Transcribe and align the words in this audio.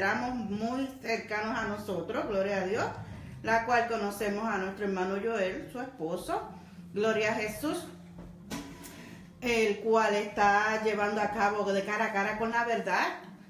Consideramos 0.00 0.34
muy 0.48 0.88
cercanos 1.02 1.58
a 1.58 1.66
nosotros, 1.66 2.26
gloria 2.26 2.62
a 2.62 2.66
Dios, 2.66 2.86
la 3.42 3.66
cual 3.66 3.86
conocemos 3.86 4.48
a 4.48 4.56
nuestro 4.56 4.86
hermano 4.86 5.16
Joel, 5.22 5.68
su 5.70 5.78
esposo, 5.78 6.48
gloria 6.94 7.32
a 7.32 7.34
Jesús, 7.34 7.84
el 9.42 9.80
cual 9.80 10.14
está 10.14 10.82
llevando 10.84 11.20
a 11.20 11.30
cabo 11.32 11.70
de 11.70 11.84
cara 11.84 12.06
a 12.06 12.12
cara 12.14 12.38
con 12.38 12.50
la 12.50 12.64
verdad, 12.64 13.08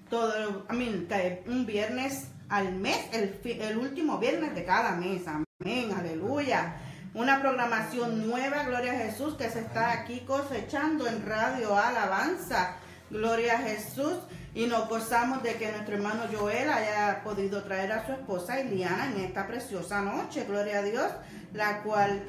todo, 0.08 0.66
I 0.68 0.74
mean, 0.74 1.06
un 1.46 1.66
viernes 1.66 2.26
al 2.48 2.72
mes, 2.72 2.98
el 3.12 3.78
último 3.78 4.18
viernes 4.18 4.52
de 4.52 4.64
cada 4.64 4.96
mes, 4.96 5.22
amén, 5.28 5.92
aleluya. 5.96 6.74
Una 7.14 7.40
programación 7.40 8.26
nueva, 8.28 8.64
gloria 8.64 8.92
a 8.92 8.96
Jesús, 8.96 9.34
que 9.34 9.48
se 9.50 9.60
está 9.60 9.92
aquí 9.92 10.24
cosechando 10.26 11.06
en 11.06 11.24
Radio 11.24 11.76
Alabanza. 11.76 12.74
Gloria 13.08 13.54
a 13.54 13.58
Jesús. 13.58 14.14
Y 14.54 14.66
nos 14.66 14.88
gozamos 14.88 15.42
de 15.42 15.54
que 15.54 15.70
nuestro 15.70 15.94
hermano 15.94 16.24
Joel 16.32 16.68
haya 16.70 17.22
podido 17.22 17.62
traer 17.62 17.92
a 17.92 18.04
su 18.06 18.12
esposa 18.12 18.60
Iliana 18.60 19.12
en 19.14 19.24
esta 19.24 19.46
preciosa 19.46 20.02
noche. 20.02 20.44
Gloria 20.48 20.80
a 20.80 20.82
Dios, 20.82 21.12
la 21.54 21.82
cual 21.82 22.22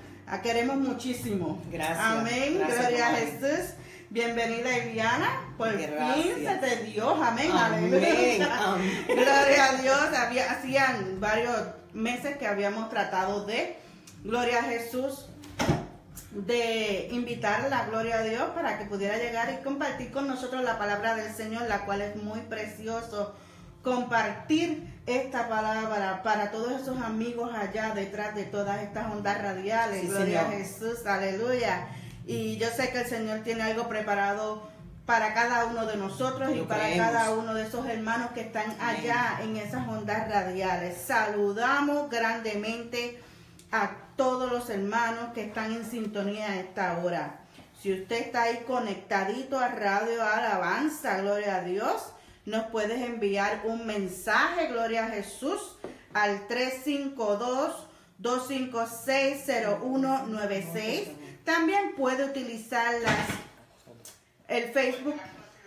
queremos 0.44 0.78
muchísimo. 0.78 1.62
Gracias, 1.72 2.00
Amén. 2.00 2.58
gracias, 2.60 2.80
Gloria 2.80 3.08
a. 3.08 3.16
Jesús. 3.16 3.74
Bienvenida 4.12 4.78
Iliana. 4.78 5.54
Por 5.58 5.72
fin 5.78 5.90
Gracias. 5.90 6.38
se 6.38 6.56
te 6.68 6.84
dio. 6.84 7.10
Amén. 7.24 7.50
Amén, 7.52 7.94
Aleluya. 7.94 8.60
amén. 8.74 9.06
Gloria 9.08 9.66
a 9.70 9.82
Dios. 9.82 10.18
Había, 10.18 10.52
hacían 10.52 11.20
varios 11.20 11.58
meses 11.94 12.38
que 12.38 12.46
habíamos 12.46 12.90
tratado 12.90 13.46
de, 13.46 13.78
gloria 14.24 14.60
a 14.60 14.64
Jesús, 14.64 15.28
de 16.32 17.10
invitarla, 17.12 17.86
gloria 17.88 18.20
a 18.20 18.24
Dios, 18.24 18.50
para 18.56 18.78
que 18.78 18.86
pudiera 18.86 19.18
llegar 19.18 19.54
y 19.54 19.64
compartir 19.64 20.12
con 20.12 20.28
nosotros 20.28 20.64
la 20.64 20.80
palabra 20.80 21.16
del 21.16 21.34
Señor, 21.34 21.64
la 21.68 21.86
cual 21.86 22.02
es 22.02 22.16
muy 22.16 22.40
precioso. 22.42 23.36
Compartir 23.84 24.88
esta 25.08 25.50
palabra 25.50 26.22
para 26.24 26.52
todos 26.52 26.80
esos 26.80 27.02
amigos 27.02 27.52
allá 27.54 27.94
detrás 27.96 28.36
de 28.36 28.44
todas 28.44 28.82
estas 28.82 29.12
ondas 29.12 29.42
radiales. 29.42 30.02
Sí, 30.02 30.08
gloria 30.08 30.42
a. 30.42 30.52
Jesús, 30.52 31.06
aleluya. 31.06 31.88
Y 32.26 32.58
yo 32.58 32.70
sé 32.70 32.92
que 32.92 33.02
el 33.02 33.08
Señor 33.08 33.40
tiene 33.40 33.64
algo 33.64 33.90
preparado 33.90 34.70
para 35.06 35.34
cada 35.34 35.66
uno 35.66 35.86
de 35.88 35.98
nosotros 35.98 36.52
y 36.56 36.62
para 36.62 36.84
creemos. 36.84 37.08
cada 37.08 37.32
uno 37.32 37.54
de 37.56 37.64
esos 37.64 37.86
hermanos 37.88 38.30
que 38.32 38.42
están 38.42 38.78
allá 38.80 39.40
en 39.42 39.58
esas 39.58 39.86
ondas 39.88 40.30
radiales. 40.30 40.96
Saludamos 41.06 42.10
grandemente 42.10 43.20
a 43.72 43.96
todos 44.16 44.52
los 44.52 44.70
hermanos 44.70 45.34
que 45.34 45.46
están 45.46 45.72
en 45.72 45.90
sintonía 45.90 46.52
a 46.52 46.60
esta 46.60 47.00
hora. 47.00 47.40
Si 47.82 47.92
usted 47.94 48.28
está 48.28 48.44
ahí 48.44 48.64
conectadito 48.68 49.58
a 49.58 49.70
Radio 49.70 50.24
Alabanza, 50.24 51.20
gloria 51.22 51.56
a 51.58 51.64
Dios, 51.64 52.14
nos 52.46 52.68
puedes 52.68 53.02
enviar 53.02 53.62
un 53.64 53.88
mensaje, 53.88 54.68
gloria 54.68 55.06
a 55.06 55.10
Jesús, 55.10 55.78
al 56.14 56.48
352-256-0196. 58.20 61.08
También 61.44 61.96
puede 61.96 62.26
utilizar 62.26 62.94
las 63.02 63.28
el 64.48 64.72
Facebook, 64.74 65.16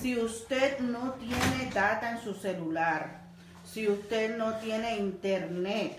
si 0.00 0.18
usted 0.18 0.80
no 0.80 1.12
tiene 1.14 1.70
data 1.72 2.10
en 2.12 2.20
su 2.20 2.34
celular, 2.34 3.22
si 3.64 3.88
usted 3.88 4.36
no 4.36 4.56
tiene 4.56 4.98
internet, 4.98 5.96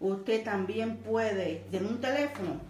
usted 0.00 0.44
también 0.44 0.98
puede, 0.98 1.64
en 1.72 1.86
un 1.86 2.00
teléfono, 2.00 2.60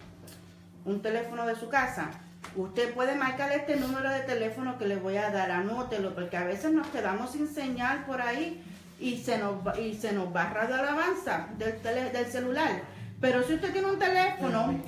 un 0.84 1.02
teléfono 1.02 1.44
de 1.46 1.56
su 1.56 1.68
casa, 1.68 2.12
usted 2.54 2.94
puede 2.94 3.16
marcar 3.16 3.50
este 3.52 3.74
número 3.76 4.10
de 4.10 4.20
teléfono 4.20 4.78
que 4.78 4.86
le 4.86 4.96
voy 4.96 5.16
a 5.16 5.30
dar, 5.30 5.50
anótelo, 5.50 6.14
porque 6.14 6.36
a 6.36 6.44
veces 6.44 6.70
nos 6.72 6.86
quedamos 6.88 7.32
sin 7.32 7.48
señal 7.48 8.04
por 8.04 8.20
ahí 8.20 8.62
y 9.00 9.16
se 9.18 9.38
nos 9.38 9.66
va, 9.66 9.78
y 9.78 9.94
se 9.94 10.12
nos 10.12 10.34
va 10.34 10.50
Radio 10.50 10.76
Alabanza 10.76 11.48
del, 11.58 11.80
tele- 11.82 12.10
del 12.12 12.26
celular. 12.26 12.82
Pero 13.20 13.42
si 13.42 13.54
usted 13.54 13.72
tiene 13.72 13.88
un 13.90 13.98
teléfono, 13.98 14.80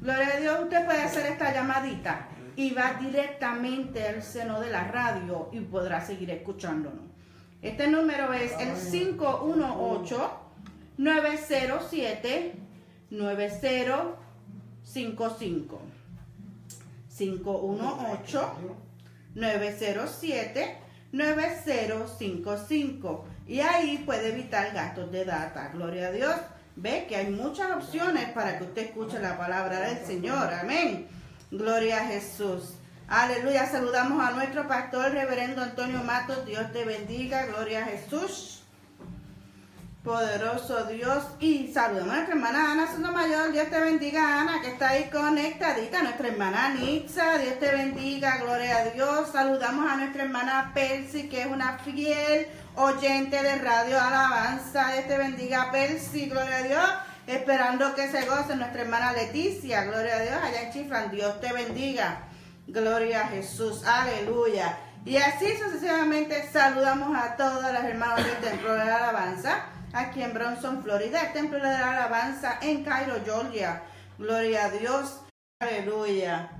gloria 0.00 0.34
a 0.34 0.40
Dios, 0.40 0.60
usted 0.64 0.84
puede 0.84 1.02
hacer 1.02 1.26
esta 1.26 1.52
llamadita 1.52 2.28
y 2.56 2.70
va 2.72 2.94
directamente 3.00 4.06
al 4.06 4.22
seno 4.22 4.60
de 4.60 4.70
la 4.70 4.84
radio 4.84 5.48
y 5.52 5.60
podrá 5.60 6.00
seguir 6.00 6.30
escuchándonos. 6.30 7.04
Este 7.62 7.88
número 7.88 8.32
es 8.32 8.52
el 8.58 8.74
518 8.90 10.30
907 10.98 12.54
9055 13.10 15.80
518-907-9055. 21.98 23.20
Y 23.48 23.60
ahí 23.60 24.02
puede 24.04 24.28
evitar 24.28 24.72
gastos 24.74 25.10
de 25.10 25.24
data. 25.24 25.70
Gloria 25.72 26.08
a 26.08 26.12
Dios. 26.12 26.36
Ve 26.76 27.06
que 27.08 27.16
hay 27.16 27.30
muchas 27.30 27.70
opciones 27.72 28.28
para 28.32 28.58
que 28.58 28.64
usted 28.64 28.82
escuche 28.82 29.18
la 29.18 29.38
palabra 29.38 29.80
del 29.80 30.04
Señor. 30.04 30.52
Amén. 30.52 31.08
Gloria 31.50 32.02
a 32.02 32.06
Jesús. 32.06 32.74
Aleluya. 33.08 33.66
Saludamos 33.66 34.22
a 34.22 34.32
nuestro 34.32 34.68
pastor, 34.68 35.12
reverendo 35.12 35.62
Antonio 35.62 36.04
Matos. 36.04 36.44
Dios 36.44 36.70
te 36.72 36.84
bendiga. 36.84 37.46
Gloria 37.46 37.84
a 37.84 37.86
Jesús. 37.86 38.62
Poderoso 40.04 40.84
Dios. 40.84 41.24
Y 41.40 41.72
saludamos 41.72 42.12
a 42.12 42.16
nuestra 42.16 42.34
hermana 42.34 42.72
Ana 42.72 42.94
Sotomayor. 42.94 43.50
Dios 43.50 43.70
te 43.70 43.80
bendiga, 43.80 44.42
Ana, 44.42 44.60
que 44.60 44.72
está 44.72 44.90
ahí 44.90 45.08
conectadita. 45.10 46.02
Nuestra 46.02 46.28
hermana 46.28 46.74
Nixa. 46.74 47.38
Dios 47.38 47.58
te 47.58 47.72
bendiga. 47.72 48.36
Gloria 48.42 48.76
a 48.76 48.84
Dios. 48.90 49.30
Saludamos 49.32 49.90
a 49.90 49.96
nuestra 49.96 50.24
hermana 50.24 50.70
Percy, 50.74 51.30
que 51.30 51.40
es 51.40 51.46
una 51.46 51.78
fiel 51.78 52.46
oyente 52.78 53.42
de 53.42 53.56
Radio 53.56 54.00
Alabanza. 54.00 54.92
Dios 54.92 55.06
te 55.08 55.18
bendiga, 55.18 55.70
Percy. 55.72 56.28
Gloria 56.28 56.56
a 56.56 56.62
Dios. 56.62 56.90
Esperando 57.26 57.94
que 57.94 58.08
se 58.08 58.24
goce 58.24 58.56
nuestra 58.56 58.82
hermana 58.82 59.12
Leticia. 59.12 59.84
Gloria 59.84 60.16
a 60.16 60.20
Dios. 60.20 60.36
Allá 60.42 60.62
en 60.62 60.72
Chiflan. 60.72 61.10
Dios 61.10 61.40
te 61.40 61.52
bendiga. 61.52 62.22
Gloria 62.68 63.22
a 63.22 63.28
Jesús. 63.28 63.84
Aleluya. 63.84 64.78
Y 65.04 65.16
así 65.16 65.46
sucesivamente 65.56 66.48
saludamos 66.52 67.16
a 67.16 67.36
todos 67.36 67.62
los 67.62 67.84
hermanos 67.84 68.24
del 68.24 68.36
Templo 68.36 68.74
de 68.74 68.84
la 68.84 68.96
Alabanza, 68.96 69.66
aquí 69.92 70.22
en 70.22 70.34
Bronson, 70.34 70.82
Florida, 70.82 71.22
el 71.22 71.32
Templo 71.32 71.58
de 71.58 71.64
la 71.64 71.92
Alabanza 71.92 72.58
en 72.60 72.84
Cairo, 72.84 73.14
Georgia. 73.24 73.82
Gloria 74.18 74.66
a 74.66 74.70
Dios. 74.70 75.20
Aleluya. 75.60 76.50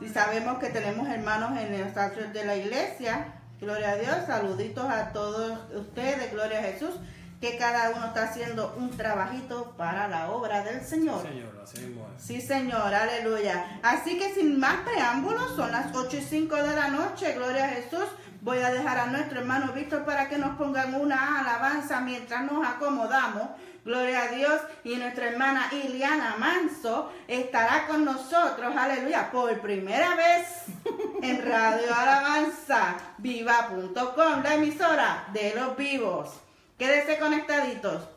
Y 0.00 0.08
sabemos 0.08 0.58
que 0.58 0.68
tenemos 0.68 1.08
hermanos 1.08 1.58
en 1.58 1.72
los 1.72 1.96
altares 1.96 2.32
de 2.32 2.44
la 2.44 2.56
iglesia. 2.56 3.39
Gloria 3.60 3.90
a 3.90 3.96
Dios. 3.96 4.16
Saluditos 4.26 4.84
a 4.84 5.12
todos 5.12 5.58
ustedes. 5.74 6.32
Gloria 6.32 6.60
a 6.60 6.62
Jesús. 6.62 6.94
que 7.40 7.56
cada 7.56 7.90
uno 7.96 8.08
está 8.08 8.24
haciendo 8.24 8.74
un 8.76 8.90
trabajito 8.90 9.72
para 9.78 10.08
la 10.08 10.30
obra 10.30 10.62
del 10.62 10.82
Señor. 10.82 11.22
Señor, 11.22 11.58
así 11.62 11.80
mismo 11.80 12.06
es. 12.14 12.22
Sí, 12.22 12.40
Señor, 12.40 12.92
aleluya. 12.92 13.80
Así 13.82 14.18
que 14.18 14.34
sin 14.34 14.60
más 14.60 14.76
preámbulos, 14.84 15.56
son 15.56 15.72
las 15.72 15.94
8 15.94 16.18
y 16.18 16.20
5 16.20 16.54
de 16.56 16.76
la 16.76 16.88
noche, 16.88 17.32
gloria 17.32 17.64
a 17.64 17.68
Jesús. 17.68 18.04
Voy 18.42 18.58
a 18.58 18.70
dejar 18.70 18.98
a 18.98 19.06
nuestro 19.06 19.40
hermano 19.40 19.72
Víctor 19.72 20.04
para 20.04 20.28
que 20.28 20.36
nos 20.36 20.56
pongan 20.58 20.94
una 20.94 21.40
alabanza 21.40 22.00
mientras 22.00 22.44
nos 22.44 22.66
acomodamos. 22.66 23.48
Gloria 23.84 24.24
a 24.24 24.28
Dios. 24.28 24.60
Y 24.84 24.96
nuestra 24.96 25.28
hermana 25.28 25.70
Iliana 25.72 26.36
Manso 26.38 27.12
estará 27.26 27.86
con 27.86 28.04
nosotros, 28.04 28.74
aleluya, 28.76 29.30
por 29.30 29.60
primera 29.60 30.14
vez 30.14 30.64
en 31.22 31.44
Radio 31.44 31.94
Alabanza 31.94 32.96
Viva.com, 33.18 34.42
la 34.42 34.54
emisora 34.54 35.26
de 35.32 35.54
los 35.54 35.76
vivos. 35.76 36.40
Quédese 36.78 37.18
conectaditos. 37.18 38.08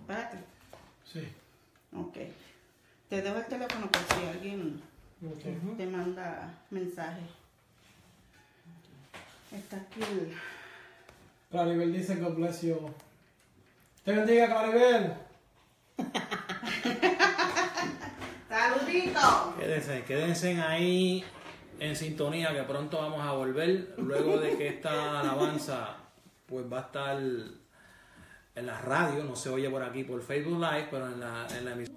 Espérate. 0.00 0.38
Sí. 1.12 1.32
Ok. 1.96 2.16
Te 3.08 3.22
dejo 3.22 3.36
el 3.36 3.46
teléfono 3.46 3.90
por 3.90 4.02
si 4.16 4.26
alguien 4.26 4.82
te 5.76 5.86
manda 5.86 6.54
mensaje. 6.70 7.22
Está 9.54 9.76
aquí 9.76 10.00
el... 10.02 10.34
Claribel 11.50 11.92
dice, 11.92 12.16
God 12.16 12.34
bless 12.34 12.62
you. 12.62 12.78
Te 14.04 14.12
bendiga, 14.12 14.46
Claribel. 14.46 15.14
¡Saludito! 18.48 19.54
Quédense, 19.58 20.04
quédense 20.04 20.60
ahí 20.60 21.24
en 21.78 21.96
sintonía 21.96 22.54
que 22.54 22.62
pronto 22.62 22.98
vamos 22.98 23.20
a 23.20 23.32
volver 23.32 23.94
luego 23.98 24.38
de 24.38 24.56
que 24.56 24.68
esta 24.68 25.20
alabanza 25.20 25.96
pues 26.46 26.70
va 26.70 26.78
a 26.78 26.82
estar 26.82 27.18
en 27.18 28.66
la 28.66 28.80
radio, 28.80 29.24
no 29.24 29.34
se 29.34 29.48
oye 29.48 29.68
por 29.70 29.82
aquí 29.82 30.04
por 30.04 30.22
Facebook 30.22 30.60
Live, 30.60 30.88
pero 30.90 31.06
en 31.08 31.20
la, 31.20 31.46
en 31.56 31.64
la 31.64 31.74
vez, 31.74 31.90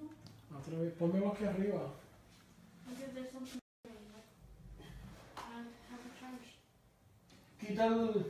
ponme 0.98 1.26
aquí 1.28 1.46
arriba. 1.46 1.94
Quita 7.68 7.86
el... 7.88 8.26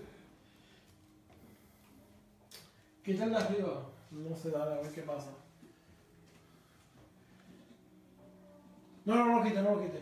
Quita 3.04 3.24
el 3.26 3.30
de 3.30 3.38
arriba. 3.38 3.90
No 4.12 4.36
sé, 4.36 4.52
dale, 4.52 4.76
a 4.76 4.82
ver 4.82 4.92
qué 4.92 5.02
pasa. 5.02 5.32
No, 9.06 9.16
no, 9.16 9.26
no 9.26 9.38
lo 9.38 9.44
quite, 9.44 9.62
no 9.62 9.76
lo 9.76 9.82
quite. 9.82 10.00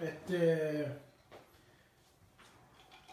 Este... 0.00 1.04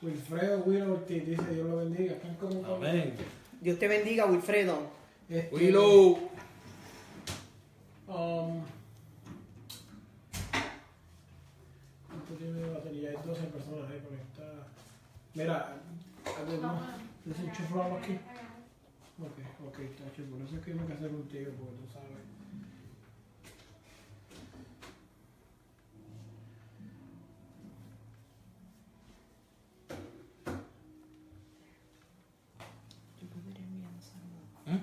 Wilfredo 0.01 0.63
Willow 0.63 0.93
Ortiz 0.93 1.27
dice, 1.27 1.53
Dios 1.53 1.67
lo 1.67 1.77
bendiga. 1.77 2.13
Están 2.13 2.35
como... 2.35 2.65
Amén. 2.75 3.15
Dios 3.59 3.77
te 3.77 3.87
bendiga, 3.87 4.25
Wilfredo. 4.25 4.79
Este, 5.29 5.55
Willow. 5.55 6.31
Um, 8.07 8.63
¿Cuánto 12.07 12.33
tiene 12.37 12.59
de 12.59 12.73
batería? 12.73 13.09
Hay 13.09 13.15
12 13.15 13.43
personas 13.43 13.91
ahí 13.91 13.99
conectadas. 13.99 14.67
Mira, 15.33 15.81
además, 16.37 16.81
desenchufamos 17.25 18.01
aquí. 18.01 18.19
Ok, 19.19 19.37
ok, 19.67 19.79
está 19.79 20.07
hecho. 20.07 20.23
Por 20.29 20.41
eso 20.41 20.55
es 20.57 20.65
que 20.65 20.71
tengo 20.71 20.87
que 20.87 20.93
hacer 20.93 21.11
contigo, 21.11 21.51
porque 21.57 21.75
tú 21.77 21.87
sabes. 21.93 22.09
¿Eh? 34.67 34.79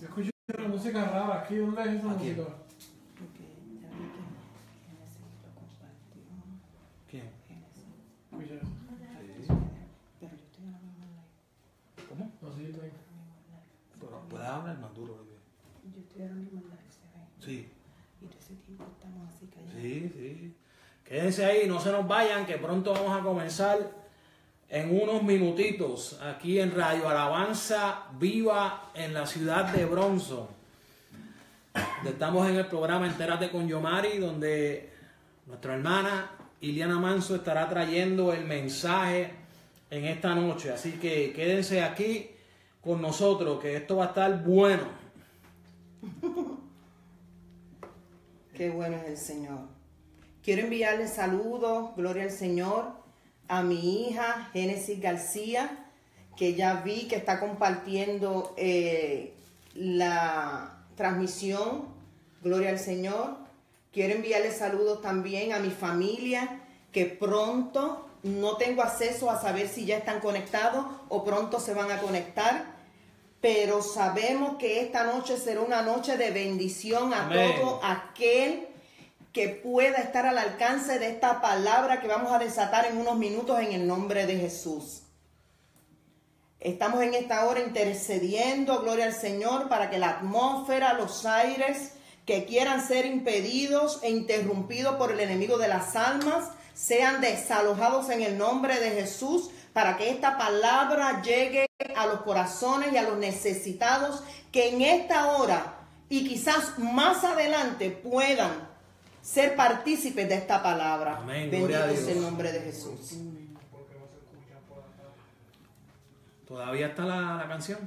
Yo 0.00 0.06
escucho 0.06 0.30
una 0.58 0.68
música 0.68 1.04
rara 1.04 1.42
aquí. 1.42 1.56
¿Dónde 1.56 1.82
es 1.82 1.88
esa 1.88 2.08
música? 2.08 2.42
¿Quién? 7.10 7.30
Escucha 8.32 8.54
eso. 8.54 8.76
¿Cómo? 12.08 12.32
No, 12.40 12.52
sí, 12.56 12.64
está 12.64 12.82
ahí. 12.84 12.92
Puedes 14.60 14.76
hablar 14.76 14.78
más 14.78 14.94
duro. 14.94 15.16
bebé. 15.16 15.36
Yo 15.94 16.00
estoy 16.00 16.22
live, 16.22 16.62
se 16.88 17.00
ve. 17.12 17.24
Sí. 17.44 17.72
Y 18.20 18.26
de 18.26 18.38
ese 18.38 18.54
tiempo 18.54 18.84
estamos 18.90 19.28
así 19.28 19.46
callados. 19.46 19.74
Sí, 19.80 20.12
sí. 20.14 20.54
Quédense 21.04 21.44
ahí, 21.44 21.68
no 21.68 21.78
se 21.78 21.92
nos 21.92 22.08
vayan, 22.08 22.46
que 22.46 22.56
pronto 22.56 22.92
vamos 22.92 23.18
a 23.18 23.22
comenzar 23.22 23.78
en 24.68 25.00
unos 25.00 25.22
minutitos 25.22 26.20
aquí 26.20 26.58
en 26.58 26.74
Radio 26.74 27.08
Alabanza 27.08 28.06
Viva 28.18 28.90
en 28.94 29.14
la 29.14 29.26
ciudad 29.26 29.72
de 29.72 29.84
Bronson. 29.84 30.48
Estamos 32.04 32.48
en 32.48 32.56
el 32.56 32.66
programa 32.66 33.06
Entérate 33.06 33.50
con 33.50 33.68
Yomari, 33.68 34.18
donde 34.18 34.90
nuestra 35.46 35.74
hermana 35.74 36.30
Iliana 36.60 36.98
Manso 36.98 37.36
estará 37.36 37.68
trayendo 37.68 38.32
el 38.32 38.44
mensaje 38.44 39.30
en 39.90 40.06
esta 40.06 40.34
noche. 40.34 40.72
Así 40.72 40.92
que 40.92 41.32
quédense 41.32 41.82
aquí 41.82 42.30
con 42.86 43.02
nosotros, 43.02 43.60
que 43.60 43.76
esto 43.76 43.96
va 43.96 44.04
a 44.04 44.08
estar 44.08 44.44
bueno. 44.44 44.84
Qué 48.56 48.70
bueno 48.70 48.96
es 48.96 49.08
el 49.08 49.16
Señor. 49.18 49.58
Quiero 50.44 50.62
enviarle 50.62 51.08
saludos, 51.08 51.90
gloria 51.96 52.22
al 52.22 52.30
Señor, 52.30 52.92
a 53.48 53.62
mi 53.62 54.08
hija 54.08 54.50
Génesis 54.52 55.00
García, 55.00 55.90
que 56.36 56.54
ya 56.54 56.82
vi 56.82 57.08
que 57.08 57.16
está 57.16 57.40
compartiendo 57.40 58.54
eh, 58.56 59.34
la 59.74 60.84
transmisión, 60.94 61.86
gloria 62.42 62.70
al 62.70 62.78
Señor. 62.78 63.36
Quiero 63.92 64.14
enviarle 64.14 64.52
saludos 64.52 65.02
también 65.02 65.52
a 65.52 65.58
mi 65.58 65.70
familia, 65.70 66.60
que 66.92 67.06
pronto 67.06 68.06
no 68.22 68.56
tengo 68.56 68.82
acceso 68.82 69.28
a 69.28 69.40
saber 69.40 69.68
si 69.68 69.86
ya 69.86 69.96
están 69.96 70.20
conectados 70.20 70.86
o 71.08 71.24
pronto 71.24 71.58
se 71.58 71.74
van 71.74 71.90
a 71.90 72.00
conectar. 72.00 72.75
Pero 73.40 73.82
sabemos 73.82 74.56
que 74.58 74.80
esta 74.80 75.04
noche 75.04 75.36
será 75.36 75.60
una 75.60 75.82
noche 75.82 76.16
de 76.16 76.30
bendición 76.30 77.12
a 77.12 77.26
Amén. 77.26 77.52
todo 77.60 77.80
aquel 77.82 78.68
que 79.32 79.48
pueda 79.48 79.98
estar 79.98 80.24
al 80.24 80.38
alcance 80.38 80.98
de 80.98 81.10
esta 81.10 81.42
palabra 81.42 82.00
que 82.00 82.08
vamos 82.08 82.32
a 82.32 82.38
desatar 82.38 82.86
en 82.86 82.96
unos 82.96 83.18
minutos 83.18 83.60
en 83.60 83.72
el 83.72 83.86
nombre 83.86 84.26
de 84.26 84.36
Jesús. 84.36 85.02
Estamos 86.58 87.02
en 87.02 87.12
esta 87.12 87.46
hora 87.46 87.60
intercediendo, 87.60 88.80
gloria 88.80 89.04
al 89.04 89.12
Señor, 89.12 89.68
para 89.68 89.90
que 89.90 89.98
la 89.98 90.08
atmósfera, 90.08 90.94
los 90.94 91.26
aires 91.26 91.92
que 92.24 92.44
quieran 92.46 92.84
ser 92.84 93.06
impedidos 93.06 94.00
e 94.02 94.10
interrumpidos 94.10 94.96
por 94.96 95.12
el 95.12 95.20
enemigo 95.20 95.58
de 95.58 95.68
las 95.68 95.94
almas 95.94 96.50
sean 96.74 97.20
desalojados 97.20 98.10
en 98.10 98.22
el 98.22 98.36
nombre 98.36 98.80
de 98.80 98.90
Jesús, 98.90 99.50
para 99.76 99.94
que 99.98 100.08
esta 100.08 100.38
palabra 100.38 101.20
llegue 101.20 101.66
a 101.94 102.06
los 102.06 102.22
corazones 102.22 102.94
y 102.94 102.96
a 102.96 103.02
los 103.02 103.18
necesitados 103.18 104.24
que 104.50 104.70
en 104.70 104.80
esta 104.80 105.36
hora 105.36 105.80
y 106.08 106.26
quizás 106.26 106.78
más 106.78 107.22
adelante 107.24 107.90
puedan 107.90 108.52
ser 109.20 109.54
partícipes 109.54 110.30
de 110.30 110.36
esta 110.36 110.62
palabra. 110.62 111.18
Amén, 111.18 111.50
Bendito 111.50 111.66
gloria 111.68 111.84
a 111.84 111.90
es 111.90 112.06
Dios. 112.06 112.16
el 112.16 112.22
nombre 112.22 112.52
de 112.52 112.60
Jesús. 112.60 113.18
¿Todavía 116.48 116.86
está 116.86 117.04
la, 117.04 117.34
la 117.34 117.46
canción? 117.46 117.80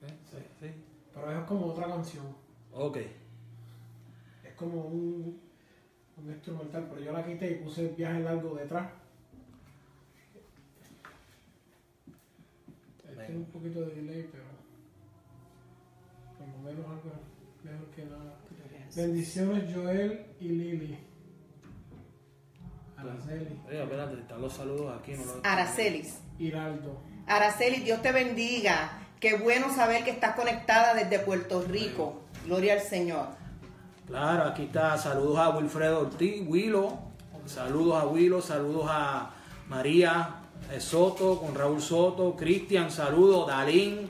Sí, 0.00 0.38
sí. 0.60 0.70
Pero 1.12 1.40
es 1.40 1.44
como 1.44 1.66
otra 1.66 1.88
canción. 1.88 2.24
Ok. 2.72 2.98
Es 4.44 4.52
como 4.54 4.82
un, 4.82 5.40
un 6.18 6.30
instrumental, 6.30 6.86
pero 6.88 7.00
yo 7.00 7.10
la 7.10 7.26
quité 7.26 7.50
y 7.50 7.54
puse 7.56 7.80
el 7.80 7.96
viaje 7.96 8.20
largo 8.20 8.54
detrás. 8.54 8.86
Un 13.28 13.44
poquito 13.52 13.80
de 13.82 13.94
delay, 13.94 14.28
pero 14.30 14.44
por 16.38 16.48
lo 16.48 16.58
menos 16.58 16.86
algo 16.90 17.12
mejor 17.62 17.86
que 17.94 18.04
nada. 18.04 18.38
Bendiciones 18.96 19.74
Joel 19.74 20.26
y 20.40 20.48
Lili. 20.48 20.98
Araceli, 22.96 23.60
Oye, 23.68 23.82
espérate, 23.82 24.20
están 24.20 24.40
los 24.40 24.52
saludos 24.52 24.98
aquí. 25.00 25.12
No 25.12 25.24
lo- 25.24 25.40
Aracelis. 25.44 26.20
Hiraldo. 26.38 27.00
Araceli, 27.26 27.80
Dios 27.80 28.00
te 28.02 28.12
bendiga. 28.12 28.98
Qué 29.20 29.36
bueno 29.36 29.68
saber 29.74 30.04
que 30.04 30.10
estás 30.10 30.34
conectada 30.36 30.94
desde 30.94 31.18
Puerto 31.18 31.62
Rico. 31.62 32.22
Gloria 32.46 32.74
al 32.74 32.80
Señor. 32.80 33.28
Claro, 34.06 34.44
aquí 34.44 34.64
está. 34.64 34.96
Saludos 34.98 35.38
a 35.38 35.50
Wilfredo 35.56 36.00
Ortiz, 36.02 36.44
Willo. 36.46 36.98
Saludos 37.46 38.02
a 38.02 38.06
Willo, 38.06 38.40
saludos 38.40 38.86
a 38.88 39.30
María 39.68 40.36
Soto, 40.78 41.40
con 41.40 41.54
Raúl 41.54 41.80
Soto, 41.80 42.34
Cristian, 42.36 42.90
saludos, 42.90 43.46
Dalín. 43.46 44.06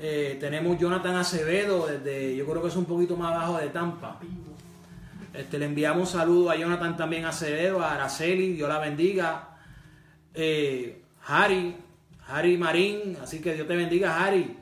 Eh, 0.00 0.36
tenemos 0.38 0.78
Jonathan 0.78 1.16
Acevedo 1.16 1.86
desde, 1.86 2.36
yo 2.36 2.46
creo 2.46 2.62
que 2.62 2.68
es 2.68 2.76
un 2.76 2.84
poquito 2.84 3.16
más 3.16 3.34
abajo 3.34 3.58
de 3.58 3.68
Tampa. 3.68 4.20
Este, 5.34 5.58
le 5.58 5.66
enviamos 5.66 6.12
un 6.12 6.20
saludo 6.20 6.50
a 6.50 6.56
Jonathan 6.56 6.96
también 6.96 7.24
Acevedo, 7.24 7.82
a 7.82 7.94
Araceli, 7.94 8.52
Dios 8.52 8.68
la 8.68 8.78
bendiga. 8.78 9.56
Eh, 10.34 11.02
Harry, 11.26 11.76
Harry 12.28 12.56
Marín, 12.56 13.16
así 13.22 13.40
que 13.40 13.54
Dios 13.54 13.66
te 13.66 13.76
bendiga, 13.76 14.24
Harry. 14.24 14.56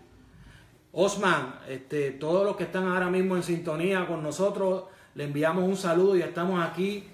Osman, 0.93 1.61
este, 1.69 2.13
todos 2.13 2.45
los 2.45 2.57
que 2.57 2.65
están 2.65 2.89
ahora 2.89 3.11
mismo 3.11 3.37
en 3.37 3.43
sintonía 3.43 4.07
con 4.07 4.23
nosotros, 4.23 4.85
le 5.15 5.25
enviamos 5.25 5.65
un 5.65 5.77
saludo 5.77 6.17
y 6.17 6.23
estamos 6.23 6.63
aquí 6.65 7.05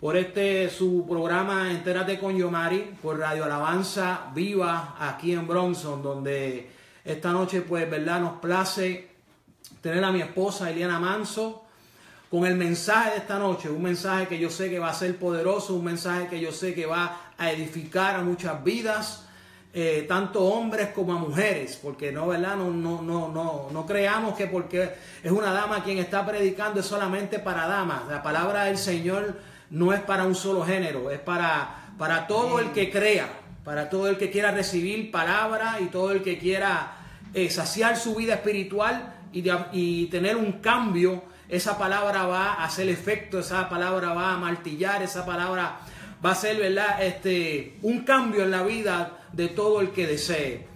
por 0.00 0.16
este 0.16 0.68
su 0.68 1.06
programa 1.08 1.70
Entérate 1.70 2.18
con 2.18 2.36
Yomari, 2.36 2.96
por 3.00 3.18
Radio 3.18 3.44
Alabanza 3.44 4.30
Viva, 4.34 4.96
aquí 5.00 5.32
en 5.32 5.46
Bronson, 5.46 6.02
donde 6.02 6.70
esta 7.04 7.32
noche, 7.32 7.62
pues, 7.62 7.88
verdad, 7.88 8.20
nos 8.20 8.38
place 8.40 9.08
tener 9.80 10.04
a 10.04 10.12
mi 10.12 10.20
esposa 10.20 10.70
Eliana 10.70 10.98
Manso 10.98 11.64
con 12.30 12.44
el 12.44 12.56
mensaje 12.56 13.12
de 13.12 13.16
esta 13.18 13.38
noche, 13.38 13.70
un 13.70 13.82
mensaje 13.82 14.26
que 14.26 14.38
yo 14.38 14.50
sé 14.50 14.68
que 14.68 14.78
va 14.78 14.90
a 14.90 14.94
ser 14.94 15.16
poderoso, 15.16 15.74
un 15.74 15.84
mensaje 15.84 16.26
que 16.26 16.40
yo 16.40 16.52
sé 16.52 16.74
que 16.74 16.84
va 16.84 17.32
a 17.38 17.50
edificar 17.50 18.16
a 18.16 18.22
muchas 18.22 18.62
vidas, 18.62 19.24
eh, 19.72 20.04
tanto 20.08 20.44
hombres 20.44 20.88
como 20.88 21.14
a 21.14 21.18
mujeres, 21.18 21.78
porque 21.82 22.12
no, 22.12 22.26
¿verdad? 22.26 22.56
No, 22.56 22.70
no, 22.70 23.00
no, 23.00 23.28
no, 23.28 23.68
no 23.70 23.86
creamos 23.86 24.36
que 24.36 24.46
porque 24.46 24.92
es 25.22 25.30
una 25.30 25.52
dama 25.52 25.84
quien 25.84 25.98
está 25.98 26.26
predicando 26.26 26.80
es 26.80 26.86
solamente 26.86 27.38
para 27.38 27.66
damas. 27.66 28.02
La 28.08 28.22
palabra 28.22 28.64
del 28.64 28.76
Señor 28.76 29.36
no 29.70 29.92
es 29.92 30.00
para 30.00 30.24
un 30.24 30.34
solo 30.34 30.64
género, 30.64 31.10
es 31.10 31.20
para, 31.20 31.92
para 31.98 32.26
todo 32.26 32.58
el 32.58 32.72
que 32.72 32.90
crea, 32.90 33.28
para 33.64 33.90
todo 33.90 34.08
el 34.08 34.16
que 34.16 34.30
quiera 34.30 34.50
recibir 34.50 35.10
palabra 35.10 35.78
y 35.80 35.86
todo 35.86 36.12
el 36.12 36.22
que 36.22 36.38
quiera 36.38 36.98
eh, 37.34 37.50
saciar 37.50 37.96
su 37.96 38.14
vida 38.14 38.34
espiritual 38.34 39.14
y, 39.32 39.44
y 39.72 40.06
tener 40.06 40.36
un 40.36 40.52
cambio 40.60 41.22
esa 41.48 41.78
palabra 41.78 42.26
va 42.26 42.54
a 42.54 42.64
hacer 42.64 42.88
efecto, 42.88 43.38
esa 43.38 43.68
palabra 43.68 44.12
va 44.12 44.34
a 44.34 44.38
martillar, 44.38 45.02
esa 45.02 45.24
palabra 45.24 45.78
va 46.24 46.32
a 46.32 46.34
ser, 46.34 46.56
¿verdad? 46.58 47.02
Este, 47.02 47.78
un 47.82 48.00
cambio 48.00 48.42
en 48.42 48.50
la 48.50 48.62
vida 48.62 49.18
de 49.32 49.48
todo 49.48 49.80
el 49.80 49.90
que 49.90 50.06
desee. 50.06 50.66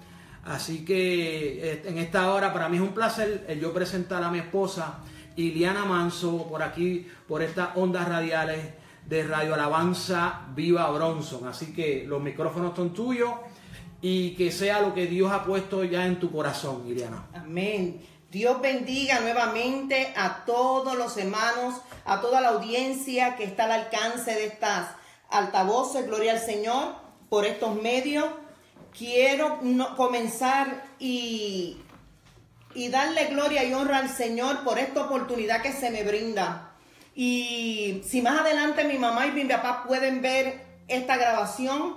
Así 0.45 0.85
que 0.85 1.73
este, 1.73 1.89
en 1.89 1.99
esta 1.99 2.33
hora 2.33 2.53
para 2.53 2.69
mí 2.69 2.77
es 2.77 2.83
un 2.83 2.95
placer 2.95 3.47
yo 3.61 3.73
presentar 3.73 4.23
a 4.23 4.31
mi 4.31 4.39
esposa 4.39 5.01
Iliana 5.37 5.85
Manso 5.85 6.47
por 6.49 6.63
aquí, 6.63 7.07
por 7.29 7.43
estas 7.43 7.71
ondas 7.77 8.09
radiales 8.09 8.59
de 9.07 9.25
Radio 9.25 9.55
Alabanza 9.55 10.43
Viva 10.55 10.91
Bronson. 10.91 11.49
Así 11.49 11.73
que 11.73 12.05
los 12.07 12.23
micrófonos 12.23 12.77
son 12.77 12.93
tuyos 12.93 13.33
y 14.01 14.35
que 14.37 14.53
sea 14.53 14.81
lo 14.81 14.95
que 14.95 15.07
Dios 15.07 15.33
ha 15.33 15.45
puesto 15.45 15.85
ya 15.85 16.07
en 16.07 16.19
tu 16.19 16.31
corazón, 16.31 16.85
Iliana. 16.87 17.27
Amén. 17.35 18.01
Dios 18.31 18.61
bendiga 18.61 19.19
nuevamente 19.21 20.13
a 20.17 20.45
todos 20.45 20.97
los 20.97 21.17
hermanos, 21.17 21.75
a 22.05 22.21
toda 22.21 22.41
la 22.41 22.51
audiencia 22.51 23.35
que 23.37 23.45
está 23.45 23.65
al 23.65 23.73
alcance 23.73 24.33
de 24.33 24.47
estas 24.47 24.89
altavoces. 25.31 26.07
Gloria 26.07 26.33
al 26.33 26.39
Señor 26.39 26.95
por 27.29 27.45
estos 27.45 27.81
medios. 27.83 28.27
Quiero 28.97 29.59
comenzar 29.97 30.85
y, 31.01 31.79
y 32.75 32.89
darle 32.89 33.27
gloria 33.27 33.65
y 33.65 33.75
honra 33.75 33.99
al 33.99 34.09
Señor 34.09 34.65
por 34.65 34.79
esta 34.79 35.03
oportunidad 35.03 35.63
que 35.63 35.73
se 35.73 35.91
me 35.91 36.03
brinda. 36.05 36.73
Y 37.15 38.03
si 38.07 38.23
más 38.23 38.41
adelante 38.41 38.85
mi 38.85 38.99
mamá 38.99 39.27
y 39.27 39.33
mi 39.33 39.45
papá 39.45 39.85
pueden 39.87 40.23
ver 40.23 40.65
esta 40.89 41.17
grabación, 41.17 41.97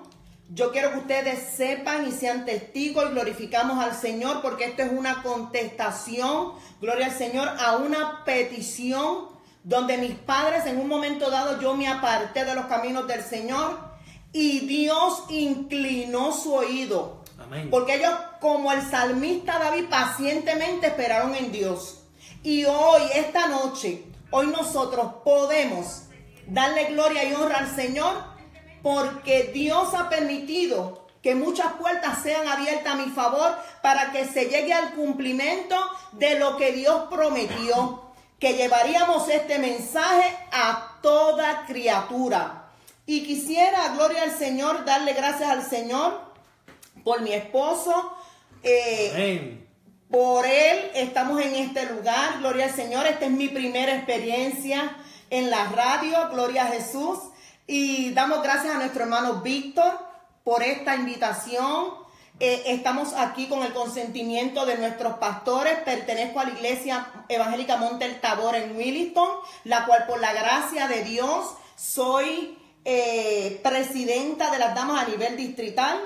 yo 0.50 0.72
quiero 0.72 0.92
que 0.92 1.00
ustedes 1.00 1.56
sepan 1.56 2.08
y 2.08 2.12
sean 2.12 2.46
testigos 2.46 3.06
y 3.06 3.14
glorificamos 3.14 3.84
al 3.84 3.96
Señor 3.96 4.42
porque 4.42 4.66
esto 4.66 4.84
es 4.84 4.92
una 4.92 5.24
contestación, 5.24 6.54
gloria 6.82 7.08
al 7.08 7.14
Señor, 7.14 7.48
a 7.48 7.78
una 7.78 8.24
petición 8.26 9.30
donde 9.64 9.98
mis 9.98 10.16
padres 10.16 10.66
en 10.66 10.80
un 10.80 10.88
momento 10.88 11.32
dado 11.32 11.60
yo 11.62 11.76
me 11.76 11.88
aparté 11.88 12.44
de 12.44 12.54
los 12.54 12.66
caminos 12.66 13.08
del 13.08 13.24
Señor 13.24 13.80
y 14.34 14.62
Dios 14.62 15.24
inclinó 15.30 16.34
su 16.34 16.54
oído. 16.54 17.23
Porque 17.70 17.96
ellos, 17.96 18.14
como 18.40 18.72
el 18.72 18.82
salmista 18.90 19.60
David, 19.60 19.86
pacientemente 19.90 20.88
esperaron 20.88 21.36
en 21.36 21.52
Dios. 21.52 22.04
Y 22.44 22.66
hoy, 22.66 23.02
esta 23.16 23.48
noche, 23.48 24.04
hoy 24.32 24.48
nosotros 24.48 25.14
podemos 25.24 26.04
darle 26.48 26.86
gloria 26.86 27.24
y 27.24 27.34
honra 27.34 27.60
al 27.60 27.76
Señor 27.76 28.16
porque 28.82 29.52
Dios 29.54 29.94
ha 29.94 30.10
permitido 30.10 31.08
que 31.22 31.36
muchas 31.36 31.74
puertas 31.74 32.22
sean 32.22 32.48
abiertas 32.48 32.94
a 32.94 32.98
mi 32.98 33.10
favor 33.12 33.58
para 33.82 34.12
que 34.12 34.26
se 34.26 34.46
llegue 34.46 34.74
al 34.74 34.94
cumplimiento 34.94 35.76
de 36.12 36.38
lo 36.38 36.58
que 36.58 36.74
Dios 36.74 37.06
prometió, 37.10 38.12
que 38.40 38.56
llevaríamos 38.56 39.30
este 39.30 39.58
mensaje 39.58 40.38
a 40.52 41.00
toda 41.02 41.66
criatura. 41.66 42.66
Y 43.06 43.24
quisiera, 43.24 43.94
gloria 43.96 44.24
al 44.24 44.38
Señor, 44.38 44.84
darle 44.84 45.14
gracias 45.14 45.50
al 45.50 45.64
Señor 45.64 46.20
por 47.04 47.22
mi 47.22 47.34
esposo. 47.34 48.14
Eh, 48.64 49.60
por 50.10 50.46
él 50.46 50.92
estamos 50.94 51.42
en 51.42 51.56
este 51.56 51.86
lugar, 51.88 52.40
gloria 52.40 52.66
al 52.66 52.76
Señor. 52.76 53.08
Esta 53.08 53.26
es 53.26 53.32
mi 53.32 53.50
primera 53.50 53.96
experiencia 53.96 54.96
en 55.30 55.50
la 55.50 55.66
radio, 55.66 56.30
gloria 56.30 56.66
a 56.66 56.68
Jesús. 56.68 57.18
Y 57.66 58.12
damos 58.14 58.44
gracias 58.44 58.76
a 58.76 58.78
nuestro 58.78 59.04
hermano 59.04 59.42
Víctor 59.42 59.98
por 60.44 60.62
esta 60.62 60.96
invitación. 60.96 62.04
Eh, 62.40 62.64
estamos 62.68 63.14
aquí 63.14 63.48
con 63.48 63.64
el 63.64 63.74
consentimiento 63.74 64.66
de 64.66 64.78
nuestros 64.78 65.14
pastores. 65.14 65.80
Pertenezco 65.80 66.40
a 66.40 66.46
la 66.46 66.52
Iglesia 66.52 67.08
Evangélica 67.30 67.78
Monte 67.78 68.06
el 68.06 68.20
Tabor 68.20 68.56
en 68.56 68.76
Williston, 68.76 69.30
la 69.64 69.86
cual 69.86 70.06
por 70.06 70.20
la 70.20 70.34
gracia 70.34 70.88
de 70.88 71.04
Dios 71.04 71.56
soy 71.76 72.58
eh, 72.86 73.60
presidenta 73.64 74.52
de 74.52 74.60
las 74.60 74.76
damas 74.76 75.06
a 75.06 75.10
nivel 75.10 75.38
distrital. 75.38 76.00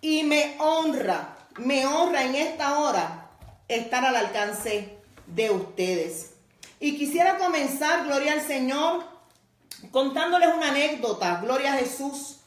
Y 0.00 0.24
me 0.24 0.56
honra, 0.58 1.36
me 1.58 1.86
honra 1.86 2.24
en 2.24 2.34
esta 2.34 2.78
hora 2.78 3.30
estar 3.68 4.04
al 4.04 4.16
alcance 4.16 4.96
de 5.26 5.50
ustedes. 5.50 6.34
Y 6.80 6.98
quisiera 6.98 7.38
comenzar, 7.38 8.04
gloria 8.06 8.32
al 8.32 8.42
Señor, 8.42 9.04
contándoles 9.92 10.48
una 10.54 10.70
anécdota, 10.70 11.40
gloria 11.40 11.74
a 11.74 11.76
Jesús. 11.78 12.40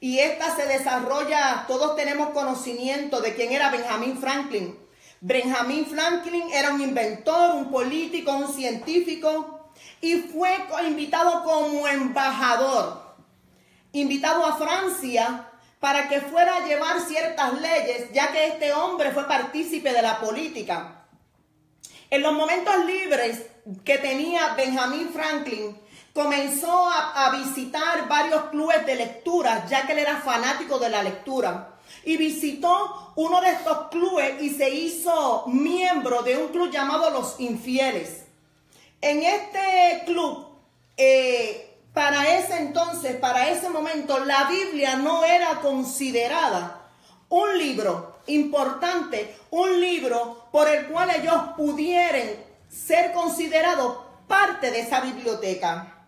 Y 0.00 0.18
esta 0.18 0.54
se 0.54 0.66
desarrolla, 0.66 1.64
todos 1.66 1.96
tenemos 1.96 2.30
conocimiento 2.30 3.20
de 3.20 3.34
quién 3.34 3.52
era 3.52 3.70
Benjamin 3.70 4.18
Franklin. 4.18 4.78
Benjamin 5.20 5.86
Franklin 5.86 6.44
era 6.52 6.72
un 6.72 6.82
inventor, 6.82 7.54
un 7.56 7.70
político, 7.70 8.32
un 8.32 8.52
científico 8.52 9.53
y 10.00 10.16
fue 10.16 10.66
invitado 10.86 11.44
como 11.44 11.86
embajador, 11.88 13.16
invitado 13.92 14.44
a 14.44 14.56
Francia 14.56 15.48
para 15.80 16.08
que 16.08 16.20
fuera 16.20 16.56
a 16.56 16.66
llevar 16.66 17.00
ciertas 17.00 17.60
leyes, 17.60 18.10
ya 18.12 18.32
que 18.32 18.46
este 18.48 18.72
hombre 18.72 19.12
fue 19.12 19.28
partícipe 19.28 19.92
de 19.92 20.02
la 20.02 20.18
política. 20.18 21.04
En 22.10 22.22
los 22.22 22.32
momentos 22.32 22.84
libres 22.84 23.42
que 23.84 23.98
tenía 23.98 24.54
Benjamin 24.54 25.10
Franklin, 25.12 25.78
comenzó 26.14 26.88
a, 26.88 27.30
visitar 27.30 28.08
varios 28.08 28.44
clubes 28.44 28.86
de 28.86 28.94
lectura, 28.94 29.66
ya 29.66 29.84
que 29.84 29.92
él 29.92 29.98
era 29.98 30.20
fanático 30.20 30.78
de 30.78 30.88
la 30.88 31.02
lectura. 31.02 31.76
Y 32.04 32.16
visitó 32.16 33.12
uno 33.16 33.40
de 33.40 33.50
estos 33.50 33.88
clubes 33.88 34.40
y 34.40 34.50
se 34.50 34.70
hizo 34.70 35.44
miembro 35.48 36.22
de 36.22 36.36
un 36.36 36.48
club 36.48 36.70
llamado 36.70 37.10
Los 37.10 37.40
Infieles. 37.40 38.23
En 39.00 39.22
este 39.22 40.02
club, 40.06 40.46
eh, 40.96 41.78
para 41.92 42.38
ese 42.38 42.56
entonces, 42.58 43.16
para 43.16 43.48
ese 43.50 43.68
momento, 43.68 44.18
la 44.24 44.44
Biblia 44.44 44.96
no 44.96 45.24
era 45.24 45.60
considerada 45.60 46.80
un 47.28 47.58
libro 47.58 48.18
importante, 48.26 49.36
un 49.50 49.80
libro 49.80 50.48
por 50.50 50.68
el 50.68 50.86
cual 50.86 51.10
ellos 51.10 51.34
pudieran 51.56 52.28
ser 52.68 53.12
considerados 53.12 53.98
parte 54.26 54.70
de 54.70 54.80
esa 54.80 55.00
biblioteca. 55.00 56.06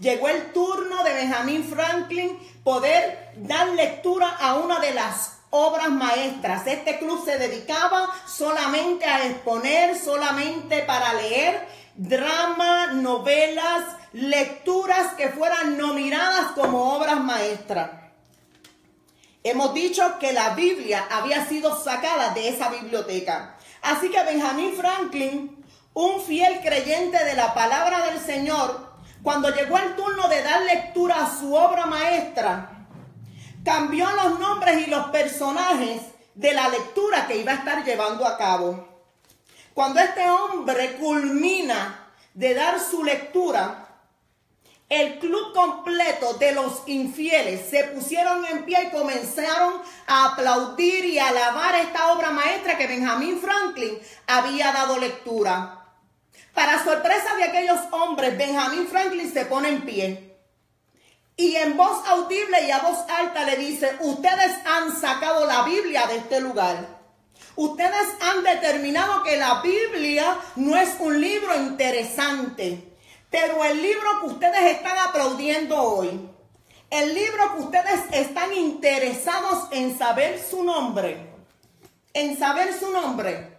Llegó 0.00 0.28
el 0.28 0.52
turno 0.52 1.02
de 1.04 1.14
Benjamin 1.14 1.64
Franklin 1.64 2.38
poder 2.62 3.32
dar 3.36 3.68
lectura 3.68 4.28
a 4.28 4.56
una 4.56 4.78
de 4.78 4.92
las 4.94 5.38
obras 5.50 5.90
maestras. 5.90 6.66
Este 6.66 6.98
club 6.98 7.24
se 7.24 7.38
dedicaba 7.38 8.08
solamente 8.26 9.06
a 9.06 9.26
exponer, 9.26 9.98
solamente 9.98 10.82
para 10.82 11.14
leer 11.14 11.66
drama, 11.96 12.92
novelas, 12.92 13.84
lecturas 14.12 15.14
que 15.14 15.30
fueran 15.30 15.78
nominadas 15.78 16.52
como 16.52 16.94
obras 16.94 17.20
maestras. 17.20 17.90
Hemos 19.42 19.74
dicho 19.74 20.18
que 20.18 20.32
la 20.32 20.54
Biblia 20.54 21.06
había 21.10 21.46
sido 21.46 21.80
sacada 21.82 22.34
de 22.34 22.48
esa 22.48 22.68
biblioteca. 22.68 23.56
Así 23.82 24.10
que 24.10 24.22
Benjamin 24.24 24.74
Franklin, 24.74 25.64
un 25.94 26.20
fiel 26.20 26.60
creyente 26.60 27.24
de 27.24 27.34
la 27.34 27.54
palabra 27.54 28.06
del 28.06 28.18
Señor, 28.20 28.94
cuando 29.22 29.50
llegó 29.50 29.78
el 29.78 29.94
turno 29.96 30.28
de 30.28 30.42
dar 30.42 30.62
lectura 30.62 31.24
a 31.24 31.38
su 31.38 31.54
obra 31.54 31.86
maestra, 31.86 32.86
cambió 33.64 34.08
los 34.10 34.38
nombres 34.38 34.86
y 34.86 34.90
los 34.90 35.06
personajes 35.08 36.02
de 36.34 36.52
la 36.52 36.68
lectura 36.68 37.26
que 37.26 37.38
iba 37.38 37.52
a 37.52 37.56
estar 37.56 37.84
llevando 37.84 38.26
a 38.26 38.36
cabo. 38.36 38.95
Cuando 39.76 40.00
este 40.00 40.26
hombre 40.30 40.92
culmina 40.92 42.08
de 42.32 42.54
dar 42.54 42.80
su 42.80 43.04
lectura, 43.04 43.86
el 44.88 45.18
club 45.18 45.52
completo 45.52 46.32
de 46.38 46.52
los 46.52 46.84
infieles 46.86 47.68
se 47.68 47.84
pusieron 47.84 48.46
en 48.46 48.64
pie 48.64 48.84
y 48.84 48.90
comenzaron 48.90 49.74
a 50.06 50.32
aplaudir 50.32 51.04
y 51.04 51.18
alabar 51.18 51.74
esta 51.74 52.10
obra 52.14 52.30
maestra 52.30 52.78
que 52.78 52.86
Benjamin 52.86 53.38
Franklin 53.38 53.98
había 54.26 54.72
dado 54.72 54.96
lectura. 54.96 55.84
Para 56.54 56.82
sorpresa 56.82 57.36
de 57.36 57.44
aquellos 57.44 57.80
hombres, 57.90 58.38
Benjamin 58.38 58.88
Franklin 58.88 59.30
se 59.30 59.44
pone 59.44 59.68
en 59.68 59.82
pie 59.82 60.38
y 61.36 61.54
en 61.54 61.76
voz 61.76 62.02
audible 62.08 62.66
y 62.66 62.70
a 62.70 62.78
voz 62.78 63.00
alta 63.10 63.44
le 63.44 63.56
dice, 63.56 63.94
ustedes 64.00 64.56
han 64.64 64.98
sacado 64.98 65.44
la 65.44 65.64
Biblia 65.64 66.06
de 66.06 66.16
este 66.16 66.40
lugar. 66.40 66.95
Ustedes 67.56 68.08
han 68.20 68.42
determinado 68.42 69.22
que 69.22 69.38
la 69.38 69.62
Biblia 69.62 70.36
no 70.56 70.76
es 70.76 70.96
un 71.00 71.20
libro 71.20 71.56
interesante. 71.56 72.92
Pero 73.30 73.64
el 73.64 73.82
libro 73.82 74.20
que 74.20 74.26
ustedes 74.26 74.76
están 74.76 74.96
aplaudiendo 74.98 75.80
hoy, 75.80 76.30
el 76.90 77.14
libro 77.14 77.54
que 77.54 77.62
ustedes 77.62 78.00
están 78.12 78.54
interesados 78.54 79.68
en 79.72 79.98
saber 79.98 80.40
su 80.42 80.62
nombre, 80.62 81.34
en 82.14 82.38
saber 82.38 82.72
su 82.78 82.90
nombre, 82.90 83.58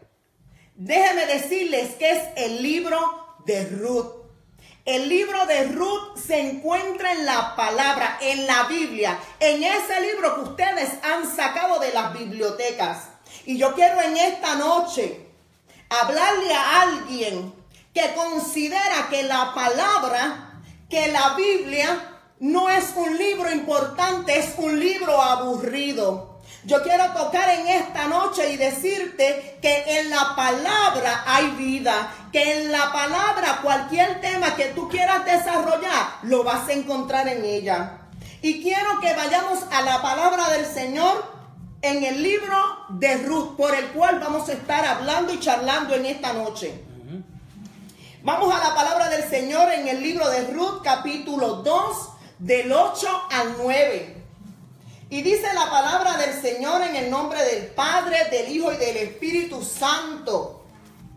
déjenme 0.75 1.25
decirles 1.25 1.95
que 1.95 2.11
es 2.11 2.23
el 2.37 2.63
libro 2.63 3.35
de 3.45 3.65
Ruth. 3.65 4.13
El 4.85 5.09
libro 5.09 5.45
de 5.45 5.65
Ruth 5.65 6.17
se 6.17 6.39
encuentra 6.39 7.11
en 7.11 7.25
la 7.25 7.55
palabra, 7.57 8.19
en 8.21 8.47
la 8.47 8.63
Biblia, 8.63 9.19
en 9.39 9.61
ese 9.61 9.99
libro 9.99 10.35
que 10.35 10.49
ustedes 10.49 10.91
han 11.03 11.29
sacado 11.35 11.79
de 11.79 11.91
las 11.91 12.13
bibliotecas. 12.13 13.09
Y 13.47 13.57
yo 13.57 13.73
quiero 13.75 14.01
en 14.01 14.17
esta 14.17 14.55
noche 14.55 15.25
hablarle 15.89 16.53
a 16.53 16.81
alguien 16.81 17.53
que 17.93 18.13
considera 18.13 19.07
que 19.09 19.23
la 19.23 19.53
palabra, 19.55 20.59
que 20.89 21.07
la 21.13 21.33
Biblia 21.35 22.19
no 22.41 22.69
es 22.69 22.91
un 22.97 23.17
libro 23.17 23.49
importante, 23.49 24.37
es 24.37 24.49
un 24.57 24.77
libro 24.77 25.21
aburrido. 25.21 26.41
Yo 26.65 26.83
quiero 26.83 27.13
tocar 27.13 27.49
en 27.51 27.67
esta 27.67 28.09
noche 28.09 28.51
y 28.51 28.57
decirte 28.57 29.57
que 29.61 29.97
en 29.97 30.09
la 30.09 30.35
palabra 30.35 31.23
hay 31.25 31.47
vida, 31.51 32.11
que 32.33 32.51
en 32.51 32.69
la 32.69 32.91
palabra 32.91 33.61
cualquier 33.63 34.19
tema 34.19 34.57
que 34.57 34.65
tú 34.75 34.89
quieras 34.89 35.23
desarrollar, 35.23 36.17
lo 36.23 36.43
vas 36.43 36.67
a 36.67 36.73
encontrar 36.73 37.29
en 37.29 37.45
ella. 37.45 37.99
Y 38.41 38.61
quiero 38.61 38.99
que 38.99 39.13
vayamos 39.13 39.59
a 39.71 39.83
la 39.83 40.01
palabra 40.01 40.49
del 40.49 40.65
Señor 40.65 41.36
en 41.89 42.03
el 42.03 42.21
libro 42.21 42.57
de 42.89 43.17
Ruth, 43.23 43.55
por 43.55 43.73
el 43.73 43.87
cual 43.91 44.19
vamos 44.19 44.47
a 44.49 44.53
estar 44.53 44.85
hablando 44.85 45.33
y 45.33 45.39
charlando 45.39 45.95
en 45.95 46.05
esta 46.05 46.33
noche. 46.33 46.83
Vamos 48.23 48.53
a 48.53 48.59
la 48.59 48.75
palabra 48.75 49.09
del 49.09 49.23
Señor 49.23 49.71
en 49.71 49.87
el 49.87 50.01
libro 50.01 50.29
de 50.29 50.47
Ruth, 50.47 50.81
capítulo 50.83 51.63
2, 51.63 52.09
del 52.39 52.71
8 52.71 53.07
al 53.31 53.55
9. 53.57 54.17
Y 55.09 55.21
dice 55.21 55.47
la 55.53 55.69
palabra 55.69 56.17
del 56.17 56.33
Señor 56.41 56.81
en 56.81 56.95
el 56.97 57.09
nombre 57.09 57.41
del 57.43 57.67
Padre, 57.67 58.25
del 58.29 58.49
Hijo 58.49 58.73
y 58.73 58.77
del 58.77 58.97
Espíritu 58.97 59.63
Santo. 59.63 60.65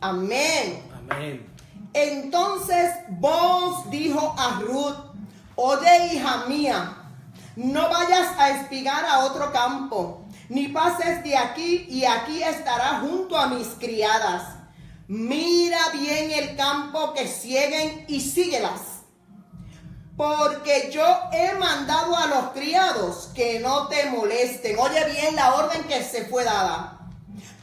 Amén. 0.00 0.82
Amén. 1.10 1.50
Entonces 1.92 2.92
vos 3.08 3.90
dijo 3.90 4.34
a 4.38 4.60
Ruth, 4.60 4.96
oye 5.56 6.14
hija 6.14 6.44
mía, 6.46 6.96
no 7.56 7.88
vayas 7.90 8.38
a 8.38 8.50
espigar 8.50 9.04
a 9.04 9.24
otro 9.24 9.52
campo, 9.52 10.24
ni 10.50 10.68
pases 10.68 11.24
de 11.24 11.36
aquí 11.36 11.86
y 11.88 12.04
aquí 12.04 12.42
estará 12.42 13.00
junto 13.00 13.36
a 13.36 13.46
mis 13.46 13.68
criadas 13.78 14.60
Mira 15.12 15.88
bien 15.92 16.30
el 16.30 16.54
campo 16.54 17.12
que 17.14 17.26
siguen 17.26 18.04
y 18.06 18.20
síguelas. 18.20 19.02
Porque 20.16 20.88
yo 20.92 21.04
he 21.32 21.52
mandado 21.58 22.16
a 22.16 22.28
los 22.28 22.50
criados 22.50 23.28
que 23.34 23.58
no 23.58 23.88
te 23.88 24.08
molesten. 24.08 24.78
Oye 24.78 25.04
bien 25.10 25.34
la 25.34 25.56
orden 25.56 25.82
que 25.88 26.04
se 26.04 26.26
fue 26.26 26.44
dada. 26.44 27.08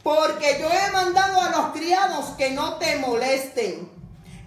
Porque 0.02 0.58
yo 0.60 0.68
he 0.68 0.90
mandado 0.90 1.40
a 1.40 1.48
los 1.48 1.66
criados 1.72 2.26
que 2.36 2.50
no 2.50 2.74
te 2.74 2.96
molesten. 2.96 3.90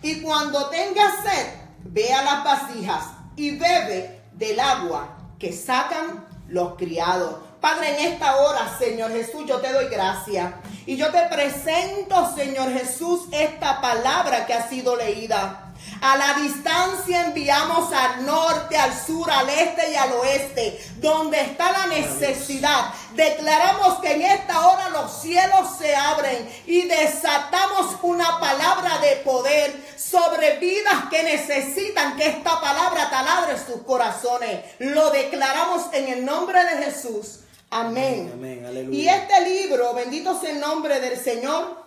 Y 0.04 0.21
cuando 0.21 0.69
tengas 0.69 1.23
sed, 1.23 1.47
ve 1.80 2.13
a 2.13 2.21
las 2.21 2.43
vasijas 2.43 3.04
y 3.36 3.58
bebe 3.58 4.21
del 4.34 4.60
agua 4.60 5.17
que 5.39 5.54
sacan 5.54 6.27
los 6.47 6.75
criados. 6.75 7.38
Padre, 7.62 7.89
en 7.89 8.13
esta 8.13 8.38
hora, 8.38 8.76
Señor 8.80 9.12
Jesús, 9.12 9.43
yo 9.45 9.62
te 9.62 9.71
doy 9.71 9.86
gracias. 9.86 10.52
Y 10.88 10.97
yo 10.97 11.12
te 11.12 11.21
presento, 11.28 12.34
Señor 12.36 12.74
Jesús, 12.74 13.28
esta 13.32 13.80
palabra 13.80 14.47
que 14.47 14.56
ha 14.56 14.67
sido 14.67 14.95
leída. 14.95 15.67
A 16.02 16.17
la 16.17 16.34
distancia 16.34 17.26
enviamos 17.26 17.93
al 17.93 18.26
norte, 18.26 18.76
al 18.76 19.00
sur, 19.00 19.30
al 19.30 19.47
este 19.47 19.91
y 19.91 19.95
al 19.95 20.12
oeste, 20.13 20.84
donde 20.97 21.39
está 21.39 21.71
la 21.71 21.86
necesidad. 21.86 22.91
Declaramos 23.13 24.00
que 24.00 24.13
en 24.13 24.24
esta 24.24 24.67
hora 24.67 24.89
los 24.89 25.21
cielos 25.21 25.78
se 25.78 25.95
abren 25.95 26.50
y 26.65 26.88
desatamos 26.88 27.97
una 28.02 28.39
palabra 28.39 28.97
de 28.97 29.17
poder 29.17 29.71
sobre 29.95 30.58
vidas 30.58 31.06
que 31.12 31.21
necesitan 31.21 32.17
que 32.17 32.26
esta 32.26 32.60
palabra 32.60 33.12
taladre 33.12 33.56
sus 33.63 33.84
corazones. 33.84 34.65
Lo 34.80 35.12
declaramos 35.12 35.93
en 35.93 36.08
el 36.08 36.26
nombre 36.26 36.63
de 36.65 36.86
Jesús. 36.86 37.40
Amén. 37.73 38.89
y 38.91 39.07
este 39.07 39.49
libro, 39.49 39.93
bendito 39.93 40.38
sea 40.38 40.51
el 40.51 40.60
nombre 40.60 40.99
del 40.99 41.17
Señor, 41.17 41.86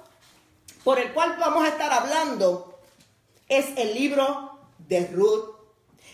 por 0.83 0.99
el 0.99 1.13
cual 1.13 1.37
vamos 1.39 1.63
a 1.63 1.69
estar 1.69 1.93
hablando, 1.93 2.81
es 3.51 3.67
el 3.77 3.93
libro 3.93 4.59
de 4.79 5.07
Ruth. 5.09 5.57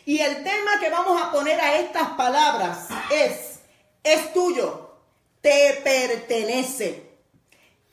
Y 0.07 0.19
el 0.19 0.43
tema 0.43 0.81
que 0.81 0.91
vamos 0.91 1.23
a 1.23 1.31
poner 1.31 1.61
a 1.61 1.79
estas 1.79 2.09
palabras 2.11 2.89
es, 3.13 3.61
es 4.03 4.33
tuyo, 4.33 4.97
te 5.41 5.81
pertenece. 5.85 7.09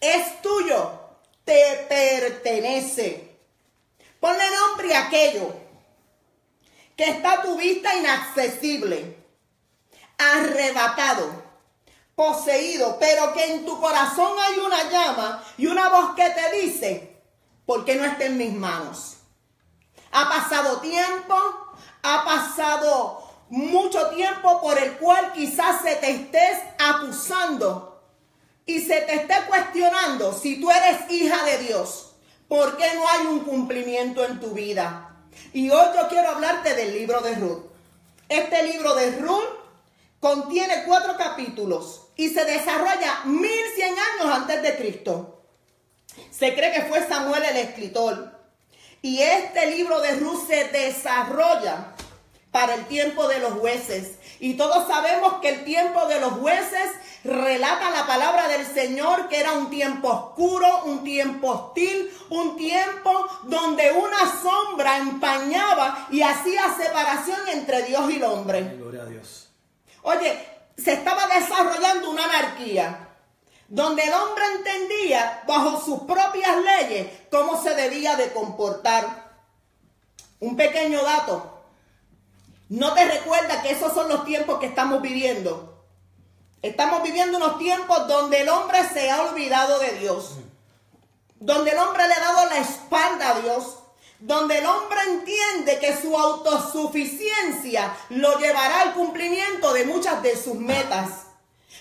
Es 0.01 0.41
tuyo, 0.41 0.99
te 1.45 1.85
pertenece. 1.87 3.37
Ponle 4.19 4.43
nombre 4.49 4.95
a 4.95 5.05
aquello 5.05 5.53
que 6.95 7.03
está 7.03 7.33
a 7.33 7.41
tu 7.43 7.55
vista 7.55 7.95
inaccesible, 7.95 9.15
arrebatado 10.17 11.46
poseído, 12.17 12.97
pero 12.99 13.31
que 13.31 13.45
en 13.45 13.63
tu 13.63 13.79
corazón 13.79 14.31
hay 14.39 14.57
una 14.57 14.89
llama 14.89 15.43
y 15.55 15.67
una 15.67 15.87
voz 15.89 16.15
que 16.15 16.27
te 16.31 16.61
dice, 16.63 17.15
¿por 17.63 17.85
qué 17.85 17.93
no 17.93 18.05
está 18.05 18.25
en 18.25 18.37
mis 18.37 18.53
manos? 18.53 19.17
Ha 20.11 20.27
pasado 20.27 20.81
tiempo, 20.81 21.35
ha 22.01 22.25
pasado 22.25 23.23
mucho 23.49 24.09
tiempo 24.09 24.59
por 24.61 24.79
el 24.79 24.97
cual 24.97 25.31
quizás 25.33 25.83
se 25.83 25.95
te 25.97 26.09
estés 26.09 26.57
acusando 26.79 28.01
y 28.65 28.79
se 28.81 29.01
te 29.01 29.13
esté 29.13 29.35
cuestionando 29.47 30.33
si 30.33 30.59
tú 30.59 30.71
eres 30.71 31.11
hija 31.11 31.45
de 31.45 31.59
Dios, 31.59 32.15
¿por 32.47 32.77
qué 32.77 32.95
no 32.95 33.07
hay 33.07 33.27
un 33.27 33.41
cumplimiento 33.41 34.25
en 34.25 34.39
tu 34.39 34.53
vida? 34.53 35.15
Y 35.53 35.69
hoy 35.69 35.85
yo 35.95 36.07
quiero 36.07 36.29
hablarte 36.29 36.73
del 36.73 36.93
libro 36.93 37.21
de 37.21 37.35
Ruth. 37.35 37.65
Este 38.27 38.63
libro 38.63 38.95
de 38.95 39.11
Ruth 39.17 39.49
contiene 40.19 40.83
cuatro 40.87 41.15
capítulos 41.15 42.06
y 42.17 42.29
se 42.29 42.43
desarrolla 42.43 43.21
1100 43.25 43.91
años 43.91 44.35
antes 44.35 44.61
de 44.63 44.75
Cristo. 44.75 45.43
Se 46.31 46.55
cree 46.55 46.73
que 46.73 46.85
fue 46.85 47.07
Samuel 47.07 47.43
el 47.43 47.57
escritor. 47.57 48.37
Y 49.03 49.21
este 49.21 49.67
libro 49.67 50.01
de 50.01 50.15
Ruth 50.15 50.47
se 50.47 50.65
desarrolla 50.69 51.93
para 52.51 52.73
el 52.73 52.85
tiempo 52.87 53.27
de 53.27 53.39
los 53.39 53.53
jueces. 53.53 54.15
Y 54.39 54.55
todos 54.55 54.87
sabemos 54.87 55.35
que 55.41 55.49
el 55.49 55.63
tiempo 55.63 56.07
de 56.07 56.19
los 56.19 56.33
jueces 56.33 56.89
relata 57.23 57.91
la 57.91 58.07
palabra 58.07 58.47
del 58.47 58.65
Señor 58.65 59.29
que 59.29 59.39
era 59.39 59.51
un 59.53 59.69
tiempo 59.69 60.09
oscuro, 60.09 60.85
un 60.85 61.03
tiempo 61.03 61.49
hostil, 61.49 62.11
un 62.29 62.57
tiempo 62.57 63.27
donde 63.43 63.91
una 63.91 64.41
sombra 64.41 64.97
empañaba 64.97 66.07
y 66.09 66.21
hacía 66.23 66.75
separación 66.75 67.47
entre 67.49 67.83
Dios 67.83 68.09
y 68.09 68.15
el 68.15 68.23
hombre. 68.23 68.75
Gloria 68.75 69.03
a 69.03 69.05
Dios. 69.05 69.49
Oye, 70.01 70.56
se 70.77 70.93
estaba 70.93 71.27
desarrollando 71.27 72.11
una 72.11 72.25
anarquía 72.25 73.07
donde 73.67 74.03
el 74.03 74.13
hombre 74.13 74.43
entendía 74.55 75.43
bajo 75.45 75.81
sus 75.81 76.01
propias 76.03 76.57
leyes 76.63 77.07
cómo 77.29 77.61
se 77.61 77.75
debía 77.75 78.15
de 78.15 78.31
comportar. 78.31 79.27
Un 80.39 80.55
pequeño 80.55 81.03
dato. 81.03 81.63
¿No 82.69 82.93
te 82.93 83.05
recuerda 83.05 83.61
que 83.61 83.71
esos 83.71 83.93
son 83.93 84.07
los 84.07 84.23
tiempos 84.23 84.59
que 84.59 84.67
estamos 84.67 85.01
viviendo? 85.01 85.85
Estamos 86.61 87.03
viviendo 87.03 87.37
unos 87.37 87.57
tiempos 87.57 88.07
donde 88.07 88.41
el 88.41 88.49
hombre 88.49 88.87
se 88.93 89.09
ha 89.09 89.23
olvidado 89.23 89.79
de 89.79 89.91
Dios. 89.93 90.37
Donde 91.39 91.71
el 91.71 91.77
hombre 91.77 92.07
le 92.07 92.13
ha 92.13 92.19
dado 92.19 92.49
la 92.49 92.57
espalda 92.59 93.29
a 93.29 93.39
Dios 93.39 93.79
donde 94.19 94.57
el 94.57 94.65
hombre 94.65 94.99
entiende 95.07 95.79
que 95.79 95.95
su 95.95 96.17
autosuficiencia 96.17 97.95
lo 98.09 98.37
llevará 98.39 98.81
al 98.81 98.93
cumplimiento 98.93 99.73
de 99.73 99.85
muchas 99.85 100.23
de 100.23 100.35
sus 100.35 100.55
metas. 100.55 101.27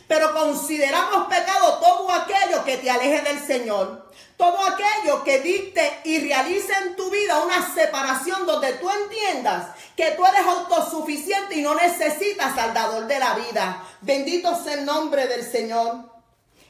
Pero 0.06 0.32
consideramos 0.34 1.26
pecado 1.26 1.78
todo 1.78 2.12
aquello 2.12 2.64
que 2.64 2.76
te 2.76 2.90
aleje 2.90 3.22
del 3.22 3.44
Señor. 3.44 4.06
Todo 4.36 4.58
aquello 4.66 5.24
que 5.24 5.40
dicte 5.40 6.00
y 6.04 6.18
realice 6.20 6.72
en 6.82 6.94
tu 6.94 7.10
vida 7.10 7.42
una 7.42 7.74
separación 7.74 8.44
donde 8.44 8.74
tú 8.74 8.88
entiendas 8.90 9.68
que 9.96 10.10
tú 10.10 10.26
eres 10.26 10.46
autosuficiente 10.46 11.54
y 11.56 11.62
no 11.62 11.74
necesitas 11.74 12.56
al 12.58 12.74
dador 12.74 13.06
de 13.06 13.18
la 13.18 13.34
vida. 13.34 13.82
Bendito 14.02 14.62
sea 14.62 14.74
el 14.74 14.84
nombre 14.84 15.26
del 15.26 15.42
Señor. 15.42 16.16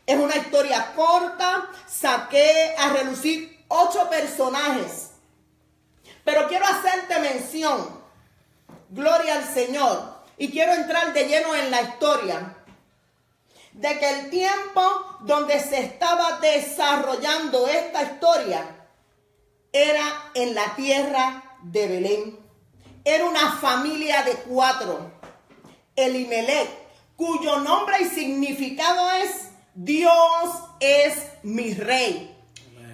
Es 0.06 0.16
una 0.16 0.36
historia 0.36 0.92
corta. 0.94 1.68
Saqué 1.88 2.74
a 2.78 2.90
relucir 2.90 3.64
ocho 3.68 4.08
personajes. 4.08 5.10
Pero 6.26 6.48
quiero 6.48 6.66
hacerte 6.66 7.20
mención. 7.20 7.88
Gloria 8.90 9.36
al 9.36 9.44
Señor. 9.44 10.16
Y 10.36 10.50
quiero 10.50 10.74
entrar 10.74 11.14
de 11.14 11.24
lleno 11.24 11.54
en 11.54 11.70
la 11.70 11.80
historia 11.80 12.56
de 13.72 13.98
que 13.98 14.10
el 14.10 14.30
tiempo 14.30 14.82
donde 15.20 15.60
se 15.60 15.78
estaba 15.78 16.40
desarrollando 16.40 17.68
esta 17.68 18.02
historia 18.02 18.66
era 19.72 20.30
en 20.34 20.54
la 20.54 20.74
tierra 20.74 21.58
de 21.62 21.86
Belén. 21.86 22.38
Era 23.04 23.24
una 23.24 23.52
familia 23.52 24.24
de 24.24 24.34
cuatro. 24.48 25.12
Elimelech, 25.94 26.68
cuyo 27.16 27.60
nombre 27.60 28.02
y 28.02 28.06
significado 28.06 29.10
es 29.12 29.48
Dios 29.74 30.10
es 30.80 31.14
mi 31.44 31.72
rey. 31.72 32.35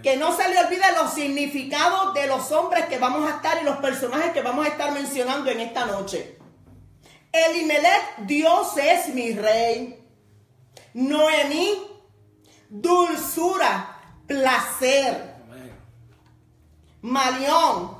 Que 0.03 0.17
no 0.17 0.37
se 0.37 0.49
le 0.49 0.59
olvide 0.59 0.83
los 0.97 1.15
significados 1.15 2.12
de 2.15 2.27
los 2.27 2.51
hombres 2.51 2.87
que 2.87 2.99
vamos 2.99 3.31
a 3.31 3.37
estar 3.37 3.61
y 3.61 3.65
los 3.65 3.77
personajes 3.77 4.33
que 4.33 4.43
vamos 4.43 4.67
a 4.67 4.71
estar 4.71 4.93
mencionando 4.93 5.51
en 5.51 5.61
esta 5.61 5.87
noche. 5.87 6.38
Elimelech, 7.33 8.19
Dios 8.27 8.77
es 8.77 9.15
mi 9.15 9.33
rey. 9.33 9.99
Noemí, 10.95 11.83
dulzura, 12.69 14.01
placer. 14.27 15.33
Malión, 17.01 17.97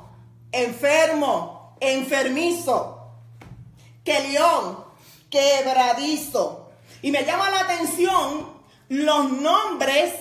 enfermo, 0.51 1.77
enfermizo. 1.79 3.11
Kelión, 4.03 4.85
quebradizo. 5.29 6.71
Y 7.01 7.11
me 7.11 7.25
llama 7.25 7.49
la 7.49 7.61
atención 7.61 8.53
los 8.89 9.31
nombres 9.31 10.13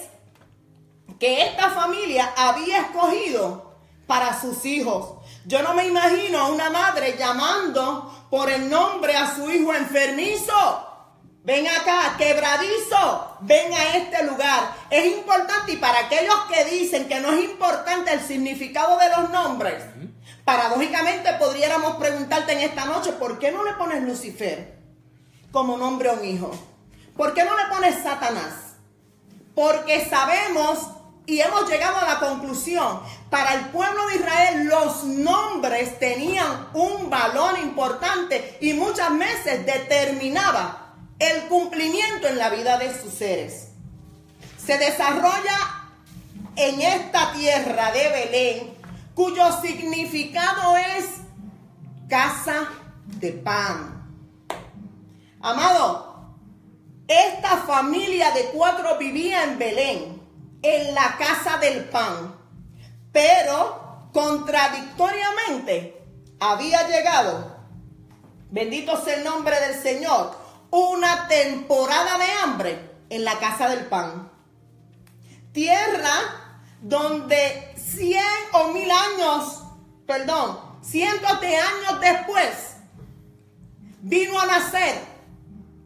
que 1.19 1.43
esta 1.45 1.71
familia 1.71 2.33
había 2.37 2.81
escogido 2.81 3.77
para 4.07 4.41
sus 4.41 4.65
hijos. 4.65 5.15
Yo 5.47 5.63
no 5.63 5.75
me 5.75 5.87
imagino 5.87 6.39
a 6.39 6.49
una 6.49 6.71
madre 6.71 7.17
llamando 7.19 8.27
por 8.31 8.51
el 8.51 8.69
nombre 8.69 9.17
a 9.17 9.35
su 9.35 9.51
hijo 9.51 9.75
enfermizo. 9.75 10.89
Ven 11.45 11.67
acá, 11.67 12.15
quebradizo, 12.17 13.37
ven 13.41 13.73
a 13.73 13.97
este 13.97 14.25
lugar. 14.25 14.75
Es 14.91 15.07
importante 15.07 15.73
y 15.73 15.77
para 15.77 16.01
aquellos 16.01 16.37
que 16.53 16.65
dicen 16.67 17.09
que 17.09 17.21
no 17.21 17.33
es 17.33 17.45
importante 17.45 18.13
el 18.13 18.21
significado 18.21 18.97
de 18.99 19.09
los 19.09 19.31
nombres, 19.31 19.83
paradójicamente 20.45 21.33
podríamos 21.35 21.97
preguntarte 21.97 22.53
en 22.53 22.61
esta 22.61 22.85
noche, 22.85 23.13
¿por 23.13 23.41
qué 23.41 23.51
no 23.51 23.65
le 23.65 23.73
pones 23.73 24.03
Lucifer 24.03 24.79
como 25.51 25.77
nombre 25.77 26.11
a 26.11 26.13
un 26.13 26.25
hijo? 26.25 26.51
¿Por 27.17 27.35
qué 27.35 27.45
no 27.45 27.57
le 27.57 27.67
pones 27.67 28.03
Satanás? 28.03 28.72
Porque 29.55 30.07
sabemos 30.09 30.79
y 31.27 31.41
hemos 31.41 31.69
llegado 31.69 31.99
a 31.99 32.05
la 32.05 32.19
conclusión, 32.19 33.01
para 33.31 33.55
el 33.55 33.67
pueblo 33.67 34.07
de 34.09 34.17
Israel 34.17 34.65
los 34.67 35.05
nombres 35.05 35.99
tenían 35.99 36.69
un 36.75 37.09
valor 37.11 37.59
importante 37.61 38.59
y 38.61 38.75
muchas 38.75 39.17
veces 39.17 39.65
determinaba 39.65 40.97
el 41.19 41.43
cumplimiento 41.43 42.27
en 42.27 42.39
la 42.39 42.51
vida 42.51 42.77
de 42.79 43.01
sus 43.01 43.13
seres. 43.15 43.69
Se 44.59 44.79
desarrolla 44.79 45.91
en 46.57 46.81
esta 46.81 47.33
tierra 47.33 47.93
de 47.93 48.09
Belén, 48.09 48.75
cuyo 49.15 49.61
significado 49.61 50.77
es 50.77 51.05
casa 52.09 52.69
de 53.07 53.33
pan. 53.33 54.03
Amado, 55.41 56.12
esta 57.09 57.59
familia 57.59 58.31
de 58.33 58.47
cuatro 58.47 58.97
vivía 58.99 59.45
en 59.45 59.59
Belén, 59.59 60.23
en 60.63 60.95
la 60.95 61.17
casa 61.19 61.59
del 61.59 61.85
pan, 61.85 62.37
pero 63.13 64.09
contradictoriamente 64.13 66.03
había 66.39 66.89
llegado, 66.89 67.57
bendito 68.51 69.03
sea 69.03 69.17
el 69.17 69.25
nombre 69.25 69.59
del 69.61 69.83
Señor, 69.83 70.37
una 70.71 71.29
temporada 71.29 72.19
de 72.19 72.31
hambre 72.43 72.91
en 73.11 73.25
la 73.25 73.39
casa 73.39 73.69
del 73.69 73.87
pan. 73.87 74.31
Tierra 75.53 76.15
donde 76.81 77.75
cien 77.77 78.25
o 78.53 78.69
mil 78.69 78.91
años, 78.91 79.63
perdón, 80.07 80.59
cientos 80.83 81.41
de 81.41 81.57
años 81.57 82.01
después, 82.01 82.77
vino 84.01 84.39
a 84.41 84.47
nacer 84.47 85.12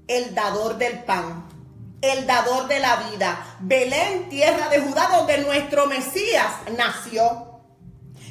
el 0.08 0.34
dador 0.34 0.78
del 0.78 1.04
pan, 1.04 1.46
el 2.00 2.26
dador 2.26 2.68
de 2.68 2.78
la 2.80 2.96
vida. 3.10 3.56
Belén, 3.60 4.28
tierra 4.28 4.68
de 4.68 4.80
Judá, 4.80 5.08
donde 5.16 5.38
nuestro 5.38 5.86
Mesías 5.86 6.52
nació. 6.76 7.56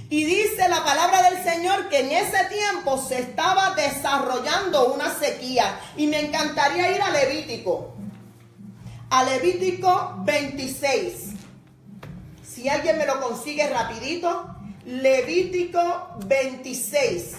Y 0.10 0.24
dice 0.24 0.70
la 0.70 0.84
palabra 0.84 1.30
del 1.30 1.44
Señor 1.44 1.90
que 1.90 2.00
en 2.00 2.12
ese 2.12 2.46
tiempo 2.46 2.98
se 2.98 3.20
estaba 3.20 3.74
desarrollando 3.76 4.94
una 4.94 5.14
sequía. 5.14 5.80
Y 5.98 6.08
me 6.08 6.20
encantaría 6.20 6.92
ir 6.92 7.02
a 7.02 7.10
Levítico. 7.10 7.96
A 9.10 9.24
Levítico 9.24 10.16
26. 10.24 11.34
Si 12.44 12.70
alguien 12.70 12.98
me 12.98 13.06
lo 13.06 13.20
consigue 13.20 13.68
rapidito. 13.68 14.56
Levítico 14.86 16.16
26. 16.28 17.32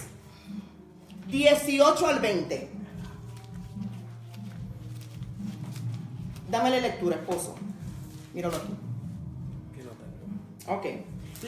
18 1.27 2.07
al 2.07 2.19
20. 2.19 2.76
Dámele 6.49 6.81
lectura, 6.81 7.15
esposo. 7.17 7.55
Míralo 8.33 8.57
aquí. 8.57 8.77
Ok. 10.67 10.85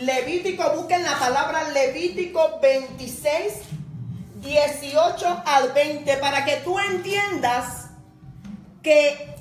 Levítico, 0.01 0.63
busquen 0.75 1.03
la 1.03 1.17
palabra 1.17 1.69
Levítico 1.69 2.59
26, 2.61 3.53
18 4.41 5.43
al 5.45 5.71
20, 5.73 6.17
para 6.17 6.45
que 6.45 6.57
tú 6.57 6.77
entiendas 6.79 7.87
que 8.81 9.35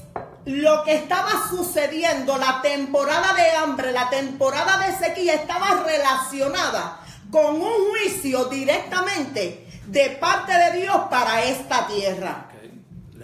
lo 0.46 0.82
que 0.84 0.94
estaba 0.94 1.48
sucediendo, 1.50 2.38
la 2.38 2.62
temporada 2.62 3.34
de 3.34 3.50
hambre, 3.50 3.92
la 3.92 4.08
temporada 4.08 4.86
de 4.86 4.96
sequía, 4.96 5.34
estaba 5.34 5.84
relacionada 5.84 7.00
con 7.30 7.60
un 7.60 7.90
juicio 7.90 8.46
directamente 8.46 9.66
de 9.86 10.10
parte 10.10 10.52
de 10.52 10.80
Dios 10.80 10.96
para 11.10 11.44
esta 11.44 11.86
tierra. 11.86 12.47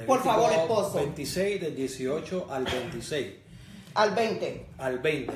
Por 0.06 0.22
favor, 0.22 0.52
esposo. 0.52 0.94
26 0.94 1.60
del 1.60 1.74
18 1.74 2.48
al 2.50 2.64
26. 2.64 3.26
Al 3.94 4.14
20. 4.14 4.66
Al 4.78 4.98
20. 4.98 5.32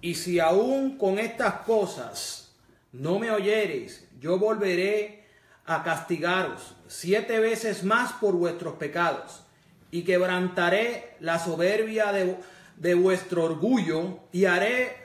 Y 0.00 0.14
si 0.14 0.40
aún 0.40 0.98
con 0.98 1.18
estas 1.18 1.54
cosas 1.60 2.52
no 2.92 3.18
me 3.18 3.30
oyereis, 3.30 4.04
yo 4.20 4.38
volveré 4.38 5.24
a 5.64 5.82
castigaros 5.82 6.74
siete 6.88 7.38
veces 7.38 7.84
más 7.84 8.12
por 8.14 8.34
vuestros 8.34 8.74
pecados, 8.74 9.42
y 9.90 10.02
quebrantaré 10.02 11.16
la 11.20 11.38
soberbia 11.38 12.12
de, 12.12 12.36
de 12.76 12.94
vuestro 12.94 13.44
orgullo, 13.44 14.18
y 14.32 14.46
haré 14.46 14.96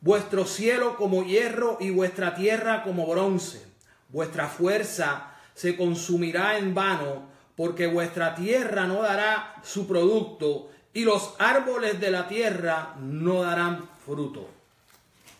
vuestro 0.00 0.46
cielo 0.46 0.96
como 0.96 1.24
hierro 1.24 1.78
y 1.80 1.90
vuestra 1.90 2.34
tierra 2.34 2.82
como 2.82 3.06
bronce. 3.06 3.62
Vuestra 4.08 4.46
fuerza 4.46 5.32
se 5.54 5.76
consumirá 5.76 6.58
en 6.58 6.74
vano, 6.74 7.28
porque 7.56 7.86
vuestra 7.86 8.34
tierra 8.34 8.86
no 8.86 9.02
dará 9.02 9.56
su 9.62 9.86
producto, 9.86 10.70
y 10.92 11.04
los 11.04 11.34
árboles 11.38 12.00
de 12.00 12.10
la 12.10 12.26
tierra 12.26 12.94
no 12.98 13.42
darán 13.42 13.88
fruto. 14.04 14.48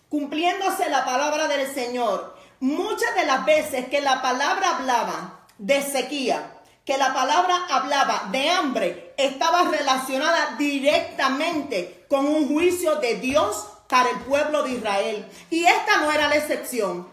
Cumpliéndose 0.09 0.90
la 0.90 1.05
palabra 1.05 1.48
del 1.48 1.66
Señor, 1.72 2.37
muchas 2.61 3.14
de 3.14 3.24
las 3.24 3.44
veces 3.44 3.88
que 3.88 4.00
la 4.00 4.20
palabra 4.20 4.76
hablaba 4.76 5.46
de 5.59 5.83
sequía, 5.83 6.52
que 6.85 6.98
la 6.98 7.12
palabra 7.12 7.66
hablaba 7.70 8.29
de 8.31 8.50
hambre, 8.50 9.14
estaba 9.16 9.70
relacionada 9.70 10.57
directamente 10.59 12.05
con 12.09 12.26
un 12.26 12.48
juicio 12.48 12.96
de 12.96 13.16
Dios 13.16 13.66
para 13.88 14.11
el 14.11 14.18
pueblo 14.20 14.62
de 14.62 14.72
Israel. 14.72 15.26
Y 15.50 15.64
esta 15.64 15.98
no 15.98 16.12
era 16.12 16.29
la 16.29 16.37
excepción. 16.37 17.09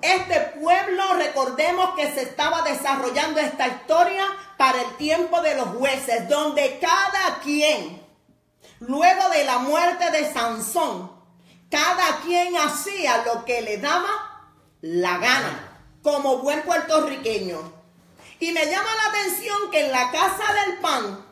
Este 0.00 0.40
pueblo, 0.60 0.73
recordemos 1.34 1.90
que 1.96 2.12
se 2.12 2.22
estaba 2.22 2.62
desarrollando 2.62 3.40
esta 3.40 3.66
historia 3.66 4.24
para 4.56 4.80
el 4.80 4.96
tiempo 4.96 5.40
de 5.42 5.56
los 5.56 5.66
jueces, 5.68 6.28
donde 6.28 6.78
cada 6.78 7.40
quien, 7.40 8.00
luego 8.78 9.28
de 9.30 9.42
la 9.44 9.58
muerte 9.58 10.12
de 10.12 10.32
Sansón, 10.32 11.10
cada 11.68 12.20
quien 12.20 12.56
hacía 12.56 13.24
lo 13.24 13.44
que 13.44 13.62
le 13.62 13.78
daba 13.78 14.46
la 14.80 15.18
gana, 15.18 15.80
como 16.04 16.38
buen 16.38 16.62
puertorriqueño. 16.62 17.72
Y 18.38 18.52
me 18.52 18.66
llama 18.66 18.88
la 18.94 19.10
atención 19.10 19.70
que 19.72 19.86
en 19.86 19.90
la 19.90 20.12
casa 20.12 20.44
del 20.66 20.78
pan, 20.78 21.26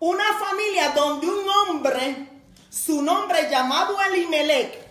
una 0.00 0.38
familia 0.40 0.88
donde 0.88 1.26
un 1.28 1.48
hombre, 1.48 2.28
su 2.68 3.00
nombre 3.02 3.48
llamado 3.48 3.96
Elimelech, 4.02 4.87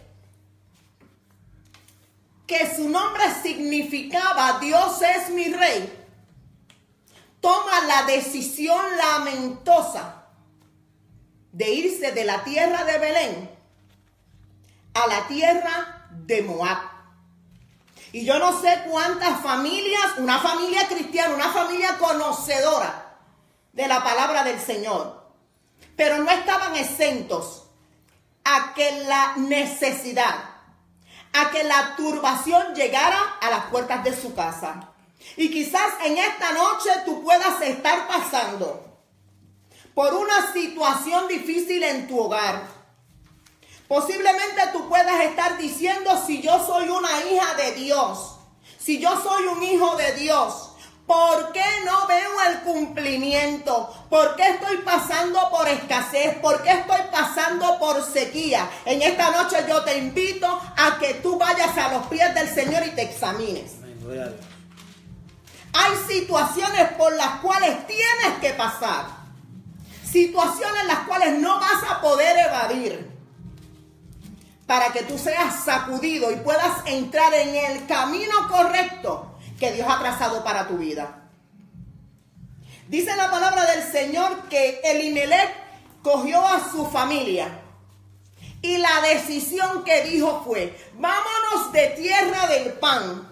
que 2.47 2.75
su 2.75 2.89
nombre 2.89 3.23
significaba 3.43 4.57
Dios 4.59 5.01
es 5.01 5.29
mi 5.29 5.51
rey, 5.53 6.07
toma 7.41 7.81
la 7.81 8.03
decisión 8.03 8.83
lamentosa 8.97 10.25
de 11.51 11.69
irse 11.71 12.11
de 12.11 12.23
la 12.23 12.43
tierra 12.43 12.83
de 12.85 12.97
Belén 12.99 13.49
a 14.93 15.07
la 15.07 15.27
tierra 15.27 16.07
de 16.11 16.41
Moab. 16.41 16.79
Y 18.11 18.25
yo 18.25 18.39
no 18.39 18.59
sé 18.61 18.83
cuántas 18.89 19.41
familias, 19.41 20.17
una 20.17 20.39
familia 20.39 20.87
cristiana, 20.87 21.35
una 21.35 21.51
familia 21.51 21.97
conocedora 21.97 23.17
de 23.73 23.87
la 23.87 24.03
palabra 24.03 24.43
del 24.43 24.59
Señor, 24.59 25.27
pero 25.95 26.17
no 26.19 26.31
estaban 26.31 26.75
exentos 26.75 27.65
a 28.43 28.73
que 28.73 29.03
la 29.03 29.35
necesidad, 29.37 30.56
a 31.37 31.51
que 31.51 31.63
la 31.63 31.95
turbación 31.95 32.73
llegara 32.73 33.37
a 33.39 33.49
las 33.51 33.65
puertas 33.65 34.03
de 34.03 34.19
su 34.19 34.33
casa. 34.33 34.91
Y 35.35 35.51
quizás 35.51 35.93
en 36.03 36.17
esta 36.17 36.51
noche 36.53 36.89
tú 37.05 37.23
puedas 37.23 37.61
estar 37.61 38.07
pasando 38.07 38.83
por 39.93 40.13
una 40.15 40.51
situación 40.51 41.27
difícil 41.27 41.83
en 41.83 42.07
tu 42.07 42.19
hogar. 42.19 42.63
Posiblemente 43.87 44.61
tú 44.73 44.89
puedas 44.89 45.23
estar 45.25 45.57
diciendo 45.57 46.11
si 46.25 46.41
yo 46.41 46.65
soy 46.65 46.89
una 46.89 47.23
hija 47.25 47.53
de 47.55 47.71
Dios, 47.73 48.37
si 48.79 48.99
yo 48.99 49.21
soy 49.21 49.45
un 49.45 49.61
hijo 49.61 49.95
de 49.95 50.13
Dios, 50.13 50.66
¿Por 51.07 51.53
qué 51.53 51.63
no 51.85 52.05
veo 52.05 52.41
el 52.49 52.59
cumplimiento? 52.63 53.89
¿Por 54.09 54.35
qué 54.35 54.49
estoy 54.49 54.75
pasando 54.79 55.49
por 55.49 55.65
escasez? 55.69 56.37
¿Por 56.39 56.61
qué 56.61 56.71
estoy 56.71 56.99
pasando 57.09 57.79
por 57.79 58.03
sequía? 58.03 58.69
En 58.83 59.01
esta 59.01 59.31
noche 59.31 59.55
yo 59.69 59.85
te 59.85 59.97
invito 59.97 60.61
a 60.75 60.99
que 60.99 61.13
tú 61.15 61.39
vayas 61.39 61.77
a 61.77 61.93
los 61.93 62.07
pies 62.07 62.35
del 62.35 62.53
Señor 62.53 62.85
y 62.85 62.89
te 62.89 63.03
examines. 63.03 63.75
Hay 65.71 65.91
situaciones 66.09 66.89
por 66.97 67.15
las 67.15 67.39
cuales 67.39 67.87
tienes 67.87 68.39
que 68.41 68.51
pasar. 68.51 69.05
Situaciones 70.03 70.87
las 70.87 70.99
cuales 71.07 71.39
no 71.39 71.57
vas 71.57 71.83
a 71.89 72.01
poder 72.01 72.37
evadir. 72.47 73.09
Para 74.65 74.91
que 74.91 75.03
tú 75.03 75.17
seas 75.17 75.63
sacudido 75.63 76.31
y 76.31 76.35
puedas 76.35 76.85
entrar 76.85 77.33
en 77.33 77.55
el 77.55 77.87
camino 77.87 78.49
correcto 78.49 79.26
que 79.59 79.71
Dios 79.71 79.87
ha 79.89 79.99
trazado 79.99 80.43
para 80.43 80.67
tu 80.67 80.77
vida. 80.77 81.23
Dice 82.87 83.15
la 83.15 83.29
palabra 83.29 83.65
del 83.65 83.83
Señor 83.83 84.47
que 84.49 84.79
Elimelech 84.83 85.53
cogió 86.01 86.45
a 86.47 86.71
su 86.71 86.85
familia 86.85 87.49
y 88.61 88.77
la 88.77 89.01
decisión 89.01 89.83
que 89.83 90.03
dijo 90.03 90.43
fue, 90.45 90.77
vámonos 90.97 91.71
de 91.73 91.87
tierra 91.89 92.47
del 92.47 92.73
pan 92.73 93.27